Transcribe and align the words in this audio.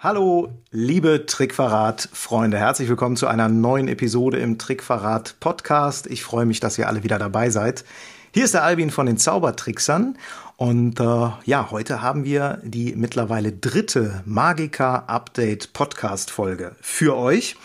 Hallo, 0.00 0.50
liebe 0.70 1.26
Trickverrat-Freunde. 1.26 2.56
Herzlich 2.56 2.88
willkommen 2.88 3.16
zu 3.16 3.26
einer 3.26 3.48
neuen 3.48 3.88
Episode 3.88 4.38
im 4.38 4.56
Trickverrat-Podcast. 4.56 6.06
Ich 6.06 6.22
freue 6.22 6.46
mich, 6.46 6.60
dass 6.60 6.78
ihr 6.78 6.86
alle 6.86 7.02
wieder 7.02 7.18
dabei 7.18 7.50
seid. 7.50 7.84
Hier 8.32 8.44
ist 8.44 8.54
der 8.54 8.62
Albin 8.62 8.92
von 8.92 9.06
den 9.06 9.18
Zaubertricksern. 9.18 10.16
Und 10.56 11.00
äh, 11.00 11.30
ja, 11.46 11.72
heute 11.72 12.00
haben 12.00 12.24
wir 12.24 12.60
die 12.62 12.94
mittlerweile 12.94 13.50
dritte 13.50 14.22
Magica-Update-Podcast-Folge 14.24 16.76
für 16.80 17.16
euch. 17.16 17.56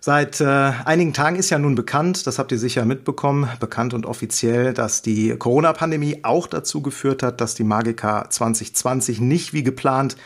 Seit 0.00 0.42
äh, 0.42 0.72
einigen 0.84 1.14
Tagen 1.14 1.36
ist 1.36 1.48
ja 1.48 1.58
nun 1.58 1.76
bekannt, 1.76 2.26
das 2.26 2.38
habt 2.38 2.52
ihr 2.52 2.58
sicher 2.58 2.84
mitbekommen, 2.84 3.48
bekannt 3.58 3.94
und 3.94 4.04
offiziell, 4.04 4.74
dass 4.74 5.00
die 5.00 5.34
Corona-Pandemie 5.34 6.24
auch 6.24 6.46
dazu 6.46 6.82
geführt 6.82 7.22
hat, 7.22 7.40
dass 7.40 7.54
die 7.54 7.64
Magica 7.64 8.28
2020 8.28 9.22
nicht 9.22 9.54
wie 9.54 9.62
geplant 9.62 10.18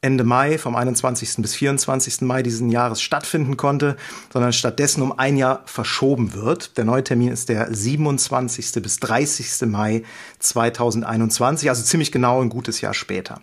Ende 0.00 0.22
Mai, 0.22 0.58
vom 0.58 0.76
21. 0.76 1.36
bis 1.38 1.56
24. 1.56 2.20
Mai 2.20 2.44
diesen 2.44 2.70
Jahres 2.70 3.00
stattfinden 3.00 3.56
konnte, 3.56 3.96
sondern 4.32 4.52
stattdessen 4.52 5.02
um 5.02 5.18
ein 5.18 5.36
Jahr 5.36 5.62
verschoben 5.66 6.34
wird. 6.34 6.76
Der 6.78 6.84
neue 6.84 7.02
Termin 7.02 7.32
ist 7.32 7.48
der 7.48 7.74
27. 7.74 8.80
bis 8.80 9.00
30. 9.00 9.66
Mai 9.68 10.04
2021, 10.38 11.68
also 11.68 11.82
ziemlich 11.82 12.12
genau 12.12 12.40
ein 12.40 12.48
gutes 12.48 12.80
Jahr 12.80 12.94
später. 12.94 13.40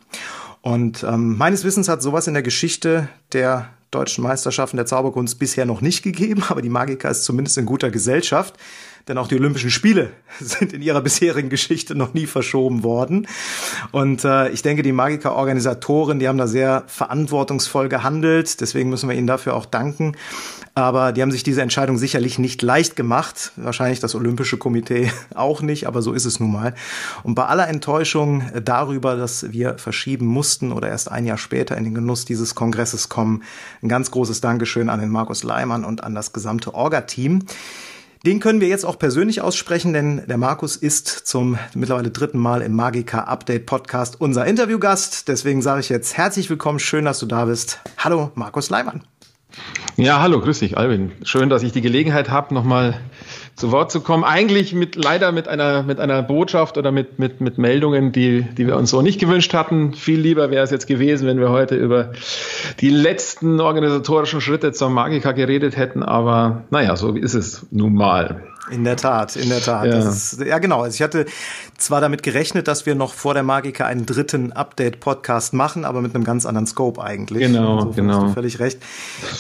Und 0.62 1.04
ähm, 1.04 1.38
meines 1.38 1.66
Wissens 1.66 1.90
hat 1.90 2.02
sowas 2.02 2.28
in 2.28 2.34
der 2.34 2.44
Geschichte 2.44 3.10
der 3.34 3.70
deutschen 3.92 4.24
Meisterschaften 4.24 4.78
der 4.78 4.86
Zauberkunst 4.86 5.38
bisher 5.38 5.66
noch 5.66 5.82
nicht 5.82 6.04
gegeben, 6.04 6.44
aber 6.50 6.62
die 6.62 6.70
Magica 6.70 7.10
ist 7.10 7.26
zumindest 7.26 7.58
in 7.58 7.66
guter 7.66 7.92
Gesellschaft 7.92 8.56
denn 9.08 9.18
auch 9.18 9.28
die 9.28 9.36
Olympischen 9.36 9.70
Spiele 9.70 10.12
sind 10.40 10.74
in 10.74 10.82
ihrer 10.82 11.02
bisherigen 11.02 11.50
Geschichte 11.50 11.96
noch 11.96 12.14
nie 12.14 12.26
verschoben 12.26 12.84
worden. 12.84 13.28
Und 13.92 14.24
äh, 14.26 14.50
ich 14.50 14.62
denke, 14.62 14.82
die 14.82 14.92
Magica-Organisatoren, 14.92 16.20
die 16.20 16.28
haben 16.28 16.38
da 16.38 16.48
sehr 16.48 16.84
verantwortungsvoll 16.88 17.90
gehandelt. 17.90 18.62
Deswegen 18.62 18.90
müssen 18.90 19.08
wir 19.08 19.16
ihnen 19.16 19.28
dafür 19.28 19.56
auch 19.56 19.66
danken. 19.66 20.16
Aber 20.74 21.14
die 21.14 21.22
haben 21.22 21.32
sich 21.32 21.44
diese 21.44 21.62
Entscheidung 21.62 21.98
sicherlich 21.98 22.38
nicht 22.38 22.62
leicht 22.62 22.96
gemacht. 22.96 23.54
Wahrscheinlich 23.56 24.00
das 24.02 24.14
Olympische 24.16 24.58
Komitee 24.58 25.12
auch 25.36 25.62
nicht, 25.62 25.88
aber 25.88 26.02
so 26.02 26.12
ist 26.12 26.26
es 26.26 26.40
nun 26.40 26.52
mal. 26.52 26.74
Und 27.24 27.36
bei 27.36 27.46
aller 27.46 27.68
Enttäuschung 27.68 28.44
darüber, 28.64 29.16
dass 29.16 29.52
wir 29.52 29.78
verschieben 29.78 30.26
mussten 30.26 30.72
oder 30.72 30.90
erst 30.90 31.12
ein 31.12 31.26
Jahr 31.26 31.38
später 31.38 31.78
in 31.78 31.86
den 31.86 31.94
Genuss 31.94 32.26
dieses 32.26 32.56
Kongresses 32.56 33.08
kommen, 33.08 33.44
ein 33.82 33.90
ganz 33.90 34.12
großes 34.12 34.42
Dankeschön 34.42 34.90
an 34.90 35.00
den 35.00 35.10
Markus 35.10 35.44
Leimann 35.44 35.86
und 35.86 36.04
an 36.04 36.16
das 36.16 36.34
gesamte 36.34 36.74
Orga-Team. 36.74 37.46
Den 38.26 38.40
können 38.40 38.60
wir 38.60 38.68
jetzt 38.68 38.88
auch 38.88 38.98
persönlich 38.98 39.42
aussprechen, 39.42 39.94
denn 39.94 40.24
der 40.26 40.40
Markus 40.40 40.78
ist 40.78 41.08
zum 41.08 41.60
mittlerweile 41.76 42.10
dritten 42.10 42.40
Mal 42.40 42.64
im 42.64 42.74
Magica 42.74 43.26
Update 43.26 43.68
Podcast 43.68 44.20
unser 44.20 44.48
Interviewgast. 44.48 45.28
Deswegen 45.28 45.62
sage 45.62 45.82
ich 45.82 45.90
jetzt 45.90 46.18
herzlich 46.18 46.50
willkommen, 46.50 46.80
schön, 46.80 47.06
dass 47.06 47.20
du 47.20 47.28
da 47.28 47.46
bist. 47.46 47.82
Hallo, 48.00 48.32
Markus 48.34 48.72
Leimann. 48.72 49.04
Ja, 49.96 50.24
hallo, 50.24 50.42
grüß 50.42 50.58
dich, 50.58 50.76
Alvin. 50.76 51.12
Schön, 51.22 51.50
dass 51.50 51.62
ich 51.62 51.72
die 51.72 51.82
Gelegenheit 51.82 52.32
habe, 52.32 52.52
nochmal 52.56 53.00
zu 53.56 53.72
Wort 53.72 53.92
zu 53.92 54.02
kommen. 54.02 54.24
Eigentlich 54.24 54.74
mit 54.74 54.96
leider 54.96 55.32
mit 55.32 55.48
einer 55.48 55.84
mit 55.84 56.00
einer 56.00 56.22
Botschaft 56.22 56.78
oder 56.78 56.92
mit 56.92 57.20
mit 57.20 57.42
mit 57.42 57.58
Meldungen, 57.58 58.12
die 58.12 58.42
die 58.42 58.68
wir 58.68 58.76
uns 58.76 58.90
so 58.90 59.02
nicht 59.02 59.20
gewünscht 59.20 59.54
hatten. 59.54 59.94
Viel 59.94 60.20
lieber 60.20 60.52
wäre 60.52 60.64
es 60.64 60.72
jetzt 60.72 60.88
gewesen, 60.88 61.28
wenn 61.28 61.40
wir 61.40 61.50
heute 61.50 61.76
über 61.76 62.12
die 62.82 62.90
letzten 62.90 63.62
organisatorischen 63.62 64.42
Schritte 64.42 64.74
zur 64.74 64.90
Magica 64.90 65.32
geredet 65.32 65.78
hätten. 65.78 66.04
Aber 66.04 66.64
naja, 66.70 66.96
so 66.96 67.14
ist 67.14 67.34
es 67.34 67.66
nun 67.72 67.94
mal. 67.94 68.44
In 68.72 68.84
der 68.84 68.98
Tat, 68.98 69.36
in 69.36 69.50
der 69.50 69.62
Tat. 69.62 69.86
Ja, 69.86 70.10
ist, 70.10 70.40
ja 70.40 70.58
genau. 70.58 70.82
Also 70.82 70.96
ich 70.96 71.02
hatte 71.02 71.26
zwar 71.78 72.02
damit 72.02 72.24
gerechnet, 72.24 72.68
dass 72.68 72.86
wir 72.86 72.96
noch 72.96 73.14
vor 73.14 73.34
der 73.36 73.44
Magica 73.44 73.86
einen 73.86 74.06
dritten 74.06 74.54
Update-Podcast 74.54 75.54
machen, 75.54 75.86
aber 75.86 76.02
mit 76.02 76.16
einem 76.16 76.24
ganz 76.24 76.46
anderen 76.46 76.66
Scope 76.66 77.02
eigentlich. 77.04 77.44
Genau, 77.44 77.80
Insofern 77.80 78.08
genau. 78.08 78.22
Hast 78.22 78.30
du 78.30 78.34
völlig 78.34 78.60
recht. 78.60 78.80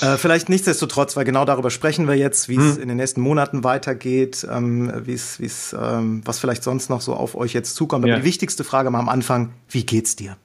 Äh, 0.02 0.18
vielleicht 0.18 0.50
nichtsdestotrotz, 0.50 1.16
weil 1.18 1.26
genau 1.26 1.44
darüber 1.46 1.72
sprechen 1.72 2.08
wir 2.08 2.16
jetzt, 2.16 2.50
wie 2.50 2.58
es 2.58 2.76
hm. 2.76 2.84
in 2.84 2.88
den 2.88 2.98
nächsten 2.98 3.22
Monaten 3.22 3.64
weitergeht, 3.64 4.46
ähm, 4.50 4.92
wie 5.06 5.14
es, 5.14 5.40
wie 5.40 5.46
es, 5.46 5.76
ähm, 5.80 6.22
was 6.24 6.40
vielleicht 6.40 6.64
sonst 6.64 6.90
noch 6.90 7.02
so 7.02 7.14
auf 7.16 7.36
euch 7.36 7.54
jetzt 7.54 7.76
zukommt. 7.76 8.04
Aber 8.04 8.14
ja. 8.14 8.20
die 8.20 8.26
wichtigste 8.26 8.64
Frage 8.64 8.92
mal 8.92 9.00
am 9.00 9.10
Anfang: 9.10 9.54
Wie 9.70 9.86
geht's 9.86 10.16
dir? 10.16 10.38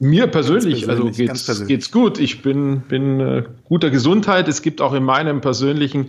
Mir 0.00 0.26
persönlich, 0.26 0.86
persönlich 0.86 0.88
also 0.88 1.04
geht's, 1.04 1.44
persönlich. 1.44 1.68
geht's 1.68 1.90
gut. 1.90 2.18
Ich 2.18 2.42
bin, 2.42 2.80
bin 2.80 3.20
äh, 3.20 3.44
guter 3.64 3.90
Gesundheit. 3.90 4.48
Es 4.48 4.62
gibt 4.62 4.80
auch 4.80 4.94
in 4.94 5.04
meinem 5.04 5.40
persönlichen 5.40 6.08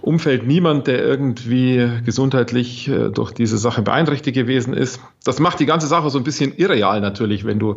Umfeld 0.00 0.46
niemand, 0.46 0.86
der 0.86 1.04
irgendwie 1.04 1.88
gesundheitlich 2.04 2.88
äh, 2.88 3.10
durch 3.10 3.32
diese 3.32 3.58
Sache 3.58 3.82
beeinträchtigt 3.82 4.34
gewesen 4.36 4.74
ist. 4.74 5.00
Das 5.24 5.40
macht 5.40 5.60
die 5.60 5.66
ganze 5.66 5.86
Sache 5.86 6.10
so 6.10 6.18
ein 6.18 6.24
bisschen 6.24 6.56
irreal 6.56 7.00
natürlich, 7.00 7.44
wenn 7.44 7.58
du, 7.58 7.76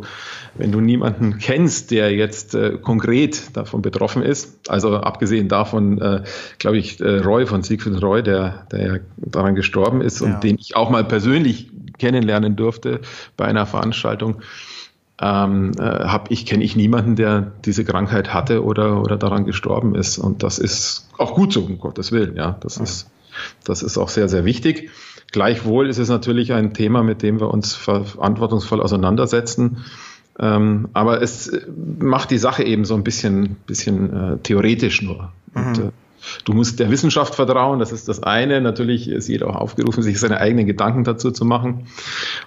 wenn 0.56 0.72
du 0.72 0.80
niemanden 0.80 1.38
kennst, 1.38 1.90
der 1.90 2.12
jetzt 2.12 2.54
äh, 2.54 2.78
konkret 2.80 3.56
davon 3.56 3.82
betroffen 3.82 4.22
ist. 4.22 4.70
Also 4.70 4.96
abgesehen 4.96 5.48
davon, 5.48 6.00
äh, 6.00 6.22
glaube 6.58 6.78
ich, 6.78 7.00
Roy 7.02 7.46
von 7.46 7.62
Siegfried 7.62 8.02
Roy, 8.02 8.22
der, 8.22 8.66
der 8.70 9.00
daran 9.16 9.54
gestorben 9.54 10.00
ist 10.00 10.20
ja. 10.20 10.26
und 10.26 10.44
den 10.44 10.58
ich 10.58 10.76
auch 10.76 10.90
mal 10.90 11.04
persönlich 11.04 11.70
kennenlernen 11.98 12.56
durfte 12.56 13.00
bei 13.36 13.44
einer 13.44 13.66
Veranstaltung 13.66 14.42
ähm, 15.20 15.72
äh, 15.78 15.82
habe 15.82 16.24
ich 16.30 16.46
kenne 16.46 16.64
ich 16.64 16.76
niemanden, 16.76 17.16
der 17.16 17.52
diese 17.64 17.84
Krankheit 17.84 18.32
hatte 18.32 18.64
oder 18.64 19.00
oder 19.00 19.16
daran 19.16 19.44
gestorben 19.44 19.94
ist. 19.94 20.18
Und 20.18 20.42
das 20.42 20.58
ist 20.58 21.08
auch 21.18 21.34
gut 21.34 21.52
so, 21.52 21.62
um 21.62 21.78
Gottes 21.78 22.12
Willen. 22.12 22.36
Ja, 22.36 22.56
das 22.60 22.76
ja. 22.76 22.82
ist 22.82 23.10
das 23.64 23.82
ist 23.82 23.98
auch 23.98 24.08
sehr 24.08 24.28
sehr 24.28 24.44
wichtig. 24.44 24.90
Gleichwohl 25.30 25.88
ist 25.88 25.98
es 25.98 26.08
natürlich 26.08 26.52
ein 26.52 26.74
Thema, 26.74 27.02
mit 27.02 27.22
dem 27.22 27.40
wir 27.40 27.52
uns 27.52 27.74
verantwortungsvoll 27.74 28.82
auseinandersetzen. 28.82 29.78
Ähm, 30.38 30.88
aber 30.92 31.22
es 31.22 31.50
macht 31.98 32.30
die 32.30 32.38
Sache 32.38 32.64
eben 32.64 32.84
so 32.84 32.94
ein 32.94 33.04
bisschen, 33.04 33.56
bisschen 33.66 34.12
äh, 34.34 34.38
theoretisch 34.38 35.02
nur. 35.02 35.32
Mhm. 35.54 35.66
Und, 35.66 35.78
äh, 35.78 35.90
Du 36.44 36.52
musst 36.52 36.80
der 36.80 36.90
Wissenschaft 36.90 37.34
vertrauen, 37.34 37.78
das 37.78 37.92
ist 37.92 38.08
das 38.08 38.22
eine. 38.22 38.60
Natürlich 38.60 39.08
ist 39.08 39.28
jeder 39.28 39.48
auch 39.48 39.56
aufgerufen, 39.56 40.02
sich 40.02 40.18
seine 40.20 40.38
eigenen 40.38 40.66
Gedanken 40.66 41.04
dazu 41.04 41.30
zu 41.30 41.44
machen. 41.44 41.86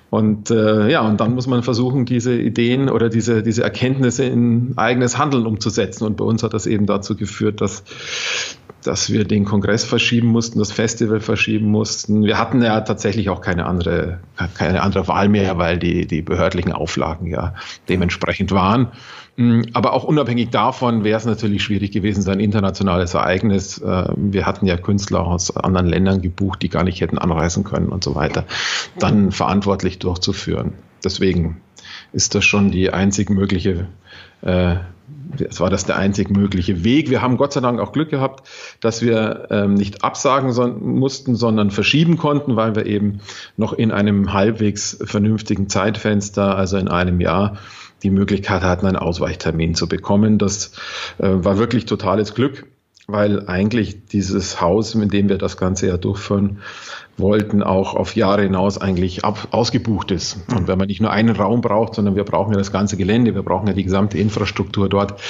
Und 0.09 0.50
äh, 0.52 0.90
ja, 0.90 1.02
und 1.02 1.19
dann 1.19 1.36
muss 1.36 1.47
man 1.47 1.63
versuchen, 1.63 2.06
diese 2.06 2.36
Ideen 2.36 2.90
oder 2.90 3.09
diese, 3.09 3.44
diese 3.44 3.63
Erkenntnisse 3.63 4.24
in 4.25 4.74
eigenes 4.78 5.18
Handeln 5.18 5.46
umzusetzen. 5.46 6.06
Und 6.06 6.18
bei 6.18 6.25
uns 6.25 6.44
hat 6.44 6.53
das 6.53 6.68
eben 6.68 6.86
dazu 6.86 7.16
geführt, 7.16 7.62
dass 7.62 7.84
dass 8.86 9.12
wir 9.12 9.25
den 9.25 9.46
Kongress 9.46 9.84
verschieben 9.84 10.28
mussten, 10.28 10.59
das 10.59 10.72
Festival 10.72 11.19
verschieben 11.19 11.72
mussten. 11.72 12.24
Wir 12.24 12.38
hatten 12.38 12.62
ja 12.62 12.81
tatsächlich 12.81 13.30
auch 13.30 13.42
keine 13.42 13.66
andere, 13.66 14.19
keine 14.53 14.81
andere 14.81 15.07
Wahl 15.07 15.28
mehr, 15.28 15.57
weil 15.57 15.80
die, 15.80 16.06
die 16.06 16.22
behördlichen 16.22 16.72
Auflagen 16.72 17.28
ja 17.28 17.56
dementsprechend 17.90 18.52
waren. 18.52 18.92
Mm, 19.38 19.62
aber 19.73 19.94
auch 19.94 20.03
unabhängig 20.03 20.50
davon 20.50 21.03
wäre 21.03 21.18
es 21.18 21.25
natürlich 21.25 21.63
schwierig 21.63 21.91
gewesen, 21.91 22.22
sein 22.22 22.40
internationales 22.40 23.13
Ereignis. 23.13 23.79
Äh, 23.79 24.07
wir 24.16 24.46
hatten 24.46 24.66
ja 24.66 24.78
Künstler 24.78 25.25
aus 25.25 25.56
anderen 25.56 25.88
Ländern 25.88 26.22
gebucht, 26.22 26.62
die 26.62 26.69
gar 26.69 26.84
nicht 26.84 27.01
hätten 27.01 27.18
anreisen 27.18 27.63
können 27.63 27.90
und 27.90 28.03
so 28.03 28.16
weiter, 28.16 28.45
dann 28.97 29.31
verantwortlich 29.31 30.00
durchzuführen. 30.00 30.74
Deswegen 31.03 31.62
ist 32.13 32.35
das 32.35 32.45
schon 32.45 32.72
die 32.72 32.91
einzig 32.91 33.29
mögliche 33.29 33.88
äh, 34.41 34.75
es 35.40 35.59
war 35.59 35.69
das 35.69 35.85
der 35.85 35.97
einzig 35.97 36.29
mögliche 36.29 36.84
Weg. 36.84 37.09
Wir 37.09 37.22
haben 37.22 37.38
Gott 37.38 37.53
sei 37.53 37.62
Dank 37.62 37.79
auch 37.79 37.91
Glück 37.91 38.09
gehabt, 38.09 38.47
dass 38.79 39.01
wir 39.01 39.47
ähm, 39.50 39.74
nicht 39.74 40.03
absagen 40.03 40.51
son 40.51 40.97
mussten, 40.97 41.35
sondern 41.35 41.72
verschieben 41.72 42.18
konnten, 42.18 42.56
weil 42.56 42.75
wir 42.75 42.85
eben 42.85 43.19
noch 43.57 43.74
in 43.74 43.91
einem 43.91 44.34
halbwegs 44.34 44.97
vernünftigen 45.03 45.68
Zeitfenster, 45.69 46.56
also 46.56 46.78
in 46.78 46.88
einem 46.88 47.19
Jahr, 47.22 47.57
die 48.03 48.09
Möglichkeit 48.09 48.63
hatten, 48.63 48.85
einen 48.85 48.97
Ausweichtermin 48.97 49.75
zu 49.75 49.88
bekommen. 49.88 50.38
Das 50.38 50.73
äh, 51.17 51.28
war 51.28 51.57
wirklich 51.57 51.85
totales 51.85 52.33
Glück, 52.33 52.66
weil 53.07 53.47
eigentlich 53.47 54.06
dieses 54.07 54.61
Haus, 54.61 54.95
mit 54.95 55.13
dem 55.13 55.29
wir 55.29 55.38
das 55.38 55.57
Ganze 55.57 55.88
ja 55.88 55.97
durchführen 55.97 56.59
wollten, 57.17 57.63
auch 57.63 57.95
auf 57.95 58.16
Jahre 58.16 58.44
hinaus 58.44 58.78
eigentlich 58.78 59.23
ab, 59.23 59.47
ausgebucht 59.51 60.11
ist. 60.11 60.38
Und 60.50 60.63
mhm. 60.63 60.67
wenn 60.67 60.78
man 60.78 60.88
nicht 60.88 61.01
nur 61.01 61.11
einen 61.11 61.35
Raum 61.35 61.61
braucht, 61.61 61.95
sondern 61.95 62.16
wir 62.16 62.23
brauchen 62.23 62.51
ja 62.51 62.57
das 62.57 62.72
ganze 62.72 62.97
Gelände, 62.97 63.35
wir 63.35 63.44
brauchen 63.44 63.67
ja 63.67 63.73
die 63.73 63.83
gesamte 63.83 64.17
Infrastruktur 64.17 64.89
dort, 64.89 65.22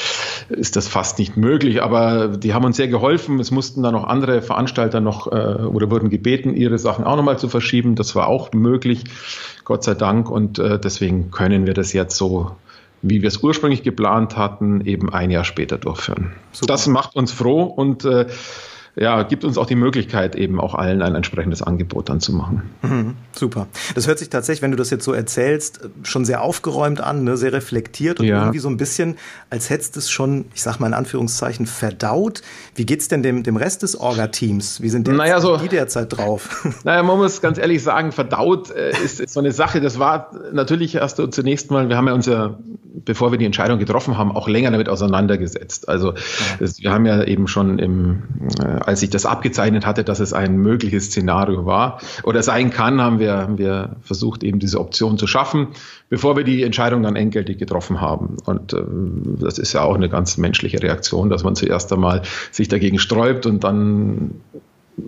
ist 0.50 0.76
das 0.76 0.88
fast 0.88 1.20
nicht 1.20 1.38
möglich. 1.38 1.84
Aber 1.84 2.30
die 2.30 2.54
haben 2.54 2.66
uns 2.66 2.78
sehr 2.78 2.88
geholfen. 2.88 3.40
Es 3.40 3.52
mussten 3.52 3.84
dann 3.84 3.94
noch 3.94 4.06
andere 4.06 4.42
Veranstalter 4.42 5.00
noch 5.00 5.28
äh, 5.32 5.64
oder 5.66 5.92
wurden 5.92 6.10
gebeten, 6.10 6.56
ihre 6.56 6.78
Sachen 6.80 7.06
auch 7.06 7.18
nochmal 7.18 7.38
zu 7.38 7.50
verschieben. 7.50 7.96
Das 7.96 8.16
war 8.16 8.28
auch 8.28 8.52
möglich. 8.54 9.04
Gott 9.66 9.84
sei 9.84 9.96
Dank. 9.96 10.30
Und 10.30 10.60
äh, 10.60 10.80
deswegen 10.80 11.32
können 11.32 11.66
wir 11.66 11.74
das 11.74 11.92
jetzt 11.92 12.16
so, 12.16 12.56
wie 13.02 13.22
wir 13.22 13.28
es 13.28 13.44
ursprünglich 13.44 13.84
geplant 13.84 14.38
hatten, 14.38 14.82
eben 14.82 15.14
ein 15.14 15.32
Jahr 15.32 15.44
später 15.44 15.78
durchführen. 15.78 16.32
Super. 16.54 16.68
Das 16.68 16.88
macht 16.88 17.16
uns 17.16 17.32
froh 17.32 17.64
und 17.64 18.06
äh, 18.06 18.28
ja, 18.96 19.24
gibt 19.24 19.44
uns 19.44 19.58
auch 19.58 19.66
die 19.66 19.76
Möglichkeit, 19.76 20.36
eben 20.36 20.60
auch 20.62 20.74
allen 20.74 21.02
ein 21.02 21.16
entsprechendes 21.16 21.62
Angebot 21.62 22.08
dann 22.08 22.22
zu 22.22 22.32
machen. 22.32 22.62
Mhm, 22.82 23.16
super. 23.34 23.68
Das 23.94 24.08
hört 24.08 24.20
sich 24.20 24.30
tatsächlich, 24.30 24.62
wenn 24.62 24.72
du 24.72 24.78
das 24.78 24.90
jetzt 24.90 25.04
so 25.04 25.12
erzählst, 25.12 25.82
schon 26.04 26.24
sehr 26.24 26.42
aufgeräumt 26.42 27.02
an, 27.02 27.26
ne? 27.26 27.36
sehr 27.36 27.52
reflektiert 27.52 28.22
und 28.22 28.26
ja. 28.26 28.40
irgendwie 28.40 28.60
so 28.60 28.70
ein 28.70 28.78
bisschen, 28.78 29.18
als 29.50 29.70
hättest 29.70 29.96
du 29.96 30.00
es 30.00 30.10
schon, 30.10 30.46
ich 30.54 30.64
sag 30.64 30.80
mal 30.80 30.88
in 30.88 30.94
Anführungszeichen, 30.94 31.66
verdaut. 31.66 32.42
Wie 32.76 32.86
geht's 32.86 33.10
denn 33.10 33.22
dem, 33.22 33.44
dem 33.44 33.58
Rest 33.58 33.84
des 33.84 34.00
Orga-Teams? 34.00 34.82
Wie 34.82 34.90
sind 34.90 35.08
naja, 35.10 35.42
so, 35.42 35.58
die 35.58 35.68
derzeit 35.68 36.16
drauf? 36.16 36.66
Naja, 36.84 37.02
man 37.04 37.18
muss 37.18 37.42
ganz 37.42 37.58
ehrlich 37.58 37.82
sagen, 37.82 38.12
verdaut 38.12 38.70
äh, 38.70 38.92
ist, 39.04 39.20
ist 39.20 39.34
so 39.34 39.40
eine 39.40 39.52
Sache. 39.52 39.82
Das 39.82 39.98
war 39.98 40.32
natürlich 40.54 40.96
erst 40.96 41.18
so 41.18 41.26
zunächst 41.28 41.72
mal, 41.72 41.90
wir 41.90 41.98
haben 41.98 42.08
ja 42.08 42.14
uns 42.14 42.28
ja, 42.28 42.58
bevor 43.06 43.32
wir 43.32 43.40
die 43.40 43.46
Entscheidung 43.46 43.80
getroffen 43.80 44.18
haben, 44.18 44.32
auch 44.32 44.48
länger 44.48 44.72
damit 44.72 44.88
auseinandergesetzt. 44.88 45.90
Also 45.90 46.12
ja. 46.12 46.20
das, 46.60 46.82
wir 46.82 46.92
haben 46.92 47.06
ja 47.06 47.24
eben 47.24 47.48
schon 47.48 47.80
im, 47.80 48.24
äh, 48.60 48.85
als 48.86 49.02
ich 49.02 49.10
das 49.10 49.26
abgezeichnet 49.26 49.86
hatte, 49.86 50.04
dass 50.04 50.20
es 50.20 50.34
ein 50.34 50.58
mögliches 50.58 51.06
Szenario 51.06 51.66
war 51.66 52.00
oder 52.24 52.44
sein 52.44 52.70
kann, 52.70 53.02
haben 53.02 53.20
wir, 53.20 53.34
haben 53.38 53.58
wir 53.58 53.98
versucht, 54.02 54.44
eben 54.44 54.60
diese 54.60 54.80
Option 54.80 55.18
zu 55.18 55.28
schaffen, 55.28 55.70
bevor 56.10 56.38
wir 56.38 56.44
die 56.44 56.64
Entscheidung 56.64 57.04
dann 57.04 57.16
endgültig 57.16 57.58
getroffen 57.58 58.02
haben. 58.02 58.38
Und 58.46 58.74
äh, 58.74 58.84
das 59.40 59.58
ist 59.58 59.74
ja 59.74 59.82
auch 59.82 59.96
eine 59.96 60.10
ganz 60.10 60.38
menschliche 60.38 60.82
Reaktion, 60.82 61.30
dass 61.30 61.44
man 61.44 61.56
zuerst 61.56 61.92
einmal 61.92 62.22
sich 62.52 62.68
dagegen 62.68 63.00
sträubt 63.00 63.46
und 63.46 63.64
dann 63.64 64.42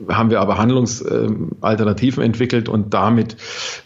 haben 0.10 0.30
wir 0.30 0.42
aber 0.42 0.58
Handlungsalternativen 0.58 2.24
entwickelt 2.24 2.68
und 2.68 2.94
damit 2.94 3.38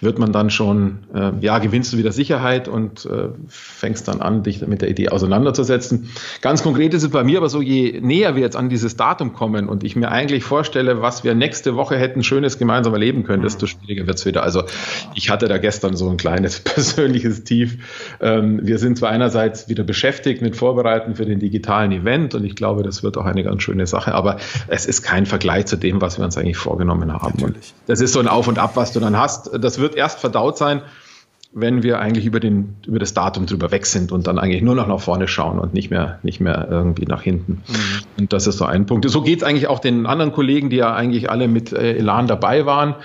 wird 0.02 0.18
man 0.20 0.32
dann 0.32 0.50
schon, 0.50 1.00
äh, 1.14 1.32
ja, 1.42 1.60
gewinnst 1.60 1.94
du 1.94 1.98
wieder 1.98 2.12
Sicherheit 2.12 2.68
und 2.68 3.06
äh, 3.06 3.30
fängst 3.48 4.08
dann 4.08 4.22
an, 4.22 4.44
dich 4.44 4.66
mit 4.66 4.82
der 4.82 4.90
Idee 4.90 5.10
auseinanderzusetzen. 5.10 6.10
Ganz 6.42 6.64
konkret 6.64 6.94
ist 6.94 7.04
es 7.04 7.10
bei 7.10 7.24
mir 7.24 7.38
aber 7.38 7.50
so, 7.50 7.62
je 7.62 8.00
näher 8.02 8.36
wir 8.36 8.42
jetzt 8.42 8.56
an 8.56 8.70
dieses 8.70 8.98
Datum 8.98 9.34
kommen 9.34 9.70
und 9.70 9.84
ich 9.84 9.96
mir 9.96 10.12
eigentlich 10.12 10.44
vorstelle, 10.44 11.02
was 11.02 11.24
wir 11.24 11.36
nächste 11.36 11.76
Woche 11.76 11.98
hätten 11.98 12.24
Schönes 12.24 12.58
gemeinsam 12.58 12.94
erleben 12.94 13.24
können, 13.24 13.44
desto 13.44 13.68
schwieriger 13.68 14.08
wird 14.08 14.18
es 14.18 14.26
wieder. 14.26 14.44
Also 14.44 14.64
ich 15.14 15.30
hatte 15.30 15.48
da 15.48 15.60
gestern 15.60 15.96
so 15.96 16.10
ein 16.10 16.18
kleines 16.18 16.60
persönliches 16.62 17.44
Tief. 17.44 17.78
Ähm, 18.20 18.60
wir 18.64 18.80
sind 18.80 18.98
zwar 18.98 19.10
einerseits 19.10 19.70
wieder 19.70 19.84
beschäftigt 19.84 20.42
mit 20.42 20.56
Vorbereiten 20.56 21.16
für 21.16 21.26
den 21.26 21.40
digitalen 21.40 21.92
Event 21.92 22.34
und 22.34 22.44
ich 22.44 22.56
glaube, 22.56 22.82
das 22.82 23.04
wird 23.04 23.18
auch 23.18 23.26
eine 23.26 23.44
ganz 23.44 23.62
schöne 23.62 23.86
Sache, 23.86 24.16
aber 24.16 24.38
es 24.68 24.86
ist 24.86 25.04
kein 25.04 25.26
Vergleich 25.26 25.68
zu 25.68 25.78
dem, 25.78 25.91
dem, 25.92 26.02
was 26.02 26.18
wir 26.18 26.26
uns 26.26 26.38
eigentlich 26.38 26.58
vorgenommen 26.58 27.12
haben. 27.14 27.34
Natürlich. 27.40 27.74
das 27.88 28.02
ist 28.02 28.14
so 28.14 28.20
ein 28.20 28.28
Auf 28.28 28.48
und 28.48 28.60
Ab, 28.60 28.72
was 28.76 28.94
du 28.94 29.00
dann 29.00 29.18
hast. 29.18 29.52
Das 29.60 29.80
wird 29.80 29.96
erst 29.96 30.20
verdaut 30.20 30.58
sein, 30.58 30.82
wenn 31.54 31.84
wir 31.84 32.00
eigentlich 32.00 32.26
über, 32.26 32.40
den, 32.40 32.78
über 32.88 33.00
das 33.00 33.14
Datum 33.14 33.46
drüber 33.46 33.72
weg 33.72 33.86
sind 33.86 34.12
und 34.12 34.28
dann 34.28 34.40
eigentlich 34.40 34.62
nur 34.62 34.76
noch 34.76 34.88
nach 34.88 35.02
vorne 35.02 35.28
schauen 35.28 35.60
und 35.60 35.74
nicht 35.74 35.90
mehr, 35.90 36.20
nicht 36.24 36.40
mehr 36.40 36.68
irgendwie 36.70 37.06
nach 37.06 37.22
hinten. 37.22 37.64
Mhm. 37.68 38.20
Und 38.20 38.34
das 38.34 38.48
ist 38.48 38.58
so 38.58 38.66
ein 38.66 38.86
Punkt. 38.86 39.10
So 39.10 39.22
geht 39.22 39.40
es 39.40 39.44
eigentlich 39.44 39.68
auch 39.68 39.80
den 39.80 40.06
anderen 40.06 40.32
Kollegen, 40.32 40.70
die 40.70 40.78
ja 40.78 40.94
eigentlich 40.94 41.30
alle 41.30 41.48
mit 41.48 41.74
äh, 41.74 41.98
Elan 41.98 42.28
dabei 42.28 42.66
waren. 42.66 42.96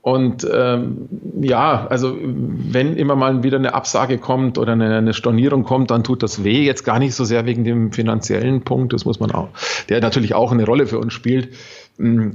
Und 0.00 0.46
ähm, 0.50 1.08
ja, 1.42 1.86
also 1.88 2.16
wenn 2.20 2.96
immer 2.96 3.14
mal 3.14 3.42
wieder 3.42 3.58
eine 3.58 3.74
Absage 3.74 4.18
kommt 4.18 4.56
oder 4.56 4.72
eine, 4.72 4.96
eine, 4.96 5.12
Stornierung 5.12 5.64
kommt, 5.64 5.90
dann 5.90 6.02
tut 6.02 6.22
das 6.22 6.44
weh. 6.44 6.64
Jetzt 6.64 6.84
gar 6.84 6.98
nicht 6.98 7.14
so 7.14 7.24
sehr 7.24 7.46
wegen 7.46 7.62
dem 7.64 7.92
finanziellen 7.92 8.62
Punkt, 8.62 8.92
das 8.92 9.04
muss 9.04 9.20
man 9.20 9.32
auch, 9.32 9.48
der 9.88 10.00
natürlich 10.00 10.34
auch 10.34 10.50
eine 10.50 10.64
Rolle 10.64 10.86
für 10.86 10.98
uns 10.98 11.12
spielt. 11.12 11.50
Mm, 11.98 12.30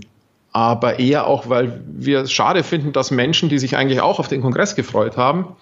aber 0.51 0.99
eher 0.99 1.25
auch, 1.25 1.49
weil 1.49 1.81
wir 1.87 2.21
es 2.21 2.31
schade 2.31 2.63
finden, 2.63 2.93
dass 2.93 3.09
Menschen, 3.09 3.49
die 3.49 3.57
sich 3.57 3.75
eigentlich 3.75 4.01
auch 4.01 4.19
auf 4.19 4.27
den 4.27 4.41
Kongress 4.41 4.75
gefreut 4.75 5.17
haben 5.17 5.55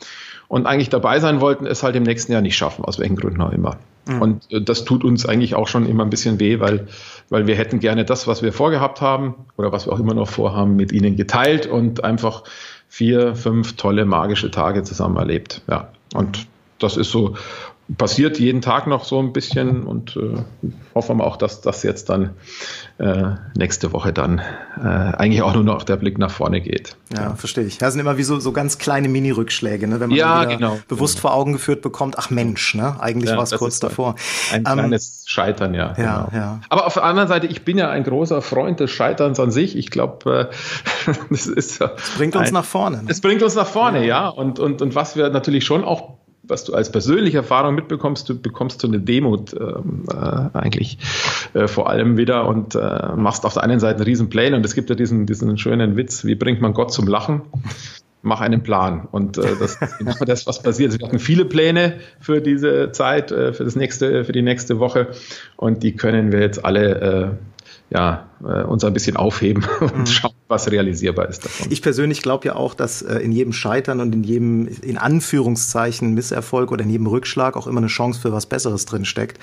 und 0.50 0.66
eigentlich 0.66 0.90
dabei 0.90 1.20
sein 1.20 1.40
wollten, 1.40 1.66
es 1.66 1.82
halt 1.82 1.96
im 1.96 2.04
nächsten 2.04 2.34
Jahr 2.34 2.42
nicht 2.42 2.58
schaffen, 2.58 2.84
aus 2.84 3.00
welchen 3.00 3.16
Gründen 3.16 3.42
auch 3.42 3.54
immer. 3.54 3.78
Mhm. 4.06 4.22
Und 4.22 4.52
äh, 4.52 4.62
das 4.62 4.84
tut 4.84 5.06
uns 5.06 5.26
eigentlich 5.26 5.56
auch 5.56 5.70
schon 5.70 5.86
immer 5.86 6.04
ein 6.04 6.10
bisschen 6.10 6.42
weh, 6.42 6.60
weil, 6.60 6.88
weil 7.30 7.48
wir 7.48 7.56
hätten 7.56 7.80
gerne 7.80 8.04
das, 8.04 8.28
was 8.28 8.42
wir 8.42 8.52
vorgehabt 8.52 9.00
haben 9.00 9.36
oder 9.56 9.72
was 9.72 9.88
wir 9.88 9.94
auch 9.94 10.00
immer 10.00 10.14
noch 10.14 10.28
vorhaben, 10.28 10.76
mit 10.76 10.92
ihnen 10.92 11.16
geteilt 11.16 11.68
und 11.68 12.04
einfach 12.04 12.44
vier, 12.90 13.36
fünf 13.36 13.78
tolle 13.78 14.04
magische 14.04 14.52
Tage 14.52 14.84
zusammen 14.84 15.16
erlebt. 15.16 15.62
Ja. 15.70 15.90
Und 16.14 16.48
das 16.80 16.98
ist 16.98 17.12
so 17.12 17.36
passiert 17.98 18.40
jeden 18.40 18.62
Tag 18.62 18.88
noch 18.88 19.04
so 19.04 19.20
ein 19.20 19.34
bisschen 19.34 19.84
und 19.84 20.16
äh, 20.16 20.70
hoffen 20.94 21.18
wir 21.18 21.26
auch, 21.26 21.38
dass 21.38 21.62
das 21.62 21.84
jetzt 21.84 22.10
dann 22.10 22.32
äh, 23.00 23.32
nächste 23.58 23.92
Woche 23.94 24.14
dann 24.14 24.40
äh, 24.78 24.88
eigentlich 24.88 25.42
auch 25.42 25.54
nur 25.54 25.64
noch 25.64 25.84
der 25.84 25.98
Blick 25.98 26.18
nach 26.18 26.32
vorne 26.32 26.62
geht. 26.62 26.96
Ja, 27.14 27.24
ja. 27.24 27.36
verstehe 27.36 27.64
ich. 27.64 27.78
Das 27.78 27.94
sind 27.94 28.00
immer 28.00 28.18
wie 28.18 28.24
so, 28.24 28.40
so 28.40 28.52
ganz 28.52 28.78
kleine 28.78 29.10
Mini-Rückschläge, 29.10 29.88
ne? 29.88 30.00
wenn 30.00 30.10
man 30.10 30.18
ja, 30.18 30.46
genau, 30.46 30.80
bewusst 30.88 31.16
genau. 31.16 31.30
vor 31.30 31.34
Augen 31.34 31.54
geführt 31.54 31.82
bekommt, 31.82 32.18
ach 32.18 32.30
Mensch, 32.30 32.76
ne? 32.76 32.96
eigentlich 33.00 33.32
ja, 33.32 33.38
war 33.38 33.44
es 33.44 33.52
kurz 33.52 33.80
davor. 33.80 34.16
Ein, 34.52 34.66
ähm, 34.68 34.74
kleines 34.74 35.24
Scheitern, 35.28 35.74
ja. 35.74 35.94
Ja, 35.98 36.28
genau. 36.30 36.30
ja. 36.34 36.62
Aber 36.70 36.86
auf 36.86 36.94
der 36.94 37.04
anderen 37.04 37.28
Seite, 37.28 37.48
ich 37.48 37.64
bin 37.64 37.78
ja 37.78 37.90
ein 37.90 38.04
großer 38.04 38.42
Freund 38.42 38.80
des 38.80 38.92
Scheiterns 38.92 39.40
an 39.40 39.52
sich. 39.52 39.76
Ich 39.76 39.90
glaube, 39.90 40.50
äh, 41.08 41.14
das 41.30 41.48
ist 41.48 41.82
Es 41.82 42.12
bringt 42.18 42.36
uns 42.36 42.50
ein, 42.50 42.54
nach 42.54 42.66
vorne. 42.66 43.04
Ne? 43.04 43.10
Es 43.10 43.22
bringt 43.22 43.42
uns 43.44 43.56
nach 43.56 43.68
vorne, 43.68 44.00
ja. 44.02 44.06
ja. 44.06 44.28
Und, 44.30 44.60
und, 44.60 44.82
und 44.82 44.96
was 44.96 45.16
wir 45.16 45.30
natürlich 45.30 45.66
schon 45.66 45.84
auch 45.84 46.21
was 46.44 46.64
du 46.64 46.74
als 46.74 46.92
persönliche 46.92 47.38
Erfahrung 47.38 47.76
mitbekommst, 47.76 48.28
du 48.30 48.40
bekommst 48.40 48.82
so 48.82 48.88
eine 48.88 49.00
Demut 49.00 49.54
ähm, 49.54 50.06
äh, 50.12 50.58
eigentlich 50.58 50.98
äh, 51.54 51.68
vor 51.68 51.90
allem 51.90 52.18
wieder 52.18 52.48
und 52.48 52.76
äh, 52.76 53.16
machst 53.16 53.46
auf 53.46 53.54
der 53.54 53.64
einen 53.64 53.80
Seite 53.80 53.98
einen 53.98 54.06
riesen 54.06 54.30
Pläne 54.30 54.56
und 54.56 54.66
es 54.66 54.74
gibt 54.74 54.90
ja 54.90 54.96
diesen, 54.96 55.26
diesen 55.26 55.58
schönen 55.58 55.98
Witz, 55.98 56.26
wie 56.26 56.36
bringt 56.36 56.62
man 56.62 56.74
Gott 56.74 56.92
zum 56.92 57.08
Lachen? 57.08 57.42
Mach 58.24 58.40
einen 58.40 58.62
Plan. 58.62 59.08
Und 59.12 59.40
äh, 59.40 59.56
das 59.60 59.82
ist 59.82 59.98
genau 59.98 60.14
das, 60.26 60.46
was 60.46 60.62
passiert. 60.62 60.98
Wir 60.98 61.08
hatten 61.08 61.18
viele 61.18 61.44
Pläne 61.44 61.96
für 62.20 62.40
diese 62.40 62.92
Zeit, 62.92 63.32
äh, 63.32 63.52
für 63.52 63.64
das 63.64 63.76
nächste, 63.76 64.26
für 64.26 64.32
die 64.32 64.44
nächste 64.44 64.78
Woche. 64.78 65.08
Und 65.58 65.82
die 65.82 65.96
können 65.96 66.32
wir 66.32 66.40
jetzt 66.40 66.64
alle 66.64 67.02
äh, 67.02 67.30
ja, 67.92 68.30
äh, 68.42 68.64
uns 68.64 68.84
ein 68.86 68.94
bisschen 68.94 69.18
aufheben 69.18 69.66
und 69.82 69.98
mhm. 69.98 70.06
schauen, 70.06 70.34
was 70.48 70.72
realisierbar 70.72 71.28
ist 71.28 71.44
davon. 71.44 71.68
Ich 71.70 71.82
persönlich 71.82 72.22
glaube 72.22 72.48
ja 72.48 72.56
auch, 72.56 72.74
dass 72.74 73.02
äh, 73.02 73.18
in 73.18 73.34
jedem 73.34 73.52
Scheitern 73.52 74.00
und 74.00 74.16
in 74.16 74.24
jedem, 74.24 74.68
in 74.68 74.98
Anführungszeichen, 74.98 76.14
Misserfolg 76.14 76.72
oder 76.72 76.84
in 76.84 76.90
jedem 76.90 77.08
Rückschlag 77.08 77.58
auch 77.58 77.68
immer 77.68 77.80
eine 77.80 77.88
Chance 77.88 78.22
für 78.22 78.32
was 78.32 78.46
Besseres 78.46 78.86
drin 78.86 79.04
steckt. 79.04 79.40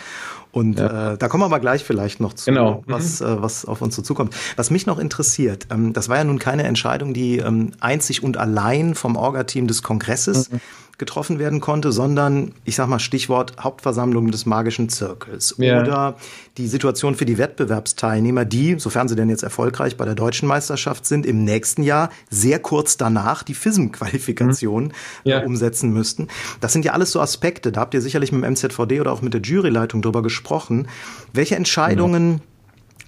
Und 0.50 0.78
ja. 0.78 1.12
äh, 1.12 1.18
da 1.18 1.28
kommen 1.28 1.42
wir 1.42 1.46
aber 1.46 1.60
gleich 1.60 1.84
vielleicht 1.84 2.20
noch 2.20 2.32
zu, 2.32 2.46
genau. 2.46 2.82
was, 2.86 3.20
mhm. 3.20 3.26
äh, 3.26 3.42
was 3.42 3.66
auf 3.66 3.82
uns 3.82 3.94
so 3.94 4.00
zukommt. 4.00 4.34
Was 4.56 4.70
mich 4.70 4.86
noch 4.86 4.98
interessiert, 4.98 5.66
ähm, 5.70 5.92
das 5.92 6.08
war 6.08 6.16
ja 6.16 6.24
nun 6.24 6.38
keine 6.38 6.62
Entscheidung, 6.62 7.12
die 7.12 7.38
ähm, 7.38 7.72
einzig 7.80 8.22
und 8.22 8.38
allein 8.38 8.94
vom 8.94 9.16
Orga-Team 9.16 9.66
des 9.66 9.82
Kongresses 9.82 10.50
mhm 10.50 10.60
getroffen 10.98 11.38
werden 11.38 11.60
konnte, 11.60 11.92
sondern 11.92 12.52
ich 12.64 12.74
sag 12.74 12.88
mal 12.88 12.98
Stichwort 12.98 13.54
Hauptversammlung 13.60 14.32
des 14.32 14.46
magischen 14.46 14.88
Zirkels 14.88 15.54
ja. 15.58 15.80
oder 15.80 16.16
die 16.56 16.66
Situation 16.66 17.14
für 17.14 17.24
die 17.24 17.38
Wettbewerbsteilnehmer, 17.38 18.44
die, 18.44 18.78
sofern 18.78 19.06
sie 19.06 19.14
denn 19.14 19.30
jetzt 19.30 19.44
erfolgreich 19.44 19.96
bei 19.96 20.04
der 20.04 20.16
deutschen 20.16 20.48
Meisterschaft 20.48 21.06
sind, 21.06 21.24
im 21.24 21.44
nächsten 21.44 21.84
Jahr 21.84 22.10
sehr 22.30 22.58
kurz 22.58 22.96
danach 22.96 23.44
die 23.44 23.54
FISM-Qualifikation 23.54 24.84
mhm. 24.84 24.92
ja. 25.22 25.44
umsetzen 25.44 25.92
müssten. 25.92 26.26
Das 26.60 26.72
sind 26.72 26.84
ja 26.84 26.92
alles 26.92 27.12
so 27.12 27.20
Aspekte, 27.20 27.70
da 27.70 27.80
habt 27.80 27.94
ihr 27.94 28.02
sicherlich 28.02 28.32
mit 28.32 28.42
dem 28.42 28.52
MZVD 28.52 29.00
oder 29.00 29.12
auch 29.12 29.22
mit 29.22 29.34
der 29.34 29.40
Juryleitung 29.40 30.02
drüber 30.02 30.22
gesprochen. 30.22 30.88
Welche 31.32 31.54
Entscheidungen 31.54 32.40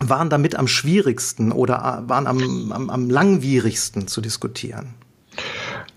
ja. 0.00 0.08
waren 0.08 0.30
damit 0.30 0.54
am 0.54 0.68
schwierigsten 0.68 1.50
oder 1.50 2.04
waren 2.06 2.28
am, 2.28 2.70
am, 2.70 2.88
am 2.88 3.10
langwierigsten 3.10 4.06
zu 4.06 4.20
diskutieren? 4.20 4.94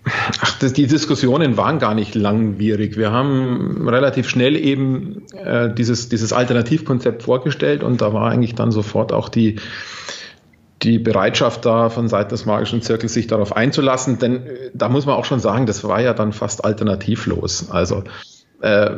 Ach, 0.06 0.60
das, 0.60 0.74
die 0.74 0.88
Diskussionen 0.88 1.56
waren 1.56 1.80
gar 1.80 1.96
nicht 1.96 2.14
langwierig. 2.16 2.98
Wir 2.98 3.12
haben 3.12 3.88
relativ 3.88 4.28
schnell 4.28 4.56
eben 4.58 5.24
äh, 5.34 5.74
dieses, 5.74 6.10
dieses 6.10 6.34
Alternativkonzept 6.34 7.24
vorgestellt 7.24 7.84
und 7.84 8.02
da 8.02 8.14
war 8.14 8.30
eigentlich 8.30 8.56
dann 8.56 8.72
sofort 8.72 9.14
auch 9.14 9.30
die, 9.30 9.60
die 10.82 11.00
Bereitschaft 11.00 11.66
da 11.66 11.90
von 11.90 12.10
Seiten 12.10 12.30
des 12.30 12.46
magischen 12.46 12.82
Zirkels, 12.82 13.14
sich 13.14 13.28
darauf 13.28 13.56
einzulassen. 13.56 14.20
Denn 14.20 14.46
äh, 14.46 14.72
da 14.74 14.90
muss 14.90 15.06
man 15.06 15.16
auch 15.16 15.26
schon 15.26 15.40
sagen, 15.40 15.66
das 15.66 15.84
war 15.86 16.02
ja 16.02 16.14
dann 16.14 16.34
fast 16.34 16.66
alternativlos. 16.66 17.72
Also 17.72 18.04
äh, 18.62 18.92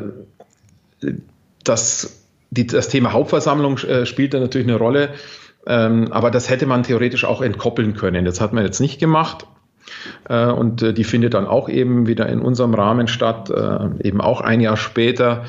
das, 1.63 2.23
die, 2.49 2.65
das 2.65 2.87
Thema 2.87 3.13
Hauptversammlung 3.13 3.77
äh, 3.79 4.05
spielt 4.07 4.33
da 4.33 4.39
natürlich 4.39 4.67
eine 4.67 4.77
Rolle. 4.77 5.09
Ähm, 5.67 6.11
aber 6.11 6.31
das 6.31 6.49
hätte 6.49 6.65
man 6.65 6.83
theoretisch 6.83 7.25
auch 7.25 7.41
entkoppeln 7.41 7.95
können. 7.95 8.25
Das 8.25 8.41
hat 8.41 8.53
man 8.53 8.63
jetzt 8.63 8.79
nicht 8.79 8.99
gemacht. 8.99 9.45
Äh, 10.29 10.47
und 10.47 10.81
äh, 10.81 10.93
die 10.93 11.03
findet 11.03 11.33
dann 11.33 11.45
auch 11.45 11.69
eben 11.69 12.07
wieder 12.07 12.27
in 12.27 12.41
unserem 12.41 12.73
Rahmen 12.73 13.07
statt, 13.07 13.49
äh, 13.49 14.07
eben 14.07 14.21
auch 14.21 14.41
ein 14.41 14.61
Jahr 14.61 14.77
später. 14.77 15.45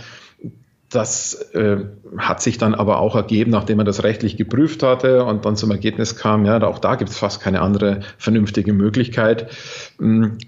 Das 0.90 1.34
äh, 1.52 1.78
hat 2.16 2.40
sich 2.40 2.58
dann 2.58 2.74
aber 2.74 3.00
auch 3.00 3.16
ergeben, 3.16 3.50
nachdem 3.50 3.78
man 3.78 3.86
das 3.86 4.04
rechtlich 4.04 4.36
geprüft 4.36 4.82
hatte 4.82 5.24
und 5.24 5.44
dann 5.44 5.56
zum 5.56 5.70
Ergebnis 5.70 6.16
kam, 6.16 6.44
ja, 6.46 6.62
auch 6.62 6.78
da 6.78 6.94
gibt 6.94 7.10
es 7.10 7.18
fast 7.18 7.40
keine 7.40 7.60
andere 7.60 8.00
vernünftige 8.18 8.72
Möglichkeit, 8.72 9.50
hm, 9.98 10.38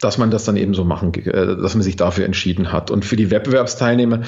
dass 0.00 0.18
man 0.18 0.30
das 0.30 0.44
dann 0.44 0.56
eben 0.56 0.74
so 0.74 0.84
machen, 0.84 1.12
dass 1.12 1.74
man 1.74 1.82
sich 1.82 1.96
dafür 1.96 2.24
entschieden 2.24 2.72
hat. 2.72 2.90
Und 2.90 3.04
für 3.04 3.14
die 3.14 3.30
Wettbewerbsteilnehmer, 3.30 4.22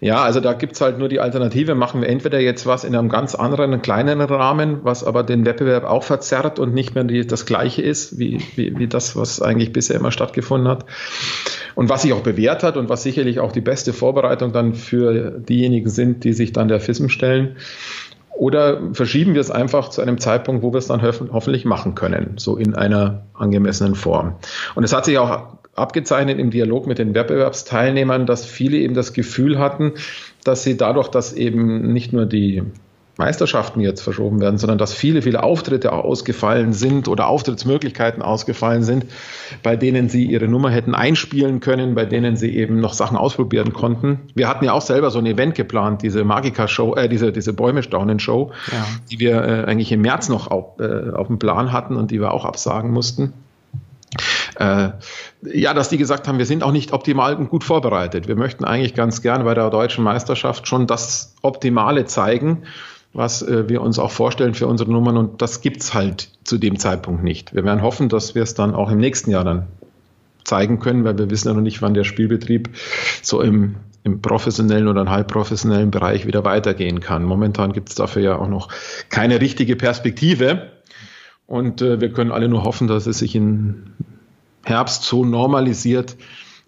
ja, 0.00 0.22
also 0.22 0.40
da 0.40 0.54
gibt's 0.54 0.80
halt 0.80 0.98
nur 0.98 1.10
die 1.10 1.20
Alternative. 1.20 1.74
Machen 1.74 2.00
wir 2.00 2.08
entweder 2.08 2.40
jetzt 2.40 2.66
was 2.66 2.84
in 2.84 2.96
einem 2.96 3.10
ganz 3.10 3.34
anderen, 3.34 3.82
kleineren 3.82 4.22
Rahmen, 4.22 4.80
was 4.82 5.04
aber 5.04 5.22
den 5.22 5.44
Wettbewerb 5.44 5.84
auch 5.84 6.04
verzerrt 6.04 6.58
und 6.58 6.72
nicht 6.72 6.94
mehr 6.94 7.04
die, 7.04 7.26
das 7.26 7.44
gleiche 7.44 7.82
ist, 7.82 8.18
wie, 8.18 8.40
wie, 8.56 8.78
wie 8.78 8.86
das, 8.86 9.14
was 9.14 9.42
eigentlich 9.42 9.74
bisher 9.74 9.96
immer 9.96 10.10
stattgefunden 10.10 10.68
hat. 10.68 10.86
Und 11.74 11.90
was 11.90 12.02
sich 12.02 12.14
auch 12.14 12.22
bewährt 12.22 12.62
hat 12.62 12.78
und 12.78 12.88
was 12.88 13.02
sicherlich 13.02 13.40
auch 13.40 13.52
die 13.52 13.60
beste 13.60 13.92
Vorbereitung 13.92 14.52
dann 14.52 14.74
für 14.74 15.38
diejenigen 15.38 15.90
sind, 15.90 16.24
die 16.24 16.32
sich 16.32 16.52
dann 16.52 16.68
der 16.68 16.80
FISM 16.80 17.08
stellen. 17.08 17.56
Oder 18.30 18.80
verschieben 18.94 19.34
wir 19.34 19.40
es 19.42 19.50
einfach 19.50 19.90
zu 19.90 20.00
einem 20.00 20.18
Zeitpunkt, 20.18 20.62
wo 20.62 20.72
wir 20.72 20.78
es 20.78 20.86
dann 20.86 21.02
hoffentlich 21.02 21.66
machen 21.66 21.94
können, 21.94 22.34
so 22.38 22.56
in 22.56 22.74
einer 22.74 23.26
angemessenen 23.34 23.94
Form. 23.94 24.36
Und 24.74 24.84
es 24.84 24.94
hat 24.94 25.04
sich 25.04 25.18
auch 25.18 25.59
abgezeichnet 25.80 26.38
im 26.38 26.50
Dialog 26.50 26.86
mit 26.86 26.98
den 26.98 27.14
Wettbewerbsteilnehmern, 27.14 28.26
dass 28.26 28.44
viele 28.44 28.78
eben 28.78 28.94
das 28.94 29.12
Gefühl 29.12 29.58
hatten, 29.58 29.92
dass 30.44 30.62
sie 30.62 30.76
dadurch, 30.76 31.08
dass 31.08 31.32
eben 31.32 31.92
nicht 31.92 32.12
nur 32.12 32.26
die 32.26 32.62
Meisterschaften 33.20 33.80
jetzt 33.80 34.00
verschoben 34.00 34.40
werden, 34.40 34.56
sondern 34.56 34.78
dass 34.78 34.94
viele, 34.94 35.20
viele 35.20 35.42
Auftritte 35.42 35.92
ausgefallen 35.92 36.72
sind 36.72 37.06
oder 37.06 37.28
Auftrittsmöglichkeiten 37.28 38.22
ausgefallen 38.22 38.82
sind, 38.82 39.04
bei 39.62 39.76
denen 39.76 40.08
sie 40.08 40.24
ihre 40.24 40.48
Nummer 40.48 40.70
hätten 40.70 40.94
einspielen 40.94 41.60
können, 41.60 41.94
bei 41.94 42.06
denen 42.06 42.36
sie 42.36 42.56
eben 42.56 42.80
noch 42.80 42.94
Sachen 42.94 43.18
ausprobieren 43.18 43.74
konnten. 43.74 44.20
Wir 44.34 44.48
hatten 44.48 44.64
ja 44.64 44.72
auch 44.72 44.80
selber 44.80 45.10
so 45.10 45.18
ein 45.18 45.26
Event 45.26 45.54
geplant, 45.54 46.02
diese 46.02 46.24
Magica-Show, 46.24 46.94
äh, 46.94 47.08
diese, 47.08 47.30
diese 47.30 47.52
Bäume 47.52 47.82
staunen-Show, 47.82 48.52
ja. 48.72 48.86
die 49.10 49.20
wir 49.20 49.34
äh, 49.34 49.64
eigentlich 49.64 49.92
im 49.92 50.00
März 50.00 50.30
noch 50.30 50.50
auf, 50.50 50.80
äh, 50.80 51.10
auf 51.10 51.26
dem 51.26 51.38
Plan 51.38 51.72
hatten 51.72 51.96
und 51.96 52.10
die 52.10 52.20
wir 52.20 52.32
auch 52.32 52.46
absagen 52.46 52.90
mussten. 52.90 53.34
Äh, 54.60 54.90
ja, 55.42 55.72
dass 55.72 55.88
die 55.88 55.96
gesagt 55.96 56.28
haben, 56.28 56.38
wir 56.38 56.44
sind 56.44 56.62
auch 56.62 56.72
nicht 56.72 56.92
optimal 56.92 57.34
und 57.34 57.48
gut 57.48 57.64
vorbereitet. 57.64 58.28
Wir 58.28 58.36
möchten 58.36 58.64
eigentlich 58.64 58.94
ganz 58.94 59.22
gern 59.22 59.44
bei 59.44 59.54
der 59.54 59.70
deutschen 59.70 60.04
Meisterschaft 60.04 60.68
schon 60.68 60.86
das 60.86 61.34
Optimale 61.42 62.04
zeigen 62.04 62.64
was 63.12 63.42
äh, 63.42 63.68
wir 63.68 63.82
uns 63.82 63.98
auch 63.98 64.10
vorstellen 64.10 64.54
für 64.54 64.66
unsere 64.66 64.90
Nummern 64.90 65.16
und 65.16 65.42
das 65.42 65.62
gibt's 65.62 65.94
halt 65.94 66.30
zu 66.44 66.58
dem 66.58 66.78
Zeitpunkt 66.78 67.24
nicht. 67.24 67.54
Wir 67.54 67.64
werden 67.64 67.82
hoffen, 67.82 68.08
dass 68.08 68.34
wir 68.34 68.42
es 68.42 68.54
dann 68.54 68.74
auch 68.74 68.90
im 68.90 68.98
nächsten 68.98 69.30
Jahr 69.30 69.44
dann 69.44 69.66
zeigen 70.44 70.78
können, 70.78 71.04
weil 71.04 71.18
wir 71.18 71.30
wissen 71.30 71.48
ja 71.48 71.54
noch 71.54 71.60
nicht, 71.60 71.82
wann 71.82 71.94
der 71.94 72.04
Spielbetrieb 72.04 72.70
so 73.22 73.40
im, 73.40 73.76
im 74.04 74.22
professionellen 74.22 74.88
oder 74.88 75.08
halbprofessionellen 75.10 75.90
Bereich 75.90 76.26
wieder 76.26 76.44
weitergehen 76.44 77.00
kann. 77.00 77.24
Momentan 77.24 77.72
gibt's 77.72 77.94
dafür 77.94 78.22
ja 78.22 78.36
auch 78.36 78.48
noch 78.48 78.68
keine 79.08 79.40
richtige 79.40 79.76
Perspektive 79.76 80.70
und 81.46 81.82
äh, 81.82 82.00
wir 82.00 82.12
können 82.12 82.30
alle 82.30 82.48
nur 82.48 82.62
hoffen, 82.62 82.86
dass 82.86 83.06
es 83.06 83.18
sich 83.18 83.34
im 83.34 83.94
Herbst 84.64 85.04
so 85.04 85.24
normalisiert, 85.24 86.16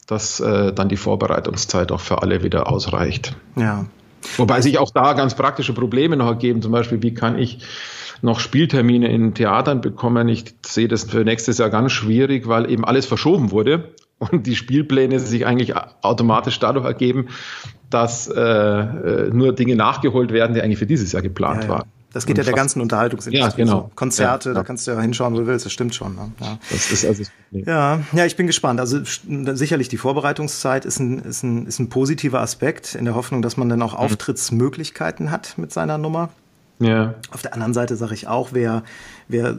dass 0.07 0.41
äh, 0.41 0.73
dann 0.73 0.89
die 0.89 0.97
Vorbereitungszeit 0.97 1.93
auch 1.93 2.01
für 2.01 2.23
alle 2.23 2.43
wieder 2.43 2.71
ausreicht. 2.71 3.37
Ja, 3.57 3.87
Wobei 4.37 4.61
sich 4.61 4.79
auch 4.79 4.91
da 4.91 5.13
ganz 5.15 5.35
praktische 5.35 5.73
Probleme 5.73 6.17
noch 6.17 6.27
ergeben. 6.27 6.63
Zum 6.63 6.73
Beispiel, 6.73 7.03
wie 7.03 7.15
kann 7.15 7.39
ich 7.39 7.59
noch 8.23 8.41
Spieltermine 8.41 9.09
in 9.09 9.35
Theatern 9.35 9.81
bekommen? 9.81 10.29
Ich 10.29 10.55
sehe 10.65 10.89
das 10.89 11.05
für 11.05 11.25
nächstes 11.25 11.59
Jahr 11.59 11.71
ganz 11.71 11.93
schwierig, 11.93 12.47
weil 12.47 12.71
eben 12.71 12.85
alles 12.85 13.07
verschoben 13.07 13.51
wurde 13.51 13.95
und 14.19 14.47
die 14.47 14.57
Spielpläne 14.57 15.19
sich 15.19 15.47
eigentlich 15.47 15.75
automatisch 15.77 16.59
dadurch 16.61 16.85
ergeben, 16.85 17.29
dass 17.91 18.29
äh, 18.29 18.41
äh 18.41 19.31
nur 19.31 19.53
Dinge 19.53 19.77
nachgeholt 19.77 20.33
werden, 20.33 20.55
die 20.55 20.63
eigentlich 20.63 20.79
für 20.79 20.87
dieses 20.87 21.13
Jahr 21.13 21.23
geplant 21.23 21.65
ja, 21.65 21.69
ja. 21.69 21.75
waren. 21.77 21.89
Das 22.13 22.27
geht 22.27 22.39
ja 22.39 22.45
der 22.45 22.53
ganzen 22.53 22.81
Unterhaltungsindustrie. 22.81 23.61
Ja, 23.61 23.65
genau. 23.65 23.89
So. 23.89 23.91
Konzerte, 23.95 24.51
ja, 24.51 24.55
da 24.55 24.63
kannst 24.63 24.87
du 24.87 24.91
ja 24.91 25.01
hinschauen, 25.01 25.35
wo 25.35 25.39
du 25.39 25.47
willst, 25.47 25.65
das 25.65 25.73
stimmt 25.73 25.95
schon. 25.95 26.15
Ne? 26.15 26.33
Ja. 26.41 26.59
Das 26.71 26.91
ist 26.91 27.05
also 27.05 27.23
das. 27.23 27.33
Ja, 27.67 28.01
ja, 28.13 28.27
ich 28.27 28.37
bin 28.37 28.47
gespannt. 28.47 28.81
Also 28.81 29.01
sicherlich 29.03 29.89
die 29.89 29.97
Vorbereitungszeit 29.97 30.85
ist 30.85 30.99
ein, 31.01 31.19
ist, 31.21 31.43
ein, 31.43 31.67
ist 31.67 31.79
ein 31.79 31.89
positiver 31.89 32.41
Aspekt, 32.41 32.95
in 32.95 33.05
der 33.05 33.15
Hoffnung, 33.15 33.43
dass 33.43 33.57
man 33.57 33.69
dann 33.69 33.83
auch 33.83 33.93
mhm. 33.93 33.99
Auftrittsmöglichkeiten 33.99 35.31
hat 35.31 35.55
mit 35.57 35.73
seiner 35.73 35.99
Nummer. 35.99 36.31
Ja. 36.85 37.15
Auf 37.31 37.43
der 37.43 37.55
anderen 37.55 37.75
Seite 37.75 37.97
sage 37.97 38.15
ich 38.15 38.29
auch, 38.29 38.51
wer, 38.53 38.83
wer 39.29 39.57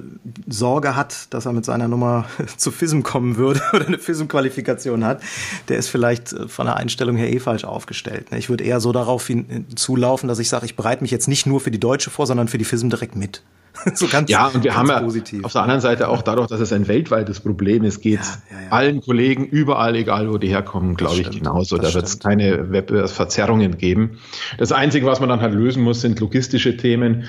Sorge 0.48 0.96
hat, 0.96 1.34
dass 1.34 1.46
er 1.46 1.53
mit 1.53 1.65
seiner 1.65 1.88
Nummer 1.88 2.25
zu 2.58 2.72
FISM 2.72 3.01
kommen 3.01 3.38
würde 3.38 3.62
oder 3.74 3.88
eine 3.88 4.00
FISM-Qualifikation 4.00 5.03
hat, 5.06 5.22
der 5.70 5.77
ist 5.77 5.88
vielleicht 5.89 6.34
äh, 6.34 6.48
von 6.48 6.65
der 6.65 6.77
Einstellung 6.77 7.15
her 7.15 7.32
eh 7.32 7.39
falsch 7.39 7.65
aufgestellt. 7.65 8.32
Ne? 8.32 8.38
Ich 8.38 8.50
würde 8.50 8.63
eher 8.63 8.80
so 8.80 8.92
darauf 8.92 9.30
zulaufen, 9.75 10.27
dass 10.27 10.39
ich 10.39 10.50
sage, 10.50 10.65
ich 10.65 10.75
bereite 10.75 11.01
mich 11.01 11.12
jetzt 11.12 11.27
nicht 11.27 11.46
nur 11.46 11.60
für 11.60 11.72
die 11.72 11.80
Deutsche 11.80 12.10
vor, 12.10 12.27
sondern 12.27 12.48
für 12.48 12.58
die 12.58 12.65
FISM 12.65 12.89
direkt 12.89 13.15
mit. 13.15 13.42
so 13.96 14.08
ganz, 14.08 14.30
ja, 14.30 14.48
und 14.48 14.63
wir 14.63 14.75
haben 14.75 14.88
ja 14.89 15.00
positiv. 15.00 15.44
auf 15.44 15.53
der 15.53 15.63
anderen 15.63 15.82
Seite 15.82 16.10
auch 16.10 16.22
dadurch, 16.22 16.48
dass 16.48 16.60
es 16.60 16.72
ein 16.72 16.88
weltweites 16.88 17.39
Problem 17.39 17.84
ist, 17.84 18.01
geht 18.01 18.20
ja, 18.20 18.58
ja, 18.58 18.63
ja. 18.63 18.72
allen 18.72 19.01
Kollegen 19.01 19.46
überall, 19.46 19.96
egal 19.96 20.30
wo 20.30 20.38
die 20.38 20.50
herkommen, 20.50 20.96
glaube 20.96 21.22
ich, 21.22 21.30
genauso. 21.32 21.77
Da 21.77 21.94
wird 21.94 22.06
es 22.06 22.20
keine 22.20 22.72
Wettbewerbsverzerrungen 22.72 23.77
geben. 23.77 24.20
Das 24.58 24.72
Einzige, 24.72 25.06
was 25.06 25.20
man 25.20 25.30
dann 25.30 25.42
halt 25.42 25.53
lösen 25.53 25.84
muss, 25.84 26.01
sind 26.01 26.20
logistische 26.20 26.77
Themen 26.77 27.25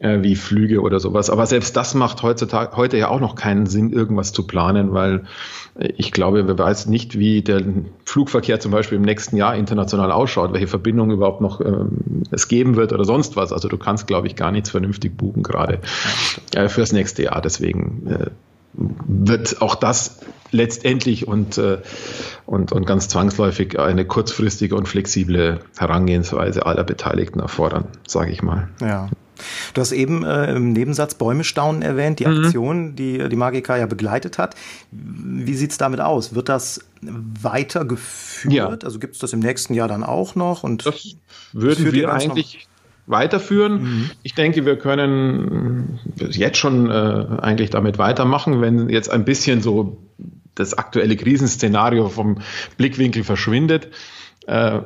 äh, 0.00 0.22
wie 0.22 0.36
Flüge 0.36 0.80
oder 0.80 1.00
sowas. 1.00 1.30
Aber 1.30 1.46
selbst 1.46 1.76
das 1.76 1.94
macht 1.94 2.22
heutzutage 2.22 2.76
heute 2.76 2.96
ja 2.96 3.08
auch 3.08 3.20
noch 3.20 3.34
keinen 3.34 3.66
Sinn, 3.66 3.92
irgendwas 3.92 4.32
zu 4.32 4.46
planen, 4.46 4.94
weil 4.94 5.24
ich 5.78 6.10
glaube, 6.10 6.46
wir 6.48 6.58
weiß 6.58 6.86
nicht, 6.86 7.18
wie 7.18 7.42
der 7.42 7.62
Flugverkehr 8.04 8.58
zum 8.58 8.72
Beispiel 8.72 8.96
im 8.96 9.04
nächsten 9.04 9.36
Jahr 9.36 9.54
international 9.54 10.10
ausschaut, 10.10 10.52
welche 10.52 10.66
Verbindungen 10.66 11.12
überhaupt 11.12 11.40
noch 11.40 11.60
ähm, 11.60 12.24
es 12.32 12.48
geben 12.48 12.74
wird 12.74 12.92
oder 12.92 13.04
sonst 13.04 13.36
was. 13.36 13.52
Also 13.52 13.68
du 13.68 13.78
kannst, 13.78 14.08
glaube 14.08 14.26
ich, 14.26 14.34
gar 14.34 14.50
nichts 14.50 14.70
vernünftig 14.70 15.16
buchen 15.16 15.44
gerade 15.44 15.78
äh, 16.54 16.68
fürs 16.68 16.92
nächste 16.92 17.22
Jahr. 17.22 17.40
Deswegen 17.40 18.06
äh, 18.08 18.30
wird 18.74 19.62
auch 19.62 19.76
das 19.76 20.18
letztendlich 20.50 21.28
und, 21.28 21.58
äh, 21.58 21.78
und, 22.44 22.72
und 22.72 22.84
ganz 22.84 23.08
zwangsläufig 23.08 23.78
eine 23.78 24.04
kurzfristige 24.04 24.74
und 24.74 24.88
flexible 24.88 25.60
Herangehensweise 25.76 26.66
aller 26.66 26.84
Beteiligten 26.84 27.38
erfordern, 27.38 27.84
sage 28.06 28.32
ich 28.32 28.42
mal. 28.42 28.68
Ja. 28.80 29.08
Du 29.74 29.80
hast 29.80 29.92
eben 29.92 30.24
äh, 30.24 30.54
im 30.54 30.72
Nebensatz 30.72 31.14
Bäume 31.14 31.44
staunen 31.44 31.82
erwähnt, 31.82 32.18
die 32.18 32.26
mhm. 32.26 32.44
Aktion, 32.44 32.96
die 32.96 33.28
die 33.28 33.36
Magika 33.36 33.76
ja 33.76 33.86
begleitet 33.86 34.38
hat. 34.38 34.54
Wie 34.90 35.54
sieht 35.54 35.72
es 35.72 35.78
damit 35.78 36.00
aus? 36.00 36.34
Wird 36.34 36.48
das 36.48 36.80
weitergeführt? 37.00 38.54
Ja. 38.54 38.68
Also 38.68 38.98
gibt 38.98 39.14
es 39.14 39.20
das 39.20 39.32
im 39.32 39.40
nächsten 39.40 39.74
Jahr 39.74 39.88
dann 39.88 40.04
auch 40.04 40.34
noch? 40.34 40.62
Und 40.62 40.86
das 40.86 41.16
würden 41.52 41.92
wir 41.92 42.12
eigentlich 42.12 42.68
weiterführen. 43.06 43.82
Mhm. 43.82 44.10
Ich 44.22 44.34
denke, 44.34 44.66
wir 44.66 44.76
können 44.76 45.98
jetzt 46.16 46.58
schon 46.58 46.90
äh, 46.90 47.26
eigentlich 47.40 47.70
damit 47.70 47.98
weitermachen, 47.98 48.60
wenn 48.60 48.88
jetzt 48.88 49.10
ein 49.10 49.24
bisschen 49.24 49.62
so 49.62 49.98
das 50.54 50.74
aktuelle 50.74 51.16
Krisenszenario 51.16 52.08
vom 52.08 52.38
Blickwinkel 52.76 53.24
verschwindet, 53.24 53.88
äh, 54.46 54.80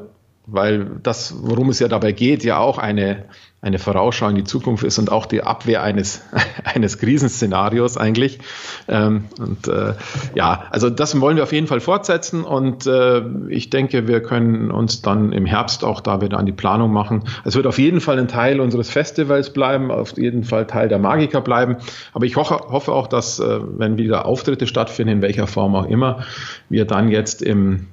weil 0.47 1.01
das, 1.03 1.35
worum 1.43 1.71
es 1.71 1.79
ja 1.79 1.89
dabei 1.89 2.13
geht, 2.13 2.45
ja 2.45 2.59
auch 2.59 2.79
eine 2.79 3.25
eine 3.63 3.79
Vorausschau 3.79 4.29
in 4.29 4.35
die 4.35 4.43
Zukunft 4.43 4.83
ist 4.83 4.99
und 4.99 5.13
auch 5.13 5.25
die 5.25 5.45
Abwehr 5.45 5.85
eines, 5.85 6.23
eines 6.65 6.99
Krisenszenarios 6.99 7.97
eigentlich. 7.97 8.41
Ähm, 8.89 9.27
und 9.39 9.69
äh, 9.69 9.95
ja, 10.35 10.65
also 10.71 10.91
das 10.91 11.19
wollen 11.21 11.37
wir 11.37 11.45
auf 11.45 11.53
jeden 11.53 11.69
Fall 11.69 11.79
fortsetzen 11.79 12.43
und 12.43 12.87
äh, 12.87 13.23
ich 13.49 13.71
denke, 13.71 14.09
wir 14.09 14.21
können 14.21 14.73
uns 14.73 15.01
dann 15.01 15.31
im 15.33 15.47
Herbst 15.47 15.85
auch 15.85 16.01
da 16.01 16.21
wieder 16.21 16.39
an 16.39 16.47
die 16.47 16.53
Planung 16.53 16.93
machen. 16.93 17.23
Es 17.45 17.55
wird 17.55 17.69
auf 17.69 17.79
jeden 17.79 18.01
Fall 18.01 18.19
ein 18.19 18.27
Teil 18.27 18.61
unseres 18.61 18.91
Festivals 18.91 19.53
bleiben, 19.53 19.93
auf 19.93 20.19
jeden 20.19 20.43
Fall 20.43 20.67
Teil 20.67 20.89
der 20.89 20.99
Magiker 20.99 21.41
bleiben. 21.41 21.77
Aber 22.15 22.27
ich 22.27 22.35
hoffe, 22.35 22.57
hoffe 22.57 22.91
auch, 22.91 23.07
dass, 23.07 23.39
äh, 23.39 23.61
wenn 23.79 23.97
wieder 23.97 24.27
Auftritte 24.27 24.67
stattfinden, 24.67 25.13
in 25.13 25.23
welcher 25.23 25.47
Form 25.47 25.77
auch 25.77 25.87
immer, 25.87 26.25
wir 26.69 26.85
dann 26.85 27.09
jetzt 27.11 27.43
im 27.43 27.87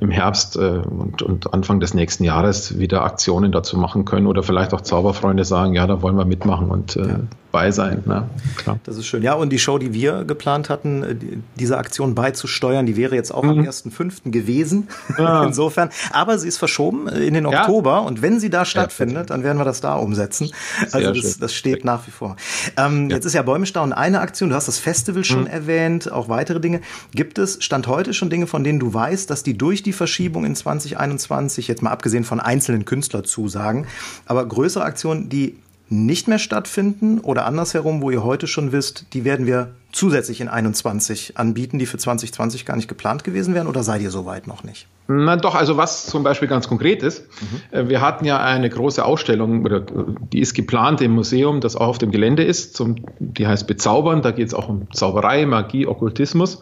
im 0.00 0.10
Herbst 0.10 0.56
äh, 0.56 0.80
und, 0.84 1.22
und 1.22 1.54
Anfang 1.54 1.80
des 1.80 1.94
nächsten 1.94 2.24
Jahres 2.24 2.78
wieder 2.78 3.04
Aktionen 3.04 3.50
dazu 3.52 3.78
machen 3.78 4.04
können 4.04 4.26
oder 4.26 4.42
vielleicht 4.42 4.74
auch 4.74 4.82
Zauberfreunde 4.82 5.44
sagen, 5.44 5.74
ja, 5.74 5.86
da 5.86 6.02
wollen 6.02 6.16
wir 6.16 6.26
mitmachen 6.26 6.70
und 6.70 6.96
äh, 6.96 7.08
ja. 7.08 7.18
Bei 7.50 7.70
sein. 7.70 8.02
Ne? 8.04 8.28
Klar. 8.56 8.78
Das 8.84 8.96
ist 8.96 9.06
schön. 9.06 9.22
Ja, 9.22 9.34
und 9.34 9.50
die 9.50 9.58
Show, 9.58 9.78
die 9.78 9.94
wir 9.94 10.24
geplant 10.24 10.68
hatten, 10.68 11.02
äh, 11.02 11.16
diese 11.56 11.78
Aktion 11.78 12.14
beizusteuern, 12.14 12.84
die 12.84 12.96
wäre 12.96 13.14
jetzt 13.14 13.32
auch 13.32 13.42
mhm. 13.42 13.50
am 13.50 13.60
1.5. 13.60 14.30
gewesen. 14.30 14.88
Ja. 15.16 15.44
Insofern. 15.46 15.88
Aber 16.12 16.38
sie 16.38 16.48
ist 16.48 16.58
verschoben 16.58 17.08
äh, 17.08 17.24
in 17.24 17.34
den 17.34 17.46
Oktober 17.46 17.92
ja. 17.92 17.98
und 17.98 18.20
wenn 18.20 18.38
sie 18.40 18.50
da 18.50 18.64
stattfindet, 18.64 19.30
dann 19.30 19.42
werden 19.42 19.56
wir 19.58 19.64
das 19.64 19.80
da 19.80 19.94
umsetzen. 19.94 20.50
Also 20.92 21.12
das, 21.12 21.38
das, 21.38 21.54
steht 21.54 21.84
nach 21.84 22.06
wie 22.06 22.10
vor. 22.10 22.36
Ähm, 22.76 23.08
jetzt 23.08 23.24
ist 23.24 23.32
ja 23.32 23.42
Bäumestaunen 23.42 23.94
eine 23.94 24.20
Aktion. 24.20 24.50
Du 24.50 24.54
hast 24.54 24.68
das 24.68 24.78
Festival 24.78 25.24
schon 25.24 25.42
mhm. 25.42 25.46
erwähnt, 25.46 26.12
auch 26.12 26.28
weitere 26.28 26.60
Dinge. 26.60 26.82
Gibt 27.12 27.38
es 27.38 27.64
Stand 27.64 27.86
heute 27.86 28.12
schon 28.12 28.28
Dinge, 28.28 28.46
von 28.46 28.62
denen 28.62 28.78
du 28.78 28.92
weißt, 28.92 29.30
dass 29.30 29.38
dass 29.38 29.44
die 29.44 29.56
durch 29.56 29.84
die 29.84 29.92
Verschiebung 29.92 30.44
in 30.44 30.56
2021, 30.56 31.68
jetzt 31.68 31.80
mal 31.80 31.92
abgesehen 31.92 32.24
von 32.24 32.40
einzelnen 32.40 32.84
Künstlerzusagen, 32.84 33.86
aber 34.26 34.44
größere 34.44 34.82
Aktionen, 34.82 35.28
die 35.28 35.54
nicht 35.90 36.28
mehr 36.28 36.38
stattfinden 36.38 37.18
oder 37.20 37.46
andersherum, 37.46 38.02
wo 38.02 38.10
ihr 38.10 38.22
heute 38.22 38.46
schon 38.46 38.72
wisst, 38.72 39.06
die 39.14 39.24
werden 39.24 39.46
wir 39.46 39.74
zusätzlich 39.90 40.40
in 40.40 40.48
21 40.48 41.38
anbieten, 41.38 41.78
die 41.78 41.86
für 41.86 41.96
2020 41.96 42.66
gar 42.66 42.76
nicht 42.76 42.88
geplant 42.88 43.24
gewesen 43.24 43.54
wären 43.54 43.66
oder 43.66 43.82
seid 43.82 44.02
ihr 44.02 44.10
soweit 44.10 44.46
noch 44.46 44.64
nicht? 44.64 44.86
Na 45.06 45.36
doch, 45.36 45.54
also 45.54 45.78
was 45.78 46.04
zum 46.04 46.22
Beispiel 46.22 46.48
ganz 46.48 46.68
konkret 46.68 47.02
ist, 47.02 47.24
mhm. 47.72 47.88
wir 47.88 48.02
hatten 48.02 48.26
ja 48.26 48.38
eine 48.38 48.68
große 48.68 49.02
Ausstellung, 49.02 49.64
oder 49.64 49.80
die 49.80 50.40
ist 50.40 50.52
geplant 50.52 51.00
im 51.00 51.12
Museum, 51.12 51.62
das 51.62 51.76
auch 51.76 51.88
auf 51.88 51.98
dem 51.98 52.10
Gelände 52.10 52.44
ist, 52.44 52.76
zum, 52.76 52.96
die 53.18 53.46
heißt 53.46 53.66
Bezaubern, 53.66 54.20
da 54.20 54.32
geht 54.32 54.48
es 54.48 54.54
auch 54.54 54.68
um 54.68 54.92
Zauberei, 54.92 55.46
Magie, 55.46 55.86
Okkultismus. 55.86 56.60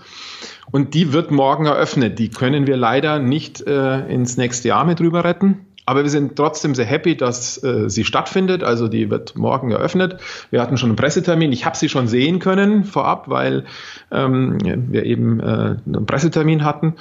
Und 0.70 0.94
die 0.94 1.12
wird 1.12 1.30
morgen 1.30 1.66
eröffnet. 1.66 2.18
Die 2.18 2.28
können 2.28 2.66
wir 2.66 2.76
leider 2.76 3.18
nicht 3.18 3.66
äh, 3.66 4.06
ins 4.08 4.36
nächste 4.36 4.68
Jahr 4.68 4.84
mit 4.84 5.00
rüber 5.00 5.24
retten. 5.24 5.66
Aber 5.86 6.02
wir 6.02 6.10
sind 6.10 6.34
trotzdem 6.34 6.74
sehr 6.74 6.84
happy, 6.84 7.16
dass 7.16 7.62
äh, 7.62 7.88
sie 7.88 8.04
stattfindet. 8.04 8.64
Also 8.64 8.88
die 8.88 9.08
wird 9.08 9.36
morgen 9.36 9.70
eröffnet. 9.70 10.18
Wir 10.50 10.60
hatten 10.60 10.76
schon 10.76 10.90
einen 10.90 10.96
Pressetermin. 10.96 11.52
Ich 11.52 11.64
habe 11.64 11.76
sie 11.76 11.88
schon 11.88 12.08
sehen 12.08 12.40
können 12.40 12.84
vorab, 12.84 13.28
weil 13.28 13.64
ähm, 14.10 14.58
wir 14.62 15.04
eben 15.04 15.38
äh, 15.38 15.76
einen 15.86 16.06
Pressetermin 16.06 16.64
hatten. 16.64 16.96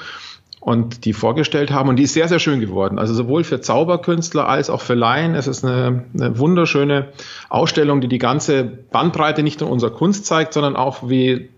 und 0.60 1.06
die 1.06 1.13
vorgestellt 1.13 1.70
haben. 1.72 1.89
Und 1.89 1.98
die 1.98 2.04
ist 2.04 2.13
sehr, 2.13 2.27
sehr 2.27 2.39
schön 2.39 2.60
geworden. 2.60 2.98
Also 2.98 3.13
sowohl 3.13 3.44
für 3.44 3.62
Zauberkünstler 3.62 4.50
als 4.50 4.72
auch 4.72 4.82
für 4.82 4.96
Laien. 4.96 5.36
Es 5.36 5.46
ist 5.46 5.63
eine, 5.63 6.06
eine 6.15 6.39
wunderschöne 6.39 7.10
Ausstellung, 7.50 8.01
die 8.01 8.08
die 8.08 8.18
ganze 8.18 8.63
Bandbreite 8.63 9.44
nicht 9.44 9.62
nur 9.62 9.70
unserer 9.70 9.92
Kunst 9.92 10.25
zeigt, 10.25 10.54
sondern 10.54 10.75
auch 10.75 11.08
wie 11.08 11.50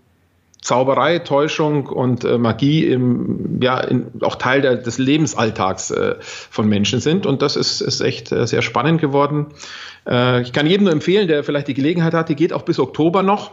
Zauberei, 0.68 1.20
Täuschung 1.20 1.86
und 1.86 2.24
äh, 2.24 2.36
Magie 2.36 2.84
im, 2.84 3.58
ja, 3.62 3.80
in, 3.80 4.08
auch 4.20 4.34
Teil 4.34 4.60
der, 4.60 4.76
des 4.76 4.98
Lebensalltags 4.98 5.90
äh, 5.90 6.16
von 6.20 6.68
Menschen 6.68 7.00
sind. 7.00 7.24
Und 7.24 7.40
das 7.40 7.56
ist, 7.56 7.80
ist 7.80 8.02
echt 8.02 8.32
äh, 8.32 8.46
sehr 8.46 8.60
spannend 8.60 9.00
geworden. 9.00 9.46
Äh, 10.06 10.42
ich 10.42 10.52
kann 10.52 10.66
jedem 10.66 10.84
nur 10.84 10.92
empfehlen, 10.92 11.26
der 11.26 11.42
vielleicht 11.42 11.68
die 11.68 11.74
Gelegenheit 11.74 12.12
hat, 12.12 12.28
die 12.28 12.36
geht 12.36 12.52
auch 12.52 12.66
bis 12.66 12.78
Oktober 12.78 13.22
noch 13.22 13.52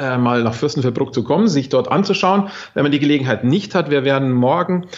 äh, 0.00 0.18
mal 0.18 0.42
nach 0.42 0.54
Fürstenfeldbruck 0.54 1.14
zu 1.14 1.22
kommen, 1.22 1.46
sich 1.46 1.68
dort 1.68 1.88
anzuschauen. 1.88 2.50
Wenn 2.74 2.82
man 2.82 2.90
die 2.90 2.98
Gelegenheit 2.98 3.44
nicht 3.44 3.76
hat, 3.76 3.88
wir 3.88 4.04
werden 4.04 4.32
morgen 4.32 4.88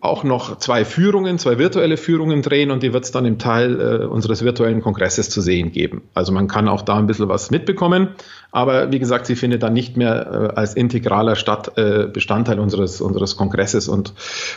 auch 0.00 0.22
noch 0.22 0.58
zwei 0.58 0.84
Führungen, 0.84 1.38
zwei 1.38 1.58
virtuelle 1.58 1.96
Führungen 1.96 2.42
drehen 2.42 2.70
und 2.70 2.84
die 2.84 2.92
wird 2.92 3.04
es 3.04 3.10
dann 3.10 3.24
im 3.24 3.38
Teil 3.38 3.80
äh, 3.80 4.04
unseres 4.04 4.44
virtuellen 4.44 4.80
Kongresses 4.80 5.28
zu 5.28 5.40
sehen 5.40 5.72
geben. 5.72 6.02
Also 6.14 6.30
man 6.30 6.46
kann 6.46 6.68
auch 6.68 6.82
da 6.82 6.96
ein 6.98 7.08
bisschen 7.08 7.28
was 7.28 7.50
mitbekommen, 7.50 8.10
aber 8.50 8.90
wie 8.90 8.98
gesagt, 8.98 9.26
sie 9.26 9.36
findet 9.36 9.62
dann 9.62 9.74
nicht 9.74 9.96
mehr 9.96 10.52
äh, 10.54 10.58
als 10.58 10.74
integraler 10.74 11.36
Stadt, 11.36 11.76
äh, 11.76 12.06
Bestandteil 12.06 12.58
unseres, 12.58 13.00
unseres 13.00 13.36
Kongresses 13.36 13.88
und 13.88 14.14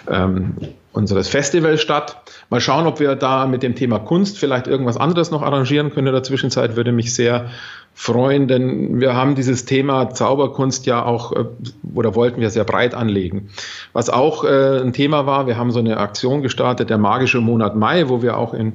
ähm, 0.10 0.56
unseres 0.94 1.28
Festivals 1.28 1.82
statt. 1.82 2.18
Mal 2.50 2.62
schauen, 2.62 2.88
ob 2.88 3.00
wir 3.02 3.16
da 3.16 3.46
mit 3.48 3.64
dem 3.64 3.76
Thema 3.76 4.00
Kunst 4.00 4.38
vielleicht 4.38 4.68
irgendwas 4.68 4.96
anderes 4.96 5.32
noch 5.32 5.42
arrangieren 5.42 5.92
können 5.92 6.08
in 6.08 6.14
der 6.14 6.24
Zwischenzeit, 6.24 6.78
würde 6.78 6.94
mich 6.94 7.14
sehr 7.14 7.50
freuen, 7.94 8.48
denn 8.48 9.02
wir 9.02 9.14
haben 9.14 9.36
dieses 9.36 9.66
Thema 9.66 10.10
Zauberkunst 10.10 10.86
ja 10.86 11.04
auch 11.04 11.34
äh, 11.34 11.46
oder 11.94 12.16
wollten 12.16 12.40
wir 12.40 12.50
sehr 12.50 12.64
breit 12.64 12.96
anlegen. 12.96 13.50
Was 13.92 14.10
auch 14.10 14.46
äh, 14.46 14.80
ein 14.80 14.94
Thema 14.94 15.26
war, 15.26 15.48
wir 15.48 15.58
haben 15.58 15.72
so 15.72 15.80
eine 15.80 15.98
Aktion 15.98 16.42
gestartet, 16.42 16.90
der 16.90 16.98
magische 16.98 17.42
Monat 17.42 17.76
Mai, 17.76 18.08
wo 18.08 18.22
wir 18.22 18.38
auch 18.38 18.54
in 18.54 18.74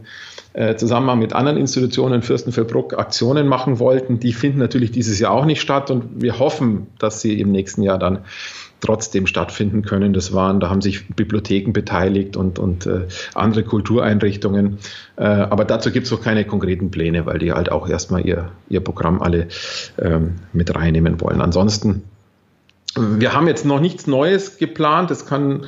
äh, 0.56 0.74
Zusammenhang 0.76 1.18
mit 1.18 1.34
anderen 1.34 1.58
Institutionen 1.58 2.14
in 2.14 2.22
Fürstenfeldbruck 2.22 2.98
Aktionen 2.98 3.46
machen 3.46 3.78
wollten. 3.78 4.20
Die 4.20 4.32
finden 4.32 4.58
natürlich 4.58 4.90
dieses 4.90 5.18
Jahr 5.18 5.32
auch 5.32 5.44
nicht 5.44 5.60
statt 5.60 5.90
und 5.90 6.22
wir 6.22 6.38
hoffen, 6.38 6.86
dass 6.98 7.20
sie 7.20 7.38
im 7.38 7.52
nächsten 7.52 7.82
Jahr 7.82 7.98
dann 7.98 8.20
trotzdem 8.80 9.26
stattfinden 9.26 9.82
können. 9.82 10.14
Das 10.14 10.32
waren, 10.32 10.58
da 10.60 10.70
haben 10.70 10.80
sich 10.80 11.08
Bibliotheken 11.08 11.72
beteiligt 11.72 12.38
und, 12.38 12.58
und 12.58 12.86
äh, 12.86 13.02
andere 13.34 13.64
Kultureinrichtungen. 13.64 14.78
Äh, 15.16 15.24
aber 15.24 15.66
dazu 15.66 15.90
gibt 15.90 16.06
es 16.06 16.12
noch 16.12 16.22
keine 16.22 16.46
konkreten 16.46 16.90
Pläne, 16.90 17.26
weil 17.26 17.38
die 17.38 17.52
halt 17.52 17.70
auch 17.70 17.86
erstmal 17.86 18.26
ihr, 18.26 18.50
ihr 18.70 18.80
Programm 18.80 19.20
alle 19.20 19.48
ähm, 19.98 20.36
mit 20.54 20.74
reinnehmen 20.74 21.20
wollen. 21.20 21.42
Ansonsten, 21.42 22.04
wir 22.96 23.34
haben 23.34 23.46
jetzt 23.46 23.66
noch 23.66 23.80
nichts 23.80 24.06
Neues 24.06 24.56
geplant. 24.56 25.10
Es 25.10 25.26
kann 25.26 25.66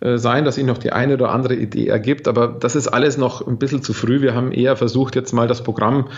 sein, 0.00 0.44
dass 0.44 0.56
sich 0.56 0.64
noch 0.64 0.76
die 0.76 0.92
eine 0.92 1.14
oder 1.14 1.30
andere 1.30 1.54
Idee 1.54 1.86
ergibt, 1.88 2.28
aber 2.28 2.48
das 2.48 2.76
ist 2.76 2.88
alles 2.88 3.16
noch 3.16 3.46
ein 3.46 3.56
bisschen 3.56 3.82
zu 3.82 3.94
früh. 3.94 4.20
Wir 4.20 4.34
haben 4.34 4.52
eher 4.52 4.76
versucht, 4.76 5.16
jetzt 5.16 5.32
mal 5.32 5.48
das 5.48 5.62
Programm 5.62 6.08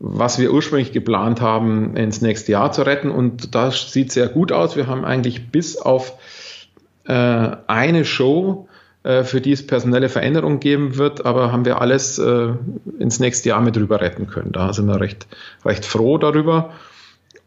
was 0.00 0.38
wir 0.38 0.52
ursprünglich 0.52 0.92
geplant 0.92 1.40
haben, 1.40 1.96
ins 1.96 2.20
nächste 2.20 2.52
Jahr 2.52 2.72
zu 2.72 2.82
retten. 2.82 3.10
Und 3.10 3.54
das 3.54 3.92
sieht 3.92 4.12
sehr 4.12 4.28
gut 4.28 4.52
aus. 4.52 4.76
Wir 4.76 4.86
haben 4.86 5.04
eigentlich 5.04 5.50
bis 5.50 5.76
auf 5.76 6.14
äh, 7.06 7.12
eine 7.66 8.04
Show, 8.04 8.68
äh, 9.02 9.24
für 9.24 9.40
die 9.40 9.52
es 9.52 9.66
personelle 9.66 10.08
Veränderungen 10.08 10.60
geben 10.60 10.96
wird, 10.96 11.24
aber 11.24 11.52
haben 11.52 11.64
wir 11.64 11.80
alles 11.80 12.18
äh, 12.18 12.52
ins 12.98 13.20
nächste 13.20 13.50
Jahr 13.50 13.60
mit 13.60 13.76
rüber 13.76 14.00
retten 14.00 14.26
können. 14.26 14.52
Da 14.52 14.72
sind 14.72 14.86
wir 14.86 15.00
recht, 15.00 15.26
recht 15.64 15.84
froh 15.84 16.18
darüber. 16.18 16.72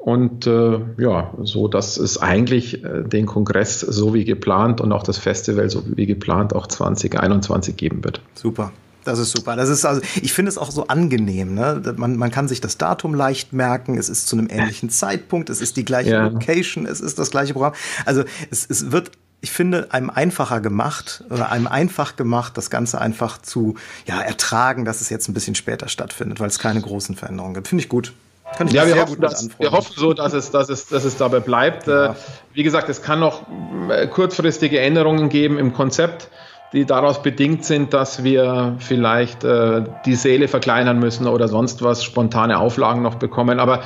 Und 0.07 0.47
äh, 0.47 0.79
ja, 0.97 1.33
so 1.43 1.67
dass 1.67 1.97
es 1.97 2.17
eigentlich 2.17 2.81
äh, 2.81 3.03
den 3.03 3.25
Kongress 3.25 3.81
so 3.81 4.13
wie 4.13 4.23
geplant 4.23 4.79
und 4.79 4.93
auch 4.93 5.03
das 5.03 5.17
Festival 5.17 5.69
so 5.69 5.83
wie 5.85 6.05
geplant 6.05 6.55
auch 6.55 6.67
2021 6.67 7.75
geben 7.75 8.05
wird. 8.05 8.21
Super. 8.33 8.71
Das 9.03 9.19
ist 9.19 9.31
super. 9.31 9.57
Das 9.57 9.67
ist 9.67 9.83
also, 9.83 9.99
ich 10.21 10.31
finde 10.31 10.47
es 10.47 10.57
auch 10.57 10.71
so 10.71 10.87
angenehm. 10.87 11.55
Ne? 11.55 11.81
Man, 11.97 12.15
man 12.15 12.31
kann 12.31 12.47
sich 12.47 12.61
das 12.61 12.77
Datum 12.77 13.15
leicht 13.15 13.51
merken. 13.51 13.97
Es 13.97 14.07
ist 14.07 14.29
zu 14.29 14.37
einem 14.37 14.47
ähnlichen 14.49 14.89
Zeitpunkt. 14.91 15.49
Es 15.49 15.59
ist 15.59 15.75
die 15.75 15.83
gleiche 15.83 16.11
ja. 16.11 16.27
Location. 16.27 16.85
Es 16.85 17.01
ist 17.01 17.19
das 17.19 17.29
gleiche 17.29 17.51
Programm. 17.51 17.73
Also 18.05 18.23
es, 18.49 18.65
es 18.65 18.93
wird 18.93 19.11
ich 19.41 19.51
finde, 19.51 19.91
einem 19.91 20.09
einfacher 20.09 20.61
gemacht 20.61 21.25
oder 21.29 21.51
einem 21.51 21.67
einfach 21.67 22.15
gemacht, 22.15 22.57
das 22.57 22.69
Ganze 22.69 23.01
einfach 23.01 23.39
zu 23.39 23.75
ja, 24.05 24.21
ertragen, 24.21 24.85
dass 24.85 25.01
es 25.01 25.09
jetzt 25.09 25.27
ein 25.27 25.33
bisschen 25.33 25.53
später 25.53 25.89
stattfindet, 25.89 26.39
weil 26.39 26.47
es 26.47 26.59
keine 26.59 26.79
großen 26.79 27.17
Veränderungen 27.17 27.55
gibt. 27.55 27.67
Finde 27.67 27.83
ich 27.83 27.89
gut. 27.89 28.13
Kann 28.56 28.68
ich 28.68 28.74
ja, 28.74 28.88
wir 28.88 29.01
hoffen, 29.01 29.20
dass, 29.22 29.50
wir 29.60 29.72
hoffen 29.72 29.94
so, 29.96 30.13
dass 30.13 30.34
es, 30.34 30.51
dass 30.51 30.70
es, 30.70 30.88
dass 30.88 31.04
es 31.04 31.18
dabei 31.18 31.39
bleibt. 31.39 31.88
Ja. 31.88 32.12
Äh, 32.12 32.16
wie 32.54 32.63
gesagt, 32.63 32.89
es 32.89 33.01
kann 33.01 33.20
noch 33.20 33.44
äh, 33.89 34.08
kurzfristige 34.08 34.80
Änderungen 34.80 35.30
geben 35.30 35.60
im 35.60 35.74
Konzept 35.74 36.30
die 36.74 36.86
daraus 36.86 37.22
bedingt 37.22 37.63
sind, 37.63 37.94
dass 37.94 38.24
wir 38.24 38.75
vielleicht 38.80 39.44
äh, 39.44 39.84
die 40.06 40.16
Seele 40.16 40.48
verkleinern 40.48 41.00
müssen 41.00 41.27
oder 41.27 41.48
sonst 41.48 41.82
was, 41.82 42.04
spontane 42.04 42.60
Auflagen 42.60 43.01
noch 43.01 43.16
bekommen. 43.16 43.60
Aber 43.60 43.83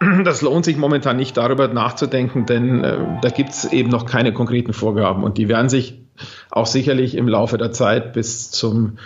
das 0.24 0.42
lohnt 0.42 0.64
sich 0.64 0.76
momentan 0.76 1.16
nicht 1.16 1.36
darüber 1.36 1.68
nachzudenken, 1.68 2.46
denn 2.46 2.82
äh, 2.82 2.98
da 3.22 3.28
gibt 3.28 3.50
es 3.50 3.64
eben 3.66 3.88
noch 3.88 4.06
keine 4.06 4.32
konkreten 4.32 4.72
Vorgaben 4.72 5.22
und 5.22 5.38
die 5.38 5.48
werden 5.48 5.68
sich 5.68 6.00
auch 6.50 6.66
sicherlich 6.66 7.16
im 7.16 7.28
Laufe 7.28 7.58
der 7.58 7.72
Zeit 7.72 8.12
bis 8.12 8.50
zum 8.50 8.98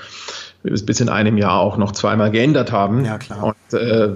bis 0.62 1.00
in 1.00 1.08
einem 1.08 1.38
Jahr 1.38 1.60
auch 1.60 1.76
noch 1.76 1.92
zweimal 1.92 2.30
geändert 2.30 2.72
haben. 2.72 3.04
Ja, 3.04 3.16
klar. 3.18 3.44
Und 3.44 3.56
äh, 3.72 4.08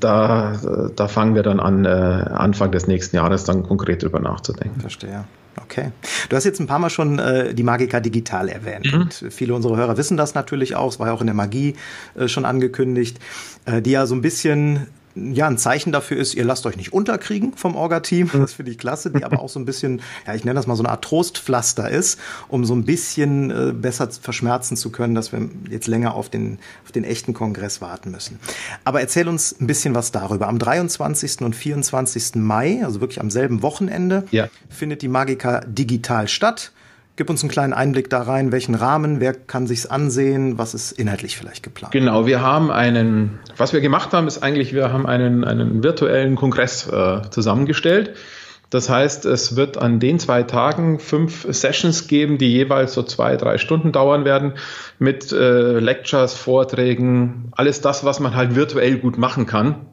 da, 0.00 0.90
da 0.94 1.08
fangen 1.08 1.34
wir 1.34 1.42
dann 1.42 1.60
an, 1.60 1.84
äh, 1.84 1.88
Anfang 1.88 2.72
des 2.72 2.86
nächsten 2.86 3.16
Jahres 3.16 3.44
dann 3.44 3.62
konkret 3.62 4.02
drüber 4.02 4.20
nachzudenken. 4.20 4.80
Verstehe. 4.80 5.24
Okay. 5.62 5.92
Du 6.28 6.36
hast 6.36 6.44
jetzt 6.44 6.60
ein 6.60 6.66
paar 6.66 6.78
Mal 6.78 6.90
schon 6.90 7.18
äh, 7.18 7.54
die 7.54 7.62
Magica 7.62 8.00
Digital 8.00 8.48
erwähnt. 8.48 8.92
Mhm. 8.92 9.02
Und 9.02 9.24
viele 9.30 9.54
unserer 9.54 9.76
Hörer 9.76 9.96
wissen 9.96 10.16
das 10.16 10.34
natürlich 10.34 10.74
auch. 10.76 10.90
Es 10.90 10.98
war 10.98 11.08
ja 11.08 11.12
auch 11.12 11.20
in 11.20 11.26
der 11.26 11.34
Magie 11.34 11.76
äh, 12.16 12.28
schon 12.28 12.44
angekündigt, 12.44 13.18
äh, 13.64 13.80
die 13.80 13.92
ja 13.92 14.06
so 14.06 14.14
ein 14.14 14.22
bisschen 14.22 14.86
ja, 15.14 15.46
ein 15.46 15.58
Zeichen 15.58 15.92
dafür 15.92 16.16
ist, 16.16 16.34
ihr 16.34 16.44
lasst 16.44 16.66
euch 16.66 16.76
nicht 16.76 16.92
unterkriegen 16.92 17.56
vom 17.56 17.76
Orga-Team. 17.76 18.30
Das 18.32 18.54
finde 18.54 18.72
ich 18.72 18.78
klasse, 18.78 19.10
die 19.10 19.24
aber 19.24 19.40
auch 19.40 19.48
so 19.48 19.60
ein 19.60 19.64
bisschen, 19.64 20.02
ja, 20.26 20.34
ich 20.34 20.44
nenne 20.44 20.56
das 20.56 20.66
mal 20.66 20.76
so 20.76 20.82
eine 20.82 20.90
Art 20.90 21.04
Trostpflaster 21.04 21.88
ist, 21.88 22.18
um 22.48 22.64
so 22.64 22.74
ein 22.74 22.84
bisschen 22.84 23.50
äh, 23.50 23.72
besser 23.72 24.10
verschmerzen 24.10 24.76
zu 24.76 24.90
können, 24.90 25.14
dass 25.14 25.32
wir 25.32 25.48
jetzt 25.70 25.86
länger 25.86 26.14
auf 26.14 26.28
den, 26.28 26.58
auf 26.84 26.92
den 26.92 27.04
echten 27.04 27.32
Kongress 27.32 27.80
warten 27.80 28.10
müssen. 28.10 28.38
Aber 28.84 29.00
erzähl 29.00 29.28
uns 29.28 29.58
ein 29.60 29.66
bisschen 29.66 29.94
was 29.94 30.10
darüber. 30.10 30.48
Am 30.48 30.58
23. 30.58 31.42
und 31.42 31.54
24. 31.54 32.34
Mai, 32.36 32.84
also 32.84 33.00
wirklich 33.00 33.20
am 33.20 33.30
selben 33.30 33.62
Wochenende, 33.62 34.24
ja. 34.30 34.48
findet 34.68 35.02
die 35.02 35.08
Magica 35.08 35.60
digital 35.60 36.28
statt. 36.28 36.72
Gib 37.16 37.30
uns 37.30 37.42
einen 37.42 37.50
kleinen 37.50 37.72
Einblick 37.72 38.10
da 38.10 38.22
rein, 38.22 38.50
welchen 38.50 38.74
Rahmen, 38.74 39.20
wer 39.20 39.34
kann 39.34 39.68
sich's 39.68 39.86
ansehen, 39.86 40.58
was 40.58 40.74
ist 40.74 40.90
inhaltlich 40.92 41.36
vielleicht 41.36 41.62
geplant? 41.62 41.92
Genau, 41.92 42.26
wir 42.26 42.42
haben 42.42 42.72
einen, 42.72 43.38
was 43.56 43.72
wir 43.72 43.80
gemacht 43.80 44.12
haben, 44.12 44.26
ist 44.26 44.42
eigentlich, 44.42 44.74
wir 44.74 44.92
haben 44.92 45.06
einen, 45.06 45.44
einen 45.44 45.84
virtuellen 45.84 46.34
Kongress 46.34 46.88
äh, 46.88 47.22
zusammengestellt. 47.30 48.14
Das 48.70 48.88
heißt, 48.88 49.26
es 49.26 49.54
wird 49.54 49.78
an 49.78 50.00
den 50.00 50.18
zwei 50.18 50.42
Tagen 50.42 50.98
fünf 50.98 51.46
Sessions 51.48 52.08
geben, 52.08 52.38
die 52.38 52.50
jeweils 52.50 52.94
so 52.94 53.04
zwei, 53.04 53.36
drei 53.36 53.58
Stunden 53.58 53.92
dauern 53.92 54.24
werden, 54.24 54.54
mit 54.98 55.30
äh, 55.30 55.78
Lectures, 55.78 56.34
Vorträgen, 56.34 57.52
alles 57.52 57.80
das, 57.80 58.04
was 58.04 58.18
man 58.18 58.34
halt 58.34 58.56
virtuell 58.56 58.98
gut 58.98 59.18
machen 59.18 59.46
kann 59.46 59.86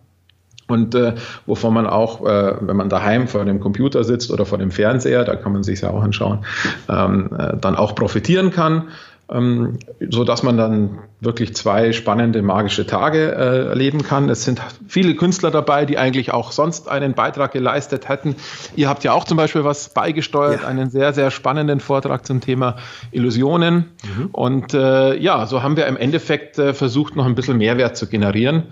und 0.72 0.96
äh, 0.96 1.14
wovon 1.46 1.74
man 1.74 1.88
auch, 1.88 2.26
äh, 2.26 2.56
wenn 2.62 2.76
man 2.76 2.90
daheim 2.90 3.28
vor 3.28 3.46
dem 3.46 3.60
Computer 3.60 4.04
sitzt 4.04 4.32
oder 4.32 4.46
vor 4.46 4.58
dem 4.58 4.72
Fernseher, 4.72 5.24
da 5.24 5.36
kann 5.36 5.54
man 5.54 5.64
sich 5.64 5.82
ja 5.82 5.90
auch 5.90 6.02
anschauen, 6.02 6.46
ähm, 6.90 7.30
äh, 7.38 7.58
dann 7.58 7.76
auch 7.76 7.96
profitieren 7.96 8.52
kann, 8.52 8.90
ähm, 9.32 9.80
so 10.10 10.24
dass 10.24 10.44
man 10.44 10.58
dann 10.58 11.00
wirklich 11.22 11.56
zwei 11.56 11.94
spannende 11.94 12.42
magische 12.42 12.86
Tage 12.86 13.32
äh, 13.32 13.70
erleben 13.70 14.04
kann. 14.04 14.28
Es 14.30 14.44
sind 14.44 14.62
viele 14.88 15.16
Künstler 15.16 15.52
dabei, 15.52 15.86
die 15.86 15.98
eigentlich 15.98 16.34
auch 16.34 16.52
sonst 16.52 16.90
einen 16.90 17.14
Beitrag 17.14 17.52
geleistet 17.54 18.10
hätten. 18.10 18.36
Ihr 18.76 18.90
habt 18.90 19.04
ja 19.04 19.14
auch 19.14 19.24
zum 19.24 19.38
Beispiel 19.38 19.64
was 19.64 19.90
beigesteuert, 19.90 20.64
ja. 20.64 20.68
einen 20.68 20.90
sehr 20.90 21.14
sehr 21.14 21.32
spannenden 21.32 21.80
Vortrag 21.80 22.26
zum 22.26 22.42
Thema 22.42 22.76
Illusionen. 23.12 23.92
Mhm. 24.04 24.30
Und 24.32 24.74
äh, 24.74 25.16
ja, 25.18 25.46
so 25.46 25.64
haben 25.64 25.78
wir 25.78 25.88
im 25.88 25.98
Endeffekt 25.98 26.58
äh, 26.58 26.74
versucht, 26.74 27.16
noch 27.16 27.26
ein 27.26 27.36
bisschen 27.36 27.58
Mehrwert 27.58 27.96
zu 27.96 28.08
generieren. 28.08 28.64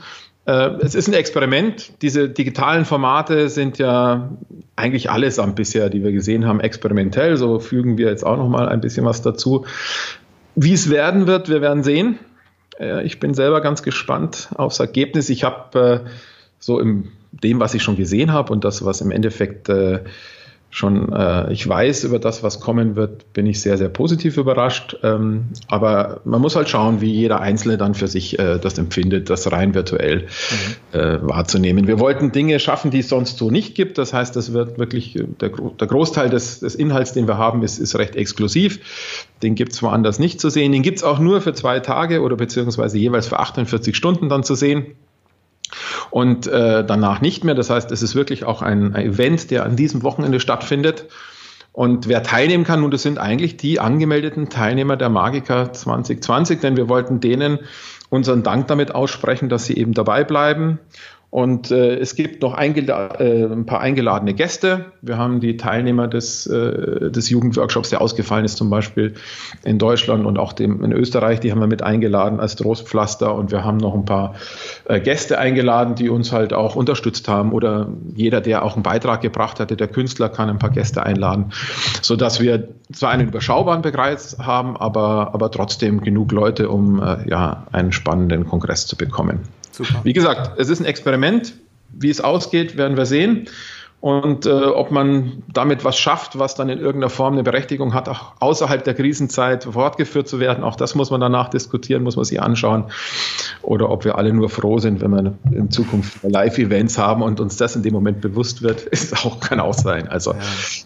Äh, 0.50 0.78
es 0.82 0.96
ist 0.96 1.08
ein 1.08 1.14
Experiment. 1.14 2.02
Diese 2.02 2.28
digitalen 2.28 2.84
Formate 2.84 3.50
sind 3.50 3.78
ja 3.78 4.32
eigentlich 4.76 5.12
allesamt 5.12 5.56
bisher, 5.56 5.92
die 5.92 6.04
wir 6.04 6.12
gesehen 6.12 6.48
haben, 6.48 6.60
experimentell. 6.60 7.38
So 7.38 7.60
fügen 7.60 8.00
wir 8.00 8.08
jetzt 8.08 8.26
auch 8.26 8.38
noch 8.38 8.50
mal 8.50 8.68
ein 8.68 8.82
bisschen 8.82 9.06
was 9.06 9.22
dazu. 9.22 9.66
Wie 10.56 10.74
es 10.74 10.90
werden 10.90 11.28
wird, 11.28 11.50
wir 11.50 11.62
werden 11.62 11.84
sehen. 11.84 12.18
Äh, 12.80 13.06
ich 13.06 13.20
bin 13.20 13.36
selber 13.36 13.62
ganz 13.62 13.84
gespannt 13.84 14.50
aufs 14.56 14.80
Ergebnis. 14.80 15.30
Ich 15.30 15.44
habe 15.44 16.04
äh, 16.06 16.10
so 16.58 16.80
in 16.80 17.10
dem, 17.32 17.60
was 17.60 17.76
ich 17.76 17.84
schon 17.84 17.96
gesehen 17.96 18.34
habe 18.34 18.52
und 18.52 18.64
das, 18.64 18.84
was 18.84 19.02
im 19.02 19.12
Endeffekt 19.12 19.70
schon, 20.72 21.12
äh, 21.12 21.52
ich 21.52 21.68
weiß 21.68 22.04
über 22.04 22.20
das, 22.20 22.44
was 22.44 22.60
kommen 22.60 22.96
wird, 22.96 23.34
bin 23.34 23.48
ich 23.48 23.62
sehr, 23.62 23.78
sehr 23.78 23.90
positiv 23.90 24.38
überrascht. 24.38 24.98
Ähm, 25.04 25.50
aber 25.68 26.22
man 26.26 26.42
muss 26.42 26.56
halt 26.56 26.70
schauen, 26.70 27.02
wie 27.02 27.12
jeder 27.12 27.42
Einzelne 27.42 27.78
dann 27.78 27.96
für 27.96 28.08
sich 28.08 28.38
äh, 28.38 28.60
das 28.60 28.78
empfindet, 28.78 29.30
das 29.30 29.52
rein 29.52 29.74
virtuell 29.74 30.28
mhm. 30.94 31.00
äh, 31.00 31.28
wahrzunehmen. 31.28 31.88
Wir 31.88 32.00
wollten 32.00 32.32
Dinge 32.32 32.60
schaffen, 32.60 32.92
die 32.92 33.00
es 33.00 33.10
sonst 33.10 33.38
so 33.38 33.50
nicht 33.50 33.74
gibt. 33.74 33.98
Das 33.98 34.14
heißt, 34.14 34.36
das 34.36 34.54
wird 34.54 34.78
wirklich, 34.78 35.16
äh, 35.16 35.24
der, 35.42 35.50
der 35.50 35.88
Großteil 35.88 36.30
des, 36.30 36.60
des, 36.60 36.76
Inhalts, 36.76 37.14
den 37.14 37.28
wir 37.28 37.38
haben, 37.38 37.64
ist, 37.64 37.80
ist 37.80 37.98
recht 37.98 38.16
exklusiv. 38.16 38.80
Den 39.42 39.56
gibt 39.56 39.74
es 39.74 39.82
woanders 39.82 40.20
nicht 40.20 40.40
zu 40.40 40.50
sehen. 40.50 40.72
Den 40.72 40.84
gibt 40.84 41.00
es 41.00 41.04
auch 41.04 41.20
nur 41.20 41.42
für 41.42 41.54
zwei 41.54 41.80
Tage 41.80 42.22
oder 42.22 42.36
beziehungsweise 42.36 42.98
jeweils 43.00 43.28
für 43.28 43.40
48 43.40 43.96
Stunden 43.96 44.30
dann 44.30 44.44
zu 44.44 44.54
sehen 44.54 44.96
und 46.10 46.48
äh, 46.48 46.84
danach 46.86 47.22
nicht 47.22 47.44
mehr. 47.44 47.56
Das 47.56 47.70
heißt, 47.70 47.92
es 47.92 48.02
ist 48.02 48.16
wirklich 48.16 48.44
auch 48.44 48.62
ein, 48.62 48.96
ein 48.96 49.06
Event, 49.06 49.52
der 49.52 49.66
an 49.66 49.76
diesem 49.76 50.04
Wochenende 50.04 50.40
stattfindet. 50.40 51.06
Und 51.72 52.08
wer 52.08 52.24
teilnehmen 52.24 52.64
kann, 52.64 52.82
nun, 52.82 52.92
das 52.92 53.04
sind 53.04 53.20
eigentlich 53.20 53.58
die 53.58 53.80
angemeldeten 53.80 54.50
Teilnehmer 54.50 54.98
der 54.98 55.10
Magica 55.10 55.72
2020, 55.72 56.60
denn 56.60 56.76
wir 56.76 56.90
wollten 56.90 57.20
denen 57.20 57.60
unseren 58.10 58.44
Dank 58.44 58.68
damit 58.68 58.94
aussprechen, 58.94 59.50
dass 59.50 59.66
sie 59.66 59.78
eben 59.78 59.94
dabei 59.94 60.24
bleiben 60.24 60.80
und 61.32 61.70
äh, 61.70 61.98
es 61.98 62.16
gibt 62.16 62.42
noch 62.42 62.58
äh, 62.58 62.64
ein 62.64 63.66
paar 63.68 63.82
eingeladene 63.82 64.34
Gäste. 64.34 64.86
Wir 65.04 65.20
haben 65.20 65.40
die 65.40 65.58
Teilnehmer 65.58 66.08
des, 66.08 66.48
äh, 66.48 67.12
des 67.12 67.30
Jugendworkshops, 67.30 67.92
der 67.92 68.02
ausgefallen 68.02 68.46
ist, 68.46 68.58
zum 68.58 68.72
Beispiel 68.72 69.14
in 69.64 69.78
Deutschland 69.78 70.26
und 70.26 70.40
auch 70.40 70.54
dem, 70.54 70.84
in 70.84 70.92
Österreich, 70.92 71.40
die 71.40 71.52
haben 71.52 71.60
wir 71.60 71.68
mit 71.68 71.84
eingeladen 71.84 72.40
als 72.40 72.56
Trostpflaster. 72.56 73.36
Und 73.36 73.52
wir 73.52 73.64
haben 73.64 73.78
noch 73.78 73.94
ein 73.94 74.06
paar 74.06 74.34
äh, 74.86 75.00
Gäste 75.00 75.38
eingeladen, 75.38 75.94
die 75.94 76.10
uns 76.10 76.32
halt 76.32 76.52
auch 76.52 76.76
unterstützt 76.76 77.28
haben. 77.28 77.52
Oder 77.52 77.90
jeder, 78.16 78.42
der 78.42 78.64
auch 78.64 78.74
einen 78.74 78.84
Beitrag 78.84 79.22
gebracht 79.22 79.60
hatte, 79.60 79.76
der 79.76 79.88
Künstler 79.88 80.30
kann 80.30 80.50
ein 80.50 80.58
paar 80.58 80.72
Gäste 80.72 81.04
einladen, 81.04 81.52
sodass 82.02 82.40
wir 82.40 82.70
zwar 82.92 83.12
einen 83.12 83.28
überschaubaren 83.28 83.84
Bekreis 83.84 84.38
haben, 84.40 84.76
aber, 84.78 85.36
aber 85.36 85.52
trotzdem 85.52 86.02
genug 86.02 86.32
Leute, 86.32 86.70
um 86.70 87.00
äh, 87.04 87.30
ja, 87.30 87.68
einen 87.72 87.92
spannenden 87.92 88.48
Kongress 88.48 88.88
zu 88.88 88.96
bekommen. 88.96 89.42
Super. 89.72 90.02
Wie 90.04 90.14
gesagt, 90.14 90.60
es 90.60 90.70
ist 90.70 90.80
ein 90.80 90.86
Experiment. 90.86 91.54
Wie 91.92 92.10
es 92.10 92.22
ausgeht, 92.22 92.78
werden 92.78 92.98
wir 92.98 93.06
sehen. 93.06 93.48
Und 94.02 94.46
äh, 94.46 94.50
ob 94.52 94.92
man 94.92 95.44
damit 95.52 95.84
was 95.84 95.98
schafft, 95.98 96.40
was 96.40 96.56
dann 96.56 96.70
in 96.70 96.80
irgendeiner 96.80 97.10
Form 97.10 97.34
eine 97.34 97.44
Berechtigung 97.44 97.94
hat, 97.94 98.08
auch 98.08 98.32
außerhalb 98.40 98.82
der 98.82 98.94
Krisenzeit 98.94 99.66
fortgeführt 99.66 100.30
zu 100.30 100.40
werden, 100.40 100.64
auch 100.64 100.78
das 100.78 100.96
muss 100.96 101.12
man 101.12 101.20
danach 101.20 101.50
diskutieren, 101.50 102.04
muss 102.04 102.16
man 102.16 102.24
sich 102.24 102.42
anschauen. 102.42 102.86
Oder 103.62 103.90
ob 103.90 104.06
wir 104.06 104.18
alle 104.18 104.32
nur 104.32 104.50
froh 104.50 104.80
sind, 104.80 105.02
wenn 105.02 105.12
wir 105.12 105.34
in 105.52 105.70
Zukunft 105.70 106.24
Live-Events 106.24 106.98
haben 106.98 107.22
und 107.22 107.42
uns 107.42 107.58
das 107.58 107.76
in 107.76 107.84
dem 107.84 107.94
Moment 107.94 108.22
bewusst 108.22 108.62
wird, 108.62 108.82
ist 108.86 109.26
auch, 109.26 109.42
kann 109.42 109.60
auch 109.60 109.74
sein. 109.74 110.08
Also 110.08 110.32
ja. 110.32 110.40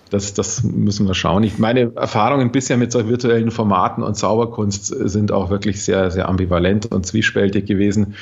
das, 0.09 0.33
das 0.33 0.63
müssen 0.63 1.05
wir 1.05 1.13
schauen. 1.13 1.43
Ich, 1.43 1.59
meine 1.59 1.91
Erfahrungen 1.95 2.51
bisher 2.51 2.77
mit 2.77 2.91
solchen 2.91 3.09
virtuellen 3.09 3.51
Formaten 3.51 4.01
und 4.01 4.15
Zauberkunst 4.15 4.87
sind 4.87 5.31
auch 5.31 5.51
wirklich 5.51 5.83
sehr, 5.83 6.09
sehr 6.09 6.27
ambivalent 6.27 6.91
und 6.91 7.05
zwiespältig 7.05 7.67
gewesen. 7.67 8.15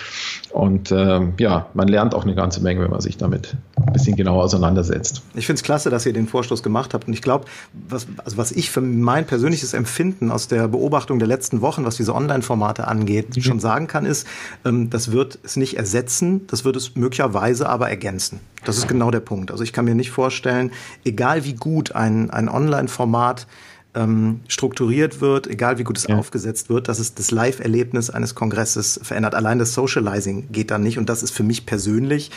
Und 0.50 0.92
äh, 0.92 1.22
ja, 1.38 1.68
man 1.74 1.88
lernt 1.88 2.14
auch 2.14 2.24
eine 2.24 2.36
ganze 2.36 2.62
Menge, 2.62 2.82
wenn 2.82 2.92
man 2.92 3.00
sich 3.00 3.16
damit 3.16 3.56
ein 3.86 3.94
bisschen 3.94 4.16
genauer 4.16 4.44
auseinandersetzt. 4.44 5.22
Ich 5.36 5.46
finde 5.46 5.60
es 5.60 5.64
klasse, 5.64 5.90
dass 5.90 6.06
ihr 6.06 6.14
den 6.14 6.28
Vorstoß 6.28 6.64
gemacht 6.64 6.94
habt. 6.94 7.08
Und 7.08 7.14
ich 7.14 7.22
glaube, 7.22 7.46
was, 7.74 8.08
also 8.24 8.38
was 8.38 8.52
ich 8.52 8.70
für 8.70 8.82
mein 8.82 9.26
persönliches 9.26 9.74
Empfinden 9.74 10.32
aus 10.32 10.48
der 10.48 10.68
Beobachtung 10.68 11.20
der 11.20 11.28
letzten 11.28 11.62
Wochen, 11.62 11.86
was 11.86 11.98
diese 11.98 12.16
Online-Formate 12.16 12.88
angeht, 12.88 13.36
mhm. 13.36 13.42
schon 13.42 13.60
sagen 13.60 13.88
kann, 13.88 14.06
ist, 14.06 14.28
ähm, 14.66 14.90
das 14.90 15.12
wird 15.12 15.40
es 15.44 15.56
nicht 15.56 15.78
ersetzen, 15.78 16.48
das 16.48 16.66
wird 16.66 16.76
es 16.76 16.96
möglicherweise 16.96 17.70
aber 17.70 17.90
ergänzen. 17.90 18.40
Das 18.64 18.78
ist 18.78 18.88
genau 18.88 19.10
der 19.10 19.22
Punkt. 19.22 19.52
Also 19.52 19.64
ich 19.64 19.74
kann 19.74 19.86
mir 19.86 19.96
nicht 19.96 20.12
vorstellen, 20.12 20.72
egal 21.04 21.44
wie 21.46 21.54
gut 21.54 21.96
ein, 21.96 22.30
ein 22.30 22.48
Online-Format 22.48 23.48
ähm, 23.94 24.42
strukturiert 24.48 25.22
wird, 25.22 25.48
egal 25.48 25.78
wie 25.78 25.84
gut 25.84 25.98
es 25.98 26.08
ja. 26.08 26.18
aufgesetzt 26.18 26.70
wird, 26.70 26.88
dass 26.88 27.00
es 27.00 27.14
das 27.14 27.32
Live-Erlebnis 27.32 28.10
eines 28.10 28.36
Kongresses 28.36 29.00
verändert. 29.04 29.36
Allein 29.36 29.60
das 29.60 29.74
Socializing 29.74 30.52
geht 30.52 30.72
dann 30.72 30.84
nicht 30.84 30.98
und 30.98 31.10
das 31.10 31.24
ist 31.24 31.32
für 31.32 31.44
mich 31.44 31.66
persönlich 31.66 32.32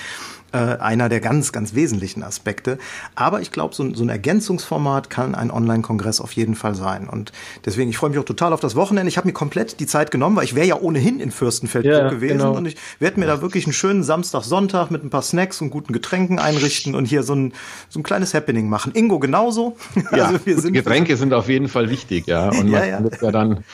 äh, 0.55 0.79
einer 0.81 1.09
der 1.09 1.21
ganz, 1.21 1.53
ganz 1.53 1.75
wesentlichen 1.75 2.23
Aspekte. 2.23 2.79
Aber 3.17 3.41
ich 3.41 3.51
glaube, 3.51 3.75
so, 3.75 3.93
so, 3.93 4.05
ein 4.05 4.09
Ergänzungsformat 4.09 5.11
kann 5.11 5.35
ein 5.35 5.51
Online-Kongress 5.51 6.21
auf 6.21 6.33
jeden 6.33 6.55
Fall 6.55 6.77
sein. 6.77 7.09
Und 7.09 7.33
deswegen, 7.65 7.91
ich 7.91 7.99
freue 7.99 8.11
mich 8.11 8.19
auch 8.21 8.25
total 8.25 8.53
auf 8.53 8.61
das 8.61 8.77
Wochenende. 8.77 9.09
Ich 9.09 9.17
habe 9.17 9.27
mir 9.27 9.33
komplett 9.33 9.81
die 9.81 9.87
Zeit 9.87 10.13
genommen, 10.13 10.37
weil 10.37 10.45
ich 10.45 10.55
wäre 10.55 10.67
ja 10.67 10.77
ohnehin 10.81 11.19
in 11.19 11.33
Fürstenfeldbruck 11.33 11.93
ja, 11.93 12.09
gewesen. 12.09 12.39
Genau. 12.39 12.57
Und 12.57 12.67
ich 12.67 12.77
werde 13.01 13.19
mir 13.19 13.27
da 13.27 13.43
wirklich 13.43 13.67
einen 13.67 13.73
schönen 13.73 14.05
Samstag, 14.05 14.45
Sonntag 14.45 14.91
mit 14.91 15.05
ein 15.05 15.11
paar 15.11 15.23
Snacks 15.23 15.61
und 15.61 15.71
guten 15.71 15.93
Getränken 15.93 16.39
einrichten 16.39 16.95
und 16.95 17.07
hier 17.07 17.25
so 17.25 17.35
ein, 17.35 17.53
so 17.89 17.99
ein 17.99 18.05
kleines 18.05 18.33
Happening 18.33 18.69
machen. 18.69 18.93
Ingo 18.95 19.19
genauso. 19.19 19.77
Ja, 20.15 20.27
also 20.27 20.47
wir 20.47 20.61
sind 20.61 20.75
Getränke 20.75 21.17
sind 21.17 21.33
auf 21.33 21.49
jeden 21.49 21.69
Fall 21.69 21.91
wichtig, 21.91 22.27
ja. 22.27 22.51
Und 22.51 22.57
man 22.71 22.73
ja, 22.73 22.85
ja. 22.85 23.01
ja 23.21 23.33
dann 23.33 23.65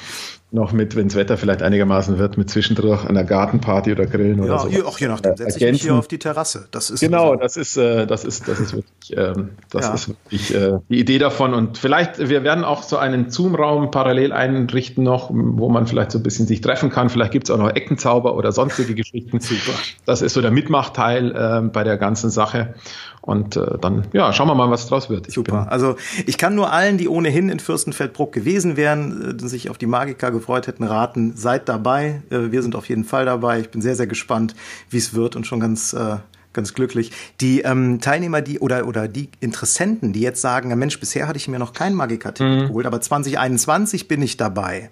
noch 0.53 0.73
mit, 0.73 0.97
wenn 0.97 1.09
das 1.09 1.17
Wetter 1.17 1.37
vielleicht 1.37 1.63
einigermaßen 1.63 2.19
wird, 2.19 2.37
mit 2.37 2.51
zwischendurch 2.51 3.05
einer 3.05 3.23
Gartenparty 3.23 3.93
oder 3.93 4.07
Grillen 4.07 4.39
ja, 4.39 4.45
oder 4.45 4.59
so. 4.59 4.69
Ja, 4.69 4.85
auch 4.85 4.99
je 4.99 5.09
nachdem. 5.09 5.37
Setze 5.37 5.65
ich 5.65 5.73
mich 5.73 5.83
hier 5.83 5.95
auf 5.95 6.09
die 6.09 6.19
Terrasse. 6.19 6.67
Das 6.73 6.91
ist 6.91 7.01
genau, 7.01 7.37
das 7.37 7.57
ist, 7.57 7.77
äh, 7.77 8.07
das 8.07 8.25
ist, 8.25 8.49
das 8.49 8.59
ist 8.59 8.75
wirklich, 8.75 9.17
ähm, 9.17 9.51
das 9.71 9.87
ja. 9.87 9.95
ist 9.95 10.09
wirklich 10.09 10.55
äh, 10.55 10.79
die 10.89 10.99
Idee 10.99 11.19
davon. 11.19 11.55
Und 11.55 11.79
vielleicht, 11.79 12.19
wir 12.19 12.43
werden 12.43 12.65
auch 12.65 12.83
so 12.83 12.97
einen 12.97 13.31
Zoom-Raum 13.31 13.91
parallel 13.91 14.33
einrichten 14.33 15.05
noch, 15.05 15.31
wo 15.33 15.69
man 15.69 15.87
vielleicht 15.87 16.11
so 16.11 16.19
ein 16.19 16.23
bisschen 16.25 16.47
sich 16.47 16.61
treffen 16.61 16.91
kann. 16.91 17.11
Vielleicht 17.11 17.33
gibt 17.33 17.49
es 17.49 17.51
auch 17.51 17.59
noch 17.59 17.71
Eckenzauber 17.71 18.35
oder 18.35 18.51
sonstige 18.51 18.95
Geschichten. 19.01 19.41
Super. 19.41 19.79
Das 20.05 20.21
ist 20.21 20.35
so 20.35 20.41
der 20.41 20.51
Mitmachteil 20.51 21.31
äh, 21.31 21.69
bei 21.69 21.85
der 21.85 21.97
ganzen 21.97 22.31
Sache. 22.31 22.75
Und 23.23 23.57
äh, 23.57 23.79
dann, 23.81 24.07
ja, 24.13 24.33
schauen 24.33 24.49
wir 24.49 24.55
mal, 24.55 24.71
was 24.71 24.87
draus 24.87 25.11
wird. 25.11 25.29
Ich 25.29 25.35
Super. 25.35 25.71
Also 25.71 25.97
ich 26.27 26.39
kann 26.39 26.55
nur 26.55 26.73
allen, 26.73 26.97
die 26.97 27.09
ohnehin 27.09 27.51
in 27.51 27.61
Fürstenfeldbruck 27.61 28.33
gewesen 28.33 28.77
wären, 28.77 29.39
äh, 29.39 29.49
sich 29.49 29.69
auf 29.69 29.79
die 29.79 29.87
Magica 29.87 30.31
gefreut 30.31 30.67
hätten, 30.67 30.85
raten, 30.85 31.37
seid 31.37 31.69
dabei. 31.69 32.23
Äh, 32.31 32.51
wir 32.51 32.63
sind 32.63 32.75
auf 32.75 32.89
jeden 32.89 33.05
Fall 33.05 33.27
dabei. 33.27 33.61
Ich 33.61 33.71
bin 33.71 33.83
sehr, 33.83 33.95
sehr 33.95 34.07
gespannt, 34.07 34.55
wie 34.89 34.97
es 34.97 35.13
wird 35.13 35.37
und 35.37 35.47
schon 35.47 35.61
ganz 35.61 35.93
äh, 35.93 36.17
ganz 36.53 36.75
glücklich. 36.75 37.13
Die 37.41 37.61
ähm, 37.61 38.01
Teilnehmer, 38.01 38.41
die 38.41 38.59
oder 38.59 38.87
oder 38.87 39.07
die 39.07 39.29
Interessenten, 39.41 40.13
die 40.13 40.21
jetzt 40.21 40.41
sagen, 40.41 40.71
ja 40.71 40.77
Mensch, 40.77 40.99
bisher 40.99 41.29
hatte 41.29 41.37
ich 41.37 41.47
mir 41.47 41.59
noch 41.59 41.73
kein 41.73 41.95
Magica-Ticket 41.95 42.63
mhm. 42.63 42.67
geholt, 42.69 42.87
aber 42.87 43.01
2021 43.01 44.09
bin 44.09 44.23
ich 44.23 44.37
dabei. 44.37 44.91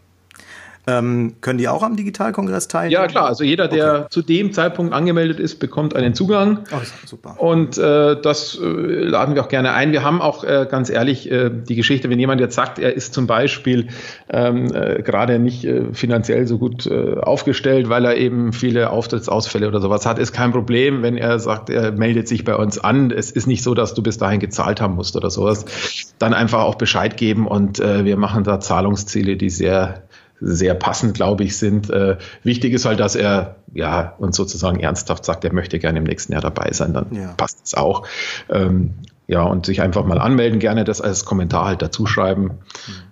Ähm, 0.88 1.34
können 1.42 1.58
die 1.58 1.68
auch 1.68 1.82
am 1.82 1.96
Digitalkongress 1.96 2.66
teilnehmen? 2.66 2.92
Ja, 2.92 3.06
klar. 3.06 3.26
Also 3.26 3.44
jeder, 3.44 3.68
der 3.68 3.94
okay. 3.94 4.06
zu 4.08 4.22
dem 4.22 4.54
Zeitpunkt 4.54 4.94
angemeldet 4.94 5.38
ist, 5.38 5.56
bekommt 5.56 5.94
einen 5.94 6.14
Zugang. 6.14 6.60
Oh, 6.72 6.76
super. 7.04 7.38
Und 7.38 7.76
äh, 7.76 8.18
das 8.18 8.58
äh, 8.58 8.64
laden 8.64 9.34
wir 9.34 9.44
auch 9.44 9.48
gerne 9.48 9.74
ein. 9.74 9.92
Wir 9.92 10.02
haben 10.02 10.22
auch 10.22 10.44
äh, 10.44 10.66
ganz 10.70 10.88
ehrlich 10.88 11.30
äh, 11.30 11.50
die 11.50 11.74
Geschichte, 11.74 12.08
wenn 12.08 12.18
jemand 12.18 12.40
jetzt 12.40 12.54
sagt, 12.54 12.78
er 12.78 12.94
ist 12.94 13.12
zum 13.12 13.26
Beispiel 13.26 13.88
ähm, 14.30 14.72
äh, 14.72 15.02
gerade 15.02 15.38
nicht 15.38 15.66
äh, 15.66 15.92
finanziell 15.92 16.46
so 16.46 16.56
gut 16.56 16.88
aufgestellt, 16.88 17.88
weil 17.90 18.04
er 18.04 18.16
eben 18.16 18.52
viele 18.52 18.90
Auftrittsausfälle 18.90 19.68
oder 19.68 19.80
sowas 19.80 20.06
hat, 20.06 20.18
ist 20.18 20.32
kein 20.32 20.52
Problem, 20.52 21.02
wenn 21.02 21.18
er 21.18 21.38
sagt, 21.38 21.68
er 21.68 21.92
meldet 21.92 22.28
sich 22.28 22.44
bei 22.44 22.54
uns 22.56 22.78
an. 22.78 23.10
Es 23.10 23.30
ist 23.30 23.46
nicht 23.46 23.62
so, 23.62 23.74
dass 23.74 23.92
du 23.92 24.02
bis 24.02 24.16
dahin 24.16 24.40
gezahlt 24.40 24.80
haben 24.80 24.94
musst 24.94 25.16
oder 25.16 25.30
sowas. 25.30 25.66
Dann 26.18 26.32
einfach 26.32 26.60
auch 26.60 26.76
Bescheid 26.76 27.16
geben 27.16 27.46
und 27.46 27.78
wir 27.78 28.16
machen 28.16 28.44
da 28.44 28.60
Zahlungsziele, 28.60 29.36
die 29.36 29.50
sehr 29.50 30.07
sehr 30.40 30.74
passend, 30.74 31.14
glaube 31.14 31.44
ich, 31.44 31.56
sind. 31.56 31.90
Äh, 31.90 32.18
wichtig 32.42 32.72
ist 32.72 32.84
halt, 32.84 33.00
dass 33.00 33.16
er 33.16 33.56
ja 33.74 34.14
uns 34.18 34.36
sozusagen 34.36 34.80
ernsthaft 34.80 35.24
sagt, 35.24 35.44
er 35.44 35.52
möchte 35.52 35.78
gerne 35.78 35.98
im 35.98 36.04
nächsten 36.04 36.32
Jahr 36.32 36.42
dabei 36.42 36.72
sein, 36.72 36.92
dann 36.92 37.06
ja. 37.12 37.34
passt 37.36 37.58
es 37.64 37.74
auch. 37.74 38.06
Ähm, 38.48 38.94
ja, 39.30 39.42
und 39.42 39.66
sich 39.66 39.82
einfach 39.82 40.06
mal 40.06 40.18
anmelden, 40.18 40.58
gerne 40.58 40.84
das 40.84 41.02
als 41.02 41.26
Kommentar 41.26 41.66
halt 41.66 41.82
dazu 41.82 42.06
schreiben 42.06 42.60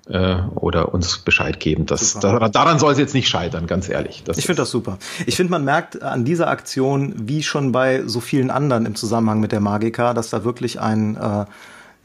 mhm. 0.07 0.15
äh, 0.15 0.37
oder 0.55 0.95
uns 0.95 1.19
Bescheid 1.19 1.61
geben. 1.61 1.85
Das, 1.85 2.19
daran, 2.19 2.51
daran 2.53 2.79
soll 2.79 2.93
es 2.93 2.99
jetzt 2.99 3.13
nicht 3.13 3.29
scheitern, 3.29 3.67
ganz 3.67 3.91
ehrlich. 3.91 4.25
Ich 4.35 4.47
finde 4.47 4.63
das 4.63 4.71
super. 4.71 4.99
Ich 5.27 5.37
finde, 5.37 5.51
man 5.51 5.63
merkt 5.63 6.03
an 6.03 6.25
dieser 6.25 6.49
Aktion, 6.49 7.15
wie 7.17 7.43
schon 7.43 7.71
bei 7.71 8.03
so 8.07 8.21
vielen 8.21 8.51
anderen 8.51 8.87
im 8.87 8.95
Zusammenhang 8.95 9.41
mit 9.41 9.53
der 9.53 9.61
Magica, 9.61 10.15
dass 10.15 10.31
da 10.31 10.43
wirklich 10.43 10.81
ein 10.81 11.17
äh, 11.17 11.45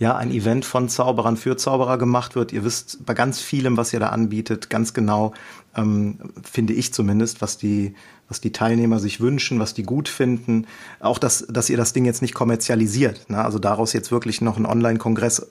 ja 0.02 0.16
ein 0.16 0.32
Event 0.32 0.66
von 0.66 0.90
Zauberern 0.90 1.38
für 1.38 1.58
Zauberer 1.58 2.00
gemacht 2.00 2.36
wird. 2.36 2.52
Ihr 2.52 2.66
wisst 2.66 3.06
bei 3.06 3.14
ganz 3.14 3.40
vielem, 3.40 3.78
was 3.78 3.94
ihr 3.94 4.00
da 4.00 4.08
anbietet, 4.10 4.72
ganz 4.72 4.96
genau, 4.96 5.34
ähm, 5.78 6.18
finde 6.42 6.74
ich 6.74 6.92
zumindest, 6.92 7.42
was 7.42 7.60
die 7.60 7.94
was 8.32 8.40
die 8.40 8.54
Teilnehmer 8.54 8.98
sich 8.98 9.20
wünschen, 9.20 9.60
was 9.60 9.74
die 9.74 9.84
gut 9.84 10.08
finden. 10.08 10.66
Auch, 11.02 11.20
dass, 11.20 11.46
dass 11.50 11.70
ihr 11.70 11.76
das 11.76 11.92
Ding 11.92 12.06
jetzt 12.06 12.22
nicht 12.22 12.34
kommerzialisiert. 12.34 13.30
Ne? 13.30 13.44
Also 13.44 13.60
daraus 13.60 13.92
jetzt 13.92 14.10
wirklich 14.10 14.40
noch 14.40 14.56
einen 14.56 14.66
Online-Kongress 14.66 15.40
äh, 15.40 15.50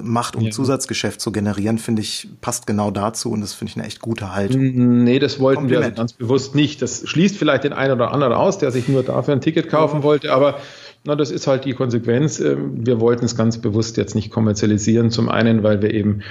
macht, 0.00 0.34
um 0.34 0.44
ja. 0.44 0.50
Zusatzgeschäft 0.50 1.20
zu 1.20 1.32
generieren, 1.32 1.76
finde 1.76 2.00
ich, 2.00 2.28
passt 2.40 2.66
genau 2.66 2.90
dazu 2.90 3.30
und 3.30 3.42
das 3.42 3.52
finde 3.52 3.72
ich 3.72 3.76
eine 3.76 3.86
echt 3.86 4.00
gute 4.00 4.34
Haltung. 4.34 5.04
Nee, 5.04 5.18
das 5.18 5.38
wollten 5.38 5.64
Kompliment. 5.64 5.84
wir 5.96 6.00
also 6.00 6.00
ganz 6.00 6.12
bewusst 6.14 6.54
nicht. 6.54 6.80
Das 6.80 7.06
schließt 7.06 7.36
vielleicht 7.36 7.64
den 7.64 7.74
einen 7.74 7.92
oder 7.92 8.10
anderen 8.10 8.32
aus, 8.32 8.56
der 8.56 8.70
sich 8.70 8.88
nur 8.88 9.02
dafür 9.02 9.34
ein 9.34 9.42
Ticket 9.42 9.68
kaufen 9.68 9.98
ja. 9.98 10.02
wollte, 10.02 10.32
aber 10.32 10.56
na, 11.04 11.14
das 11.14 11.30
ist 11.30 11.46
halt 11.46 11.64
die 11.64 11.74
Konsequenz. 11.74 12.40
Ähm, 12.40 12.86
wir 12.86 13.00
wollten 13.00 13.24
es 13.24 13.36
ganz 13.36 13.58
bewusst 13.58 13.96
jetzt 13.96 14.14
nicht 14.14 14.30
kommerzialisieren. 14.30 15.10
Zum 15.10 15.28
einen, 15.28 15.62
weil 15.62 15.82
wir 15.82 15.92
eben 15.92 16.22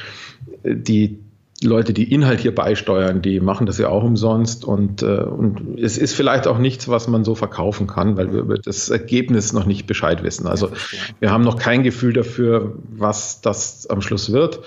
äh, 0.64 0.76
die 0.76 1.20
Leute, 1.62 1.94
die 1.94 2.12
Inhalt 2.12 2.42
hier 2.42 2.54
beisteuern, 2.54 3.22
die 3.22 3.40
machen 3.40 3.66
das 3.66 3.78
ja 3.78 3.88
auch 3.88 4.04
umsonst 4.04 4.66
und, 4.66 5.02
äh, 5.02 5.22
und 5.22 5.80
es 5.80 5.98
ist 5.98 6.14
vielleicht 6.14 6.48
auch 6.48 6.58
nichts, 6.58 6.90
was 6.90 7.08
man 7.08 7.24
so 7.24 7.36
verkaufen 7.36 7.88
kann, 7.88 8.18
weil 8.18 8.34
wir 8.34 8.42
über 8.42 8.58
das 8.58 8.90
Ergebnis 8.90 9.54
noch 9.54 9.66
nicht 9.66 9.88
Bescheid 9.88 10.24
wissen. 10.24 10.48
Also 10.48 10.72
wir 11.20 11.32
haben 11.32 11.44
noch 11.44 11.58
kein 11.58 11.84
Gefühl 11.84 12.12
dafür, 12.12 12.74
was 12.90 13.42
das 13.42 13.88
am 13.88 14.02
Schluss 14.02 14.34
wird. 14.34 14.60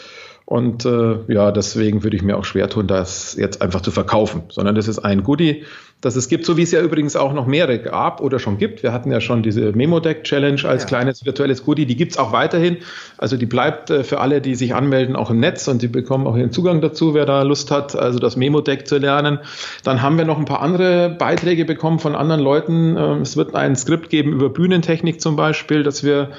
Und 0.47 0.85
äh, 0.85 1.19
ja, 1.27 1.51
deswegen 1.51 2.05
würde 2.05 2.17
ich 2.17 2.23
mir 2.23 2.39
auch 2.39 2.45
schwer 2.45 2.71
tun, 2.71 2.87
das 2.87 3.35
jetzt 3.35 3.61
einfach 3.63 3.81
zu 3.81 3.91
verkaufen, 3.91 4.45
sondern 4.49 4.77
das 4.77 4.87
ist 4.87 5.01
ein 5.01 5.25
Goodie, 5.25 5.65
das 6.01 6.15
es 6.15 6.29
gibt, 6.29 6.45
so 6.47 6.57
wie 6.57 6.63
es 6.63 6.71
ja 6.71 6.81
übrigens 6.83 7.17
auch 7.17 7.33
noch 7.33 7.47
mehrere 7.47 7.81
gab 7.81 8.21
oder 8.21 8.39
schon 8.39 8.57
gibt. 8.57 8.85
Wir 8.85 8.93
hatten 8.93 9.11
ja 9.11 9.21
schon 9.21 9.43
diese 9.43 9.73
Memo 9.73 9.99
Deck 9.99 10.23
Challenge 10.23 10.63
als 10.65 10.85
ja. 10.85 10.89
kleines 10.89 11.27
virtuelles 11.27 11.65
Goodie, 11.65 11.85
die 11.85 11.97
gibt's 11.97 12.17
auch 12.17 12.31
weiterhin. 12.31 12.77
Also 13.19 13.37
die 13.37 13.47
bleibt 13.47 13.91
äh, 13.91 14.05
für 14.05 14.21
alle, 14.21 14.41
die 14.41 14.55
sich 14.55 14.73
anmelden, 14.73 15.17
auch 15.17 15.31
im 15.31 15.41
Netz 15.41 15.67
und 15.67 15.83
die 15.83 15.89
bekommen 15.89 16.29
auch 16.29 16.37
ihren 16.37 16.53
Zugang 16.53 16.81
dazu, 16.81 17.13
wer 17.13 17.27
da 17.27 17.43
Lust 17.43 17.73
hat, 17.73 17.97
also 17.97 18.21
das 18.21 18.37
Memo 18.37 18.61
Deck 18.61 18.87
zu 18.87 18.99
lernen. 18.99 19.41
Dann 19.83 20.01
haben 20.01 20.17
wir 20.17 20.27
noch 20.27 20.39
ein 20.39 20.45
paar 20.45 20.63
andere 20.63 21.09
Beiträge 21.09 21.65
bekommen 21.65 21.99
von 21.99 22.15
anderen 22.15 22.41
Leuten. 22.41 22.97
Ähm, 22.97 23.23
es 23.23 23.37
wird 23.37 23.57
ein 23.57 23.75
Skript 23.75 24.11
geben 24.11 24.33
über 24.33 24.49
Bühnentechnik 24.49 25.21
zum 25.21 25.35
Beispiel, 25.35 25.83
dass 25.83 26.05
wir 26.05 26.31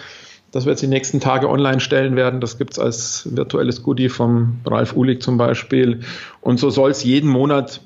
das 0.51 0.65
wir 0.65 0.71
jetzt 0.71 0.81
die 0.81 0.88
nächsten 0.88 1.19
Tage 1.19 1.49
online 1.49 1.79
stellen 1.79 2.15
werden. 2.15 2.39
Das 2.39 2.57
gibt 2.57 2.73
es 2.73 2.79
als 2.79 3.27
virtuelles 3.36 3.83
Goodie 3.83 4.10
vom 4.10 4.60
Ralf 4.65 4.95
Uhlig 4.95 5.21
zum 5.21 5.38
Beispiel. 5.38 6.01
Und 6.41 6.60
so 6.60 6.69
soll 6.69 6.91
es 6.91 7.03
jeden 7.03 7.29
Monat, 7.29 7.81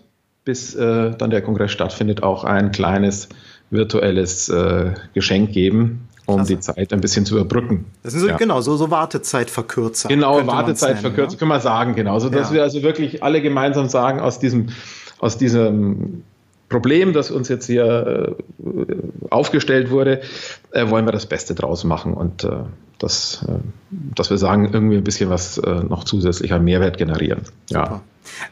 bis 0.45 0.76
äh, 0.76 1.12
dann 1.17 1.30
der 1.30 1.41
Kongress 1.41 1.71
stattfindet, 1.71 2.24
auch 2.24 2.43
ein 2.43 2.71
kleines 2.71 3.30
virtuelles 3.69 4.50
äh, 4.50 4.93
Geschenk 5.13 5.52
geben, 5.54 6.08
um 6.26 6.38
Klasse. 6.38 6.56
die 6.56 6.60
Zeit 6.60 6.93
ein 6.93 7.02
bisschen 7.02 7.26
zu 7.26 7.36
überbrücken. 7.36 7.86
Das 8.04 8.13
sind 8.13 8.21
so, 8.21 8.28
ja. 8.28 8.38
genau, 8.38 8.62
so, 8.62 8.76
so 8.76 8.91
Wartezeitverkürzer. 8.91 10.10
Genau, 10.10 10.45
Wartezeitverkürzer, 10.45 11.38
können 11.38 11.52
wir 11.52 11.60
sagen, 11.60 11.95
genau. 11.95 12.19
So 12.19 12.30
dass 12.30 12.50
ja. 12.50 12.56
wir 12.56 12.63
also 12.63 12.84
wirklich 12.84 13.24
alle 13.24 13.41
gemeinsam 13.41 13.88
sagen, 13.88 14.19
aus 14.19 14.39
diesem, 14.39 14.67
aus 15.19 15.38
diesem 15.38 16.24
Problem, 16.72 17.14
das 17.14 17.30
uns 17.30 17.50
jetzt 17.50 17.68
hier 17.68 18.36
äh, 18.64 18.96
aufgestellt 19.30 19.92
wurde, 19.92 20.22
äh, 20.72 20.90
wollen 20.90 21.06
wir 21.06 21.12
das 21.12 21.28
Beste 21.28 21.54
draus 21.54 21.84
machen 21.84 22.14
und 22.14 22.44
äh, 22.46 22.64
das, 22.98 23.46
äh, 23.48 23.54
dass 24.16 24.30
wir 24.30 24.38
sagen, 24.38 24.70
irgendwie 24.72 24.98
ein 24.98 25.04
bisschen 25.04 25.30
was 25.30 25.58
äh, 25.58 25.84
noch 25.84 26.04
zusätzlich 26.04 26.54
an 26.54 26.64
Mehrwert 26.64 26.98
generieren. 26.98 27.42
Ja. 27.70 28.02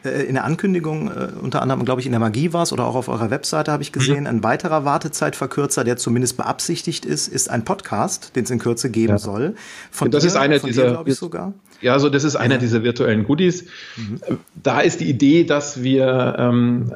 Äh, 0.04 0.24
in 0.24 0.34
der 0.34 0.44
Ankündigung, 0.44 1.10
unter 1.40 1.62
anderem, 1.62 1.84
glaube 1.84 2.00
ich, 2.00 2.06
in 2.06 2.12
der 2.12 2.20
Magie 2.20 2.52
war 2.52 2.64
es 2.64 2.72
oder 2.72 2.84
auch 2.84 2.94
auf 2.94 3.08
eurer 3.08 3.30
Webseite 3.30 3.72
habe 3.72 3.82
ich 3.82 3.92
gesehen, 3.92 4.20
mhm. 4.20 4.26
ein 4.26 4.42
weiterer 4.42 4.84
Wartezeitverkürzer, 4.84 5.84
der 5.84 5.96
zumindest 5.96 6.36
beabsichtigt 6.36 7.06
ist, 7.06 7.28
ist 7.28 7.48
ein 7.48 7.64
Podcast, 7.64 8.34
den 8.36 8.44
es 8.44 8.50
in 8.50 8.58
Kürze 8.58 8.90
geben 8.90 9.14
ja. 9.14 9.18
soll. 9.18 9.54
Von 9.90 10.10
das 10.10 10.22
dir, 10.22 10.28
ist 10.28 10.36
einer 10.36 10.58
dieser, 10.58 10.90
glaube 10.90 11.10
ich 11.10 11.16
sogar. 11.16 11.54
Ja, 11.80 11.98
so 11.98 12.10
das 12.10 12.24
ist 12.24 12.36
einer 12.36 12.58
dieser 12.58 12.82
virtuellen 12.82 13.24
Goodies. 13.24 13.64
Mhm. 13.96 14.20
Da 14.62 14.80
ist 14.80 15.00
die 15.00 15.08
Idee, 15.08 15.44
dass 15.44 15.82
wir 15.82 16.36
ähm, 16.38 16.92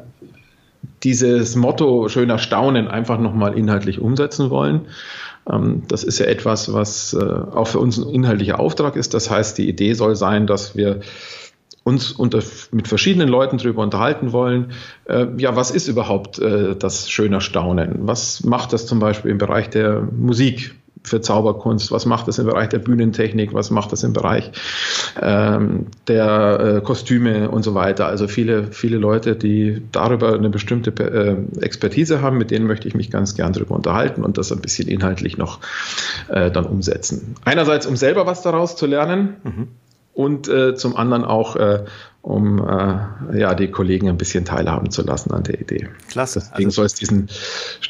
dieses 1.03 1.55
Motto 1.55 2.09
schöner 2.09 2.37
Staunen 2.37 2.87
einfach 2.87 3.19
nochmal 3.19 3.57
inhaltlich 3.57 3.99
umsetzen 3.99 4.49
wollen. 4.49 4.87
Ähm, 5.49 5.83
das 5.87 6.03
ist 6.03 6.19
ja 6.19 6.25
etwas, 6.25 6.73
was 6.73 7.13
äh, 7.13 7.23
auch 7.23 7.67
für 7.67 7.79
uns 7.79 7.97
ein 7.97 8.09
inhaltlicher 8.09 8.59
Auftrag 8.59 8.95
ist. 8.95 9.13
Das 9.13 9.29
heißt, 9.29 9.57
die 9.57 9.69
Idee 9.69 9.93
soll 9.93 10.15
sein, 10.15 10.47
dass 10.47 10.75
wir 10.75 11.01
uns 11.83 12.11
unter, 12.11 12.41
mit 12.71 12.87
verschiedenen 12.87 13.29
Leuten 13.29 13.57
darüber 13.57 13.83
unterhalten 13.83 14.31
wollen. 14.31 14.71
Äh, 15.05 15.27
ja, 15.37 15.55
was 15.55 15.69
ist 15.69 15.87
überhaupt 15.87 16.39
äh, 16.39 16.75
das 16.75 17.09
schöne 17.09 17.41
Staunen? 17.41 18.07
Was 18.07 18.43
macht 18.43 18.73
das 18.73 18.87
zum 18.87 18.99
Beispiel 18.99 19.31
im 19.31 19.37
Bereich 19.37 19.69
der 19.69 20.01
Musik? 20.01 20.75
Für 21.05 21.21
Zauberkunst? 21.21 21.91
Was 21.91 22.05
macht 22.05 22.27
das 22.27 22.39
im 22.39 22.45
Bereich 22.45 22.69
der 22.69 22.79
Bühnentechnik? 22.79 23.53
Was 23.53 23.71
macht 23.71 23.91
das 23.91 24.03
im 24.03 24.13
Bereich 24.13 24.51
ähm, 25.21 25.87
der 26.07 26.77
äh, 26.77 26.81
Kostüme 26.81 27.49
und 27.49 27.63
so 27.63 27.73
weiter? 27.75 28.07
Also 28.07 28.27
viele, 28.27 28.71
viele 28.71 28.97
Leute, 28.97 29.35
die 29.35 29.81
darüber 29.91 30.33
eine 30.33 30.49
bestimmte 30.49 30.91
äh, 30.91 31.63
Expertise 31.63 32.21
haben, 32.21 32.37
mit 32.37 32.51
denen 32.51 32.67
möchte 32.67 32.87
ich 32.87 32.95
mich 32.95 33.11
ganz 33.11 33.35
gern 33.35 33.53
darüber 33.53 33.75
unterhalten 33.75 34.23
und 34.23 34.37
das 34.37 34.51
ein 34.51 34.61
bisschen 34.61 34.87
inhaltlich 34.87 35.37
noch 35.37 35.59
äh, 36.29 36.51
dann 36.51 36.65
umsetzen. 36.65 37.35
Einerseits, 37.45 37.85
um 37.85 37.95
selber 37.95 38.25
was 38.25 38.41
daraus 38.41 38.75
zu 38.75 38.85
lernen. 38.85 39.35
Mhm 39.43 39.67
und 40.15 40.47
äh, 40.47 40.75
zum 40.75 40.95
anderen 40.95 41.25
auch, 41.25 41.57
äh, 41.57 41.83
um 42.21 42.57
äh, 42.65 43.37
ja, 43.37 43.53
die 43.53 43.69
Kollegen 43.69 44.09
ein 44.09 44.17
bisschen 44.17 44.45
teilhaben 44.45 44.89
zu 44.89 45.03
lassen 45.03 45.31
an 45.31 45.43
der 45.43 45.59
Idee. 45.59 45.89
Klasse. 46.09 46.39
Deswegen 46.39 46.69
also, 46.69 46.75
soll 46.77 46.85
es 46.85 46.93
diesen, 46.95 47.29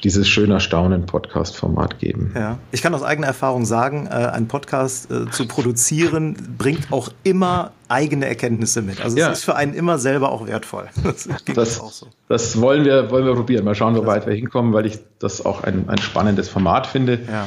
dieses 0.03 0.27
schöner 0.27 0.59
Staunen-Podcast-Format 0.59 1.99
geben. 1.99 2.33
Ja, 2.35 2.57
ich 2.71 2.81
kann 2.81 2.93
aus 2.95 3.03
eigener 3.03 3.27
Erfahrung 3.27 3.63
sagen, 3.63 4.07
äh, 4.07 4.09
einen 4.09 4.47
Podcast 4.47 5.09
äh, 5.11 5.29
zu 5.29 5.47
produzieren 5.47 6.55
bringt 6.57 6.91
auch 6.91 7.09
immer 7.23 7.71
eigene 7.87 8.25
Erkenntnisse 8.25 8.81
mit. 8.81 9.01
Also 9.01 9.17
ja. 9.17 9.31
es 9.31 9.39
ist 9.39 9.45
für 9.45 9.55
einen 9.55 9.75
immer 9.75 9.99
selber 9.99 10.31
auch 10.31 10.47
wertvoll. 10.47 10.89
Das, 11.03 11.29
das, 11.53 11.79
auch 11.79 11.91
so. 11.91 12.07
das 12.27 12.59
wollen, 12.59 12.83
wir, 12.83 13.11
wollen 13.11 13.25
wir 13.25 13.35
probieren. 13.35 13.63
Mal 13.63 13.75
schauen, 13.75 13.95
wo 13.95 14.05
weit 14.07 14.25
wir 14.25 14.33
hinkommen, 14.33 14.73
weil 14.73 14.87
ich 14.87 14.97
das 15.19 15.45
auch 15.45 15.63
ein, 15.63 15.87
ein 15.87 15.99
spannendes 15.99 16.49
Format 16.49 16.87
finde. 16.87 17.19
Ja 17.31 17.45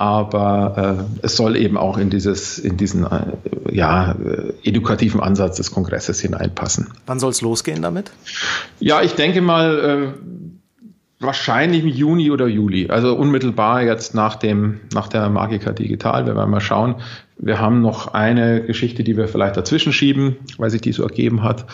aber 0.00 1.04
äh, 1.20 1.26
es 1.26 1.36
soll 1.36 1.56
eben 1.56 1.76
auch 1.76 1.98
in 1.98 2.08
dieses 2.08 2.58
in 2.58 2.78
diesen 2.78 3.04
äh, 3.04 3.20
ja 3.70 4.12
äh, 4.12 4.54
edukativen 4.64 5.20
Ansatz 5.20 5.58
des 5.58 5.72
Kongresses 5.72 6.20
hineinpassen. 6.20 6.88
Wann 7.04 7.20
soll 7.20 7.32
es 7.32 7.42
losgehen 7.42 7.82
damit? 7.82 8.10
Ja, 8.78 9.02
ich 9.02 9.12
denke 9.12 9.42
mal 9.42 9.78
äh, 9.78 11.22
wahrscheinlich 11.22 11.82
im 11.82 11.88
Juni 11.88 12.30
oder 12.30 12.46
Juli, 12.46 12.88
also 12.88 13.14
unmittelbar 13.14 13.82
jetzt 13.82 14.14
nach 14.14 14.36
dem 14.36 14.80
nach 14.94 15.08
der 15.08 15.28
Magica 15.28 15.72
Digital. 15.72 16.24
Wir 16.24 16.34
werden 16.34 16.50
mal 16.50 16.62
schauen. 16.62 16.94
Wir 17.36 17.60
haben 17.60 17.82
noch 17.82 18.14
eine 18.14 18.62
Geschichte, 18.62 19.04
die 19.04 19.18
wir 19.18 19.28
vielleicht 19.28 19.58
dazwischen 19.58 19.92
schieben, 19.92 20.36
weil 20.56 20.70
sich 20.70 20.80
die 20.80 20.92
so 20.92 21.02
ergeben 21.02 21.42
hat. 21.42 21.66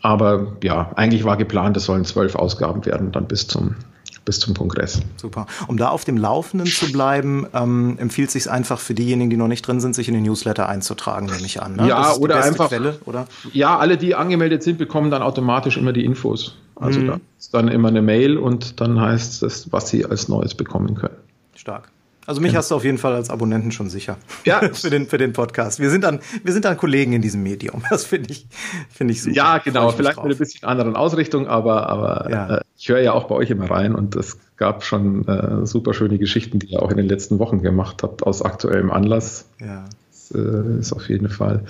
Aber 0.00 0.56
ja, 0.62 0.92
eigentlich 0.96 1.24
war 1.24 1.36
geplant, 1.36 1.76
es 1.76 1.84
sollen 1.84 2.06
zwölf 2.06 2.36
Ausgaben 2.36 2.86
werden, 2.86 3.12
dann 3.12 3.28
bis 3.28 3.46
zum 3.48 3.74
bis 4.24 4.40
zum 4.40 4.54
Kongress. 4.54 5.00
Super. 5.16 5.46
Um 5.66 5.76
da 5.76 5.88
auf 5.88 6.04
dem 6.04 6.16
Laufenden 6.16 6.66
zu 6.66 6.92
bleiben, 6.92 7.46
ähm, 7.54 7.96
empfiehlt 7.98 8.28
es 8.28 8.32
sich 8.34 8.50
einfach 8.50 8.78
für 8.78 8.94
diejenigen, 8.94 9.30
die 9.30 9.36
noch 9.36 9.48
nicht 9.48 9.66
drin 9.66 9.80
sind, 9.80 9.94
sich 9.94 10.08
in 10.08 10.14
den 10.14 10.24
Newsletter 10.24 10.68
einzutragen, 10.68 11.26
nehme 11.26 11.46
ich 11.46 11.62
an. 11.62 11.76
Ne? 11.76 11.88
Ja, 11.88 12.14
oder 12.14 12.42
einfach. 12.42 12.68
Quelle, 12.68 12.98
oder? 13.06 13.26
Ja, 13.52 13.78
alle, 13.78 13.96
die 13.96 14.14
angemeldet 14.14 14.62
sind, 14.62 14.78
bekommen 14.78 15.10
dann 15.10 15.22
automatisch 15.22 15.76
immer 15.76 15.92
die 15.92 16.04
Infos. 16.04 16.56
Also 16.76 17.00
mhm. 17.00 17.06
da 17.06 17.20
ist 17.38 17.54
dann 17.54 17.68
immer 17.68 17.88
eine 17.88 18.02
Mail 18.02 18.38
und 18.38 18.80
dann 18.80 19.00
heißt 19.00 19.42
es, 19.42 19.70
was 19.72 19.88
sie 19.88 20.04
als 20.04 20.28
Neues 20.28 20.54
bekommen 20.54 20.94
können. 20.94 21.16
Stark. 21.54 21.90
Also 22.30 22.40
mich 22.40 22.52
ja. 22.52 22.58
hast 22.58 22.70
du 22.70 22.76
auf 22.76 22.84
jeden 22.84 22.98
Fall 22.98 23.12
als 23.16 23.28
Abonnenten 23.28 23.72
schon 23.72 23.90
sicher. 23.90 24.16
Ja. 24.44 24.60
für, 24.72 24.88
den, 24.88 25.08
für 25.08 25.18
den 25.18 25.32
Podcast. 25.32 25.80
Wir 25.80 25.90
sind 25.90 26.04
dann, 26.04 26.20
wir 26.44 26.52
sind 26.52 26.64
dann 26.64 26.76
Kollegen 26.76 27.12
in 27.12 27.22
diesem 27.22 27.42
Medium. 27.42 27.82
Das 27.90 28.04
finde 28.04 28.30
ich, 28.30 28.46
finde 28.88 29.14
ich 29.14 29.22
super. 29.22 29.34
Ja, 29.34 29.58
genau. 29.58 29.90
Vielleicht 29.90 30.22
mit 30.22 30.34
ein 30.34 30.38
bisschen 30.38 30.62
anderen 30.62 30.94
Ausrichtung, 30.94 31.48
aber, 31.48 31.90
aber 31.90 32.30
ja. 32.30 32.56
äh, 32.58 32.60
ich 32.78 32.88
höre 32.88 33.00
ja 33.00 33.14
auch 33.14 33.24
bei 33.24 33.34
euch 33.34 33.50
immer 33.50 33.68
rein 33.68 33.96
und 33.96 34.14
es 34.14 34.38
gab 34.56 34.84
schon 34.84 35.26
äh, 35.26 35.66
super 35.66 35.92
schöne 35.92 36.18
Geschichten, 36.18 36.60
die 36.60 36.68
ihr 36.68 36.82
auch 36.84 36.92
in 36.92 36.98
den 36.98 37.08
letzten 37.08 37.40
Wochen 37.40 37.62
gemacht 37.62 38.04
habt 38.04 38.22
aus 38.22 38.42
aktuellem 38.42 38.92
Anlass. 38.92 39.46
Ja. 39.58 39.86
Das 40.12 40.30
äh, 40.30 40.78
ist 40.78 40.92
auf 40.92 41.08
jeden 41.08 41.30
Fall 41.30 41.64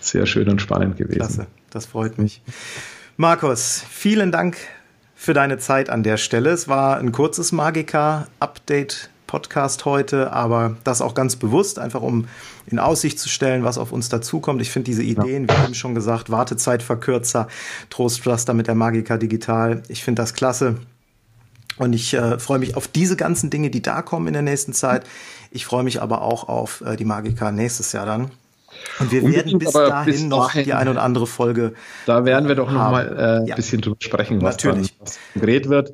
sehr 0.00 0.24
schön 0.24 0.48
und 0.48 0.62
spannend 0.62 0.96
gewesen. 0.96 1.18
Klasse. 1.18 1.46
Das 1.68 1.84
freut 1.84 2.16
mich. 2.16 2.40
Markus, 3.18 3.84
vielen 3.90 4.32
Dank 4.32 4.56
für 5.14 5.34
deine 5.34 5.58
Zeit 5.58 5.90
an 5.90 6.02
der 6.02 6.16
Stelle. 6.16 6.52
Es 6.52 6.68
war 6.68 6.96
ein 6.96 7.12
kurzes 7.12 7.52
Magica-Update 7.52 9.10
Podcast 9.34 9.84
heute, 9.84 10.32
aber 10.32 10.76
das 10.84 11.02
auch 11.02 11.12
ganz 11.12 11.34
bewusst, 11.34 11.80
einfach 11.80 12.02
um 12.02 12.28
in 12.66 12.78
Aussicht 12.78 13.18
zu 13.18 13.28
stellen, 13.28 13.64
was 13.64 13.78
auf 13.78 13.90
uns 13.90 14.08
dazukommt. 14.08 14.62
Ich 14.62 14.70
finde 14.70 14.84
diese 14.84 15.02
Ideen, 15.02 15.48
ja. 15.48 15.58
wie 15.58 15.64
eben 15.64 15.74
schon 15.74 15.92
gesagt, 15.92 16.30
Wartezeitverkürzer, 16.30 17.48
Trostpflaster 17.90 18.54
mit 18.54 18.68
der 18.68 18.76
Magica 18.76 19.16
Digital, 19.16 19.82
ich 19.88 20.04
finde 20.04 20.22
das 20.22 20.34
klasse. 20.34 20.76
Und 21.78 21.94
ich 21.94 22.14
äh, 22.14 22.38
freue 22.38 22.60
mich 22.60 22.76
auf 22.76 22.86
diese 22.86 23.16
ganzen 23.16 23.50
Dinge, 23.50 23.70
die 23.70 23.82
da 23.82 24.02
kommen 24.02 24.28
in 24.28 24.34
der 24.34 24.42
nächsten 24.42 24.72
Zeit. 24.72 25.02
Ich 25.50 25.66
freue 25.66 25.82
mich 25.82 26.00
aber 26.00 26.22
auch 26.22 26.48
auf 26.48 26.82
äh, 26.82 26.94
die 26.94 27.04
Magica 27.04 27.50
nächstes 27.50 27.90
Jahr 27.90 28.06
dann. 28.06 28.30
Und 29.00 29.10
wir 29.10 29.28
werden 29.28 29.58
bis 29.58 29.72
dahin 29.72 30.12
bis 30.12 30.22
noch 30.22 30.52
dahin, 30.52 30.64
die 30.64 30.74
eine 30.74 30.92
oder 30.92 31.02
andere 31.02 31.26
Folge. 31.26 31.74
Da 32.06 32.24
werden 32.24 32.46
wir 32.48 32.54
doch 32.54 32.70
noch 32.70 32.88
mal 32.88 33.08
äh, 33.08 33.40
ein 33.40 33.46
ja. 33.46 33.56
bisschen 33.56 33.80
drüber 33.80 33.96
sprechen, 33.98 34.40
was 34.42 34.54
Natürlich. 34.54 34.96
dann 34.96 35.08
gedreht 35.34 35.68
wird. 35.68 35.92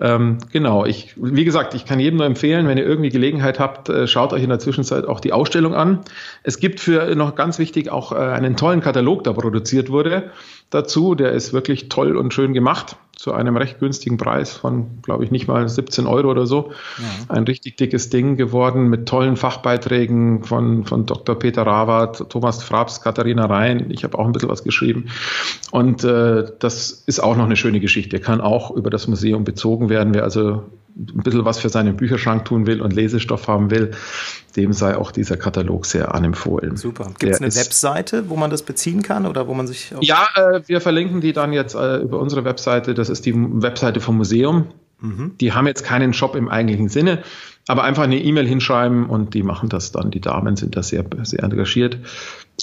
Ähm, 0.00 0.38
genau, 0.50 0.86
ich, 0.86 1.14
wie 1.16 1.44
gesagt, 1.44 1.74
ich 1.74 1.84
kann 1.84 2.00
jedem 2.00 2.16
nur 2.16 2.26
empfehlen, 2.26 2.66
wenn 2.66 2.78
ihr 2.78 2.86
irgendwie 2.86 3.10
Gelegenheit 3.10 3.60
habt, 3.60 3.88
äh, 3.90 4.06
schaut 4.06 4.32
euch 4.32 4.42
in 4.42 4.48
der 4.48 4.58
Zwischenzeit 4.58 5.06
auch 5.06 5.20
die 5.20 5.32
Ausstellung 5.32 5.74
an. 5.74 6.00
Es 6.42 6.58
gibt 6.58 6.80
für 6.80 7.14
noch 7.14 7.34
ganz 7.34 7.58
wichtig 7.58 7.90
auch 7.90 8.12
äh, 8.12 8.16
einen 8.16 8.56
tollen 8.56 8.80
Katalog, 8.80 9.24
der 9.24 9.32
produziert 9.32 9.90
wurde 9.90 10.30
dazu. 10.70 11.14
Der 11.14 11.32
ist 11.32 11.52
wirklich 11.52 11.90
toll 11.90 12.16
und 12.16 12.32
schön 12.32 12.54
gemacht 12.54 12.96
zu 13.22 13.32
einem 13.32 13.56
recht 13.56 13.78
günstigen 13.78 14.16
Preis 14.16 14.52
von, 14.52 15.00
glaube 15.02 15.24
ich, 15.24 15.30
nicht 15.30 15.46
mal 15.46 15.68
17 15.68 16.08
Euro 16.08 16.28
oder 16.28 16.44
so. 16.44 16.72
Ja. 16.98 17.04
Ein 17.28 17.44
richtig 17.44 17.76
dickes 17.76 18.10
Ding 18.10 18.36
geworden 18.36 18.88
mit 18.88 19.06
tollen 19.06 19.36
Fachbeiträgen 19.36 20.42
von, 20.42 20.84
von 20.86 21.06
Dr. 21.06 21.38
Peter 21.38 21.62
Rawat, 21.62 22.30
Thomas 22.30 22.64
Fraps, 22.64 23.00
Katharina 23.00 23.46
Rhein. 23.46 23.90
Ich 23.90 24.02
habe 24.02 24.18
auch 24.18 24.26
ein 24.26 24.32
bisschen 24.32 24.48
was 24.48 24.64
geschrieben. 24.64 25.06
Und 25.70 26.02
äh, 26.02 26.46
das 26.58 26.90
ist 26.90 27.20
auch 27.20 27.36
noch 27.36 27.44
eine 27.44 27.54
schöne 27.54 27.78
Geschichte. 27.78 28.18
Kann 28.18 28.40
auch 28.40 28.72
über 28.72 28.90
das 28.90 29.06
Museum 29.06 29.44
bezogen 29.44 29.81
werden. 29.88 30.14
Wer 30.14 30.24
also 30.24 30.64
ein 30.96 31.22
bisschen 31.22 31.44
was 31.44 31.58
für 31.58 31.68
seinen 31.68 31.96
Bücherschrank 31.96 32.44
tun 32.44 32.66
will 32.66 32.82
und 32.82 32.92
Lesestoff 32.92 33.48
haben 33.48 33.70
will, 33.70 33.92
dem 34.56 34.72
sei 34.72 34.96
auch 34.96 35.10
dieser 35.10 35.36
Katalog 35.36 35.86
sehr 35.86 36.14
anempfohlen. 36.14 36.76
Super. 36.76 37.10
Gibt 37.18 37.32
es 37.32 37.40
eine 37.40 37.54
Webseite, 37.54 38.28
wo 38.28 38.36
man 38.36 38.50
das 38.50 38.62
beziehen 38.62 39.02
kann 39.02 39.26
oder 39.26 39.46
wo 39.46 39.54
man 39.54 39.66
sich. 39.66 39.94
Ja, 40.00 40.28
äh, 40.34 40.60
wir 40.66 40.80
verlinken 40.80 41.20
die 41.20 41.32
dann 41.32 41.52
jetzt 41.52 41.74
äh, 41.74 41.98
über 41.98 42.18
unsere 42.18 42.44
Webseite. 42.44 42.94
Das 42.94 43.08
ist 43.08 43.24
die 43.24 43.34
Webseite 43.34 44.00
vom 44.00 44.18
Museum. 44.18 44.66
Mhm. 45.00 45.32
Die 45.40 45.52
haben 45.52 45.66
jetzt 45.66 45.84
keinen 45.84 46.12
Shop 46.12 46.36
im 46.36 46.48
eigentlichen 46.48 46.88
Sinne, 46.88 47.22
aber 47.66 47.84
einfach 47.84 48.04
eine 48.04 48.22
E-Mail 48.22 48.46
hinschreiben 48.46 49.06
und 49.06 49.34
die 49.34 49.42
machen 49.42 49.68
das 49.68 49.92
dann. 49.92 50.10
Die 50.10 50.20
Damen 50.20 50.56
sind 50.56 50.76
da 50.76 50.82
sehr, 50.82 51.04
sehr 51.22 51.42
engagiert. 51.42 51.98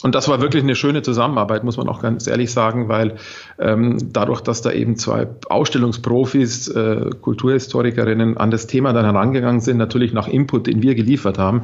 Und 0.03 0.15
das 0.15 0.29
war 0.29 0.39
wirklich 0.39 0.63
eine 0.63 0.75
schöne 0.75 1.01
Zusammenarbeit, 1.01 1.63
muss 1.63 1.77
man 1.77 1.89
auch 1.89 2.01
ganz 2.01 2.27
ehrlich 2.27 2.51
sagen, 2.51 2.87
weil 2.87 3.17
ähm, 3.57 3.97
dadurch, 4.13 4.41
dass 4.41 4.61
da 4.61 4.71
eben 4.71 4.95
zwei 4.95 5.27
Ausstellungsprofis, 5.49 6.67
äh, 6.69 7.09
Kulturhistorikerinnen 7.21 8.37
an 8.37 8.51
das 8.51 8.67
Thema 8.67 8.93
dann 8.93 9.05
herangegangen 9.05 9.59
sind, 9.61 9.77
natürlich 9.77 10.13
nach 10.13 10.27
Input, 10.27 10.67
den 10.67 10.81
wir 10.81 10.95
geliefert 10.95 11.37
haben, 11.37 11.63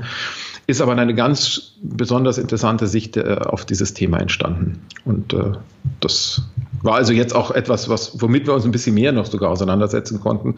ist 0.68 0.82
aber 0.82 0.94
eine 0.94 1.14
ganz 1.14 1.74
besonders 1.82 2.38
interessante 2.38 2.88
Sicht 2.88 3.16
äh, 3.16 3.38
auf 3.42 3.64
dieses 3.64 3.94
Thema 3.94 4.20
entstanden. 4.20 4.82
Und 5.06 5.34
äh, 5.34 5.54
das 6.00 6.42
war 6.82 6.96
also 6.96 7.14
jetzt 7.14 7.36
auch 7.36 7.52
etwas, 7.52 7.90
was, 7.90 8.22
womit 8.22 8.48
wir 8.48 8.54
uns 8.54 8.66
ein 8.66 8.72
bisschen 8.72 8.96
mehr 8.96 9.12
noch 9.12 9.28
sogar 9.28 9.52
auseinandersetzen 9.52 10.20
konnten, 10.20 10.56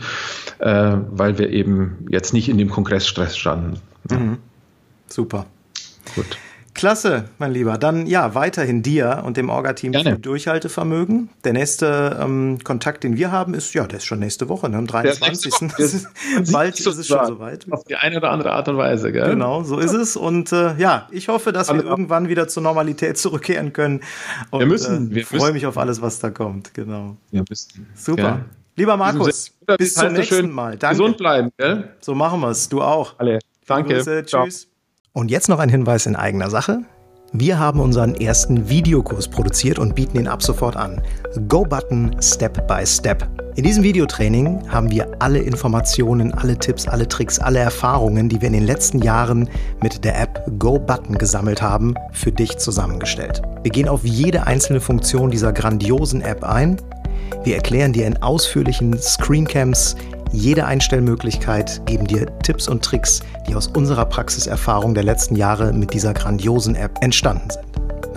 äh, 0.59 0.97
weil 1.11 1.37
wir 1.37 1.49
eben 1.49 2.07
jetzt 2.09 2.33
nicht 2.33 2.49
in 2.49 2.57
dem 2.57 2.69
Kongressstress 2.69 3.37
standen. 3.37 3.79
Mhm. 4.09 4.37
Super. 5.07 5.45
Gut. 6.15 6.37
Klasse, 6.77 7.25
mein 7.39 7.51
Lieber. 7.51 7.77
Dann 7.77 8.07
ja, 8.07 8.35
weiterhin 8.35 8.83
dir 8.83 9.23
und 9.25 9.35
dem 9.35 9.49
Orga-Team 9.49 9.93
viel 9.93 10.17
Durchhaltevermögen. 10.17 11.29
Der 11.43 11.53
nächste 11.53 12.17
ähm, 12.21 12.59
Kontakt, 12.63 13.03
den 13.03 13.17
wir 13.17 13.31
haben, 13.31 13.53
ist, 13.53 13.73
ja, 13.73 13.85
der 13.85 13.97
ist 13.97 14.05
schon 14.05 14.19
nächste 14.19 14.47
Woche, 14.47 14.69
ne, 14.69 14.77
am 14.77 14.87
23. 14.87 15.51
Bald 16.51 16.79
ist 16.79 16.85
es 16.85 17.07
schon 17.07 17.25
soweit. 17.25 17.65
Auf 17.71 17.83
die 17.83 17.95
eine 17.95 18.17
oder 18.17 18.31
andere 18.31 18.53
Art 18.53 18.69
und 18.69 18.77
Weise, 18.77 19.11
gell? 19.11 19.31
Genau, 19.31 19.63
so 19.63 19.79
ist 19.79 19.93
es. 19.93 20.15
Und 20.15 20.51
äh, 20.51 20.77
ja, 20.77 21.07
ich 21.11 21.27
hoffe, 21.27 21.51
dass 21.51 21.73
wir 21.73 21.83
irgendwann 21.83 22.29
wieder 22.29 22.47
zur 22.47 22.63
Normalität 22.63 23.17
zurückkehren 23.17 23.73
können. 23.73 24.01
Und, 24.51 24.59
wir 24.59 24.67
müssen. 24.67 25.11
Äh, 25.11 25.15
wir 25.15 25.25
freue 25.25 25.51
mich 25.53 25.65
auf 25.65 25.77
alles, 25.77 26.01
was 26.01 26.19
da 26.19 26.29
kommt. 26.29 26.73
Genau. 26.73 27.17
Wir 27.31 27.43
müssen. 27.49 27.87
Super. 27.95 28.21
Ja. 28.21 28.45
Lieber 28.75 28.95
Markus, 28.95 29.51
bis 29.79 29.95
zum 29.95 30.13
nächsten 30.13 30.51
Mal. 30.51 30.77
Danke. 30.77 30.97
Gesund 30.97 31.17
bleiben, 31.17 31.51
gell? 31.57 31.95
So 31.99 32.13
machen 32.13 32.39
wir 32.39 32.49
es. 32.49 32.69
Du 32.69 32.83
auch. 32.83 33.15
Alle. 33.17 33.39
Danke. 33.65 33.95
Grüße. 33.95 34.23
Tschüss. 34.25 34.67
Und 35.17 35.31
jetzt 35.31 35.49
noch 35.49 35.57
ein 35.57 35.69
Hinweis 35.69 36.05
in 36.05 36.15
eigener 36.15 36.51
Sache. 36.51 36.81
Wir 37.33 37.57
haben 37.57 37.79
unseren 37.79 38.13
ersten 38.13 38.69
Videokurs 38.69 39.27
produziert 39.27 39.79
und 39.79 39.95
bieten 39.95 40.19
ihn 40.19 40.27
ab 40.27 40.43
sofort 40.43 40.75
an. 40.75 41.01
Go 41.47 41.63
Button 41.63 42.15
Step 42.21 42.67
by 42.67 42.85
Step. 42.85 43.27
In 43.55 43.63
diesem 43.63 43.81
Videotraining 43.83 44.69
haben 44.69 44.91
wir 44.91 45.09
alle 45.17 45.39
Informationen, 45.39 46.35
alle 46.35 46.55
Tipps, 46.55 46.87
alle 46.87 47.07
Tricks, 47.07 47.39
alle 47.39 47.57
Erfahrungen, 47.57 48.29
die 48.29 48.39
wir 48.39 48.45
in 48.49 48.53
den 48.53 48.67
letzten 48.67 49.01
Jahren 49.01 49.49
mit 49.81 50.03
der 50.03 50.21
App 50.21 50.43
Go 50.59 50.77
Button 50.77 51.17
gesammelt 51.17 51.63
haben, 51.63 51.95
für 52.11 52.31
dich 52.31 52.55
zusammengestellt. 52.59 53.41
Wir 53.63 53.71
gehen 53.71 53.89
auf 53.89 54.03
jede 54.03 54.45
einzelne 54.45 54.81
Funktion 54.81 55.31
dieser 55.31 55.51
grandiosen 55.51 56.21
App 56.21 56.43
ein. 56.43 56.77
Wir 57.43 57.55
erklären 57.55 57.91
dir 57.91 58.05
in 58.05 58.21
ausführlichen 58.21 58.95
Screencams 58.99 59.95
jede 60.31 60.65
Einstellmöglichkeit, 60.65 61.85
geben 61.85 62.07
dir 62.07 62.25
Tipps 62.39 62.67
und 62.67 62.83
Tricks, 62.83 63.21
die 63.47 63.55
aus 63.55 63.67
unserer 63.67 64.05
Praxiserfahrung 64.05 64.93
der 64.93 65.03
letzten 65.03 65.35
Jahre 65.35 65.73
mit 65.73 65.93
dieser 65.93 66.13
grandiosen 66.13 66.75
App 66.75 66.97
entstanden 67.01 67.49
sind. 67.49 67.66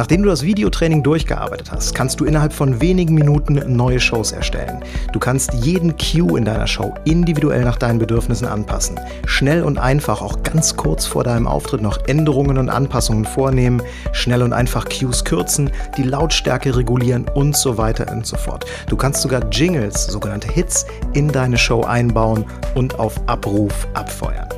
Nachdem 0.00 0.22
du 0.22 0.30
das 0.30 0.44
Videotraining 0.44 1.02
durchgearbeitet 1.02 1.70
hast, 1.70 1.94
kannst 1.94 2.20
du 2.20 2.24
innerhalb 2.24 2.54
von 2.54 2.80
wenigen 2.80 3.14
Minuten 3.14 3.60
neue 3.76 4.00
Shows 4.00 4.32
erstellen. 4.32 4.82
Du 5.12 5.18
kannst 5.18 5.52
jeden 5.52 5.94
Cue 5.98 6.38
in 6.38 6.46
deiner 6.46 6.66
Show 6.66 6.94
individuell 7.04 7.64
nach 7.64 7.76
deinen 7.76 7.98
Bedürfnissen 7.98 8.46
anpassen. 8.48 8.98
Schnell 9.26 9.62
und 9.62 9.76
einfach, 9.76 10.22
auch 10.22 10.42
ganz 10.42 10.74
kurz 10.74 11.04
vor 11.04 11.22
deinem 11.22 11.46
Auftritt 11.46 11.82
noch 11.82 11.98
Änderungen 12.06 12.56
und 12.56 12.70
Anpassungen 12.70 13.26
vornehmen, 13.26 13.82
schnell 14.12 14.42
und 14.42 14.54
einfach 14.54 14.86
Cues 14.88 15.22
kürzen, 15.22 15.68
die 15.98 16.04
Lautstärke 16.04 16.74
regulieren 16.74 17.26
und 17.34 17.54
so 17.54 17.76
weiter 17.76 18.10
und 18.10 18.24
so 18.24 18.38
fort. 18.38 18.64
Du 18.88 18.96
kannst 18.96 19.20
sogar 19.20 19.50
Jingles, 19.50 20.06
sogenannte 20.06 20.50
Hits, 20.50 20.86
in 21.12 21.28
deine 21.28 21.58
Show 21.58 21.82
einbauen 21.82 22.46
und 22.74 22.98
auf 22.98 23.20
Abruf 23.26 23.86
abfeuern. 23.92 24.48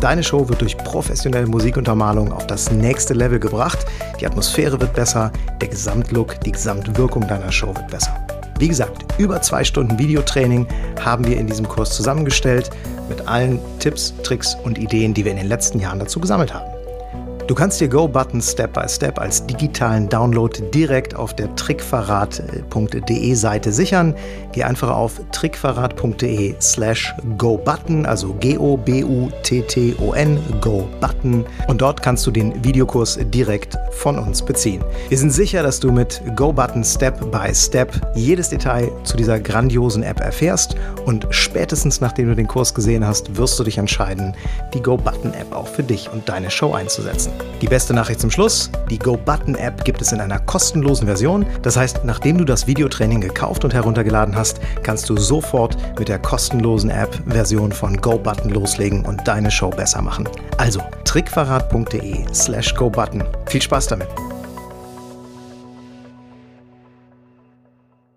Deine 0.00 0.22
Show 0.22 0.48
wird 0.48 0.60
durch 0.60 0.76
professionelle 0.76 1.48
Musikuntermalung 1.48 2.32
auf 2.32 2.46
das 2.46 2.70
nächste 2.70 3.14
Level 3.14 3.40
gebracht. 3.40 3.84
Die 4.20 4.26
Atmosphäre 4.26 4.80
wird 4.80 4.94
besser, 4.94 5.32
der 5.60 5.66
Gesamtlook, 5.66 6.40
die 6.42 6.52
Gesamtwirkung 6.52 7.26
deiner 7.26 7.50
Show 7.50 7.74
wird 7.74 7.88
besser. 7.88 8.14
Wie 8.60 8.68
gesagt, 8.68 9.04
über 9.18 9.42
zwei 9.42 9.64
Stunden 9.64 9.98
Videotraining 9.98 10.68
haben 11.04 11.26
wir 11.26 11.36
in 11.36 11.48
diesem 11.48 11.66
Kurs 11.66 11.96
zusammengestellt 11.96 12.70
mit 13.08 13.26
allen 13.26 13.58
Tipps, 13.80 14.14
Tricks 14.22 14.56
und 14.62 14.78
Ideen, 14.78 15.14
die 15.14 15.24
wir 15.24 15.32
in 15.32 15.38
den 15.38 15.48
letzten 15.48 15.80
Jahren 15.80 15.98
dazu 15.98 16.20
gesammelt 16.20 16.54
haben. 16.54 16.67
Du 17.48 17.54
kannst 17.54 17.80
dir 17.80 17.88
Go-Button 17.88 18.42
Step 18.42 18.74
by 18.74 18.86
Step 18.86 19.18
als 19.18 19.46
digitalen 19.46 20.06
Download 20.06 20.54
direkt 20.74 21.16
auf 21.16 21.34
der 21.34 21.56
trickverrat.de 21.56 23.34
Seite 23.34 23.72
sichern. 23.72 24.14
Geh 24.52 24.64
einfach 24.64 24.90
auf 24.90 25.18
trickverrat.de 25.32 26.56
slash 26.60 27.14
GoButton, 27.38 28.04
also 28.04 28.34
G-O-B-U-T-T-O-N, 28.34 30.38
Go-Button. 30.60 31.46
Und 31.68 31.80
dort 31.80 32.02
kannst 32.02 32.26
du 32.26 32.30
den 32.30 32.62
Videokurs 32.62 33.18
direkt 33.32 33.78
von 33.92 34.18
uns 34.18 34.42
beziehen. 34.42 34.84
Wir 35.08 35.16
sind 35.16 35.30
sicher, 35.30 35.62
dass 35.62 35.80
du 35.80 35.90
mit 35.90 36.20
Go-Button 36.36 36.84
Step 36.84 37.30
by 37.30 37.54
Step 37.54 37.98
jedes 38.14 38.50
Detail 38.50 38.92
zu 39.04 39.16
dieser 39.16 39.40
grandiosen 39.40 40.02
App 40.02 40.20
erfährst 40.20 40.76
und 41.06 41.26
spätestens 41.30 42.02
nachdem 42.02 42.28
du 42.28 42.34
den 42.34 42.46
Kurs 42.46 42.74
gesehen 42.74 43.06
hast, 43.06 43.38
wirst 43.38 43.58
du 43.58 43.64
dich 43.64 43.78
entscheiden, 43.78 44.36
die 44.74 44.82
Go-Button 44.82 45.32
App 45.32 45.54
auch 45.54 45.66
für 45.66 45.82
dich 45.82 46.10
und 46.12 46.28
deine 46.28 46.50
Show 46.50 46.74
einzusetzen. 46.74 47.37
Die 47.60 47.66
beste 47.66 47.92
Nachricht 47.92 48.20
zum 48.20 48.30
Schluss, 48.30 48.70
die 48.88 48.98
Go-Button-App 48.98 49.84
gibt 49.84 50.00
es 50.00 50.12
in 50.12 50.20
einer 50.20 50.38
kostenlosen 50.38 51.06
Version. 51.06 51.44
Das 51.62 51.76
heißt, 51.76 52.04
nachdem 52.04 52.38
du 52.38 52.44
das 52.44 52.66
Videotraining 52.66 53.20
gekauft 53.20 53.64
und 53.64 53.74
heruntergeladen 53.74 54.36
hast, 54.36 54.60
kannst 54.82 55.08
du 55.08 55.16
sofort 55.16 55.76
mit 55.98 56.08
der 56.08 56.20
kostenlosen 56.20 56.90
App-Version 56.90 57.72
von 57.72 57.96
Go-Button 57.96 58.50
loslegen 58.50 59.04
und 59.04 59.26
deine 59.26 59.50
Show 59.50 59.70
besser 59.70 60.02
machen. 60.02 60.28
Also 60.56 60.80
trickverrat.de 61.04 62.32
slash 62.32 62.74
GoButton. 62.74 63.24
Viel 63.46 63.62
Spaß 63.62 63.88
damit! 63.88 64.37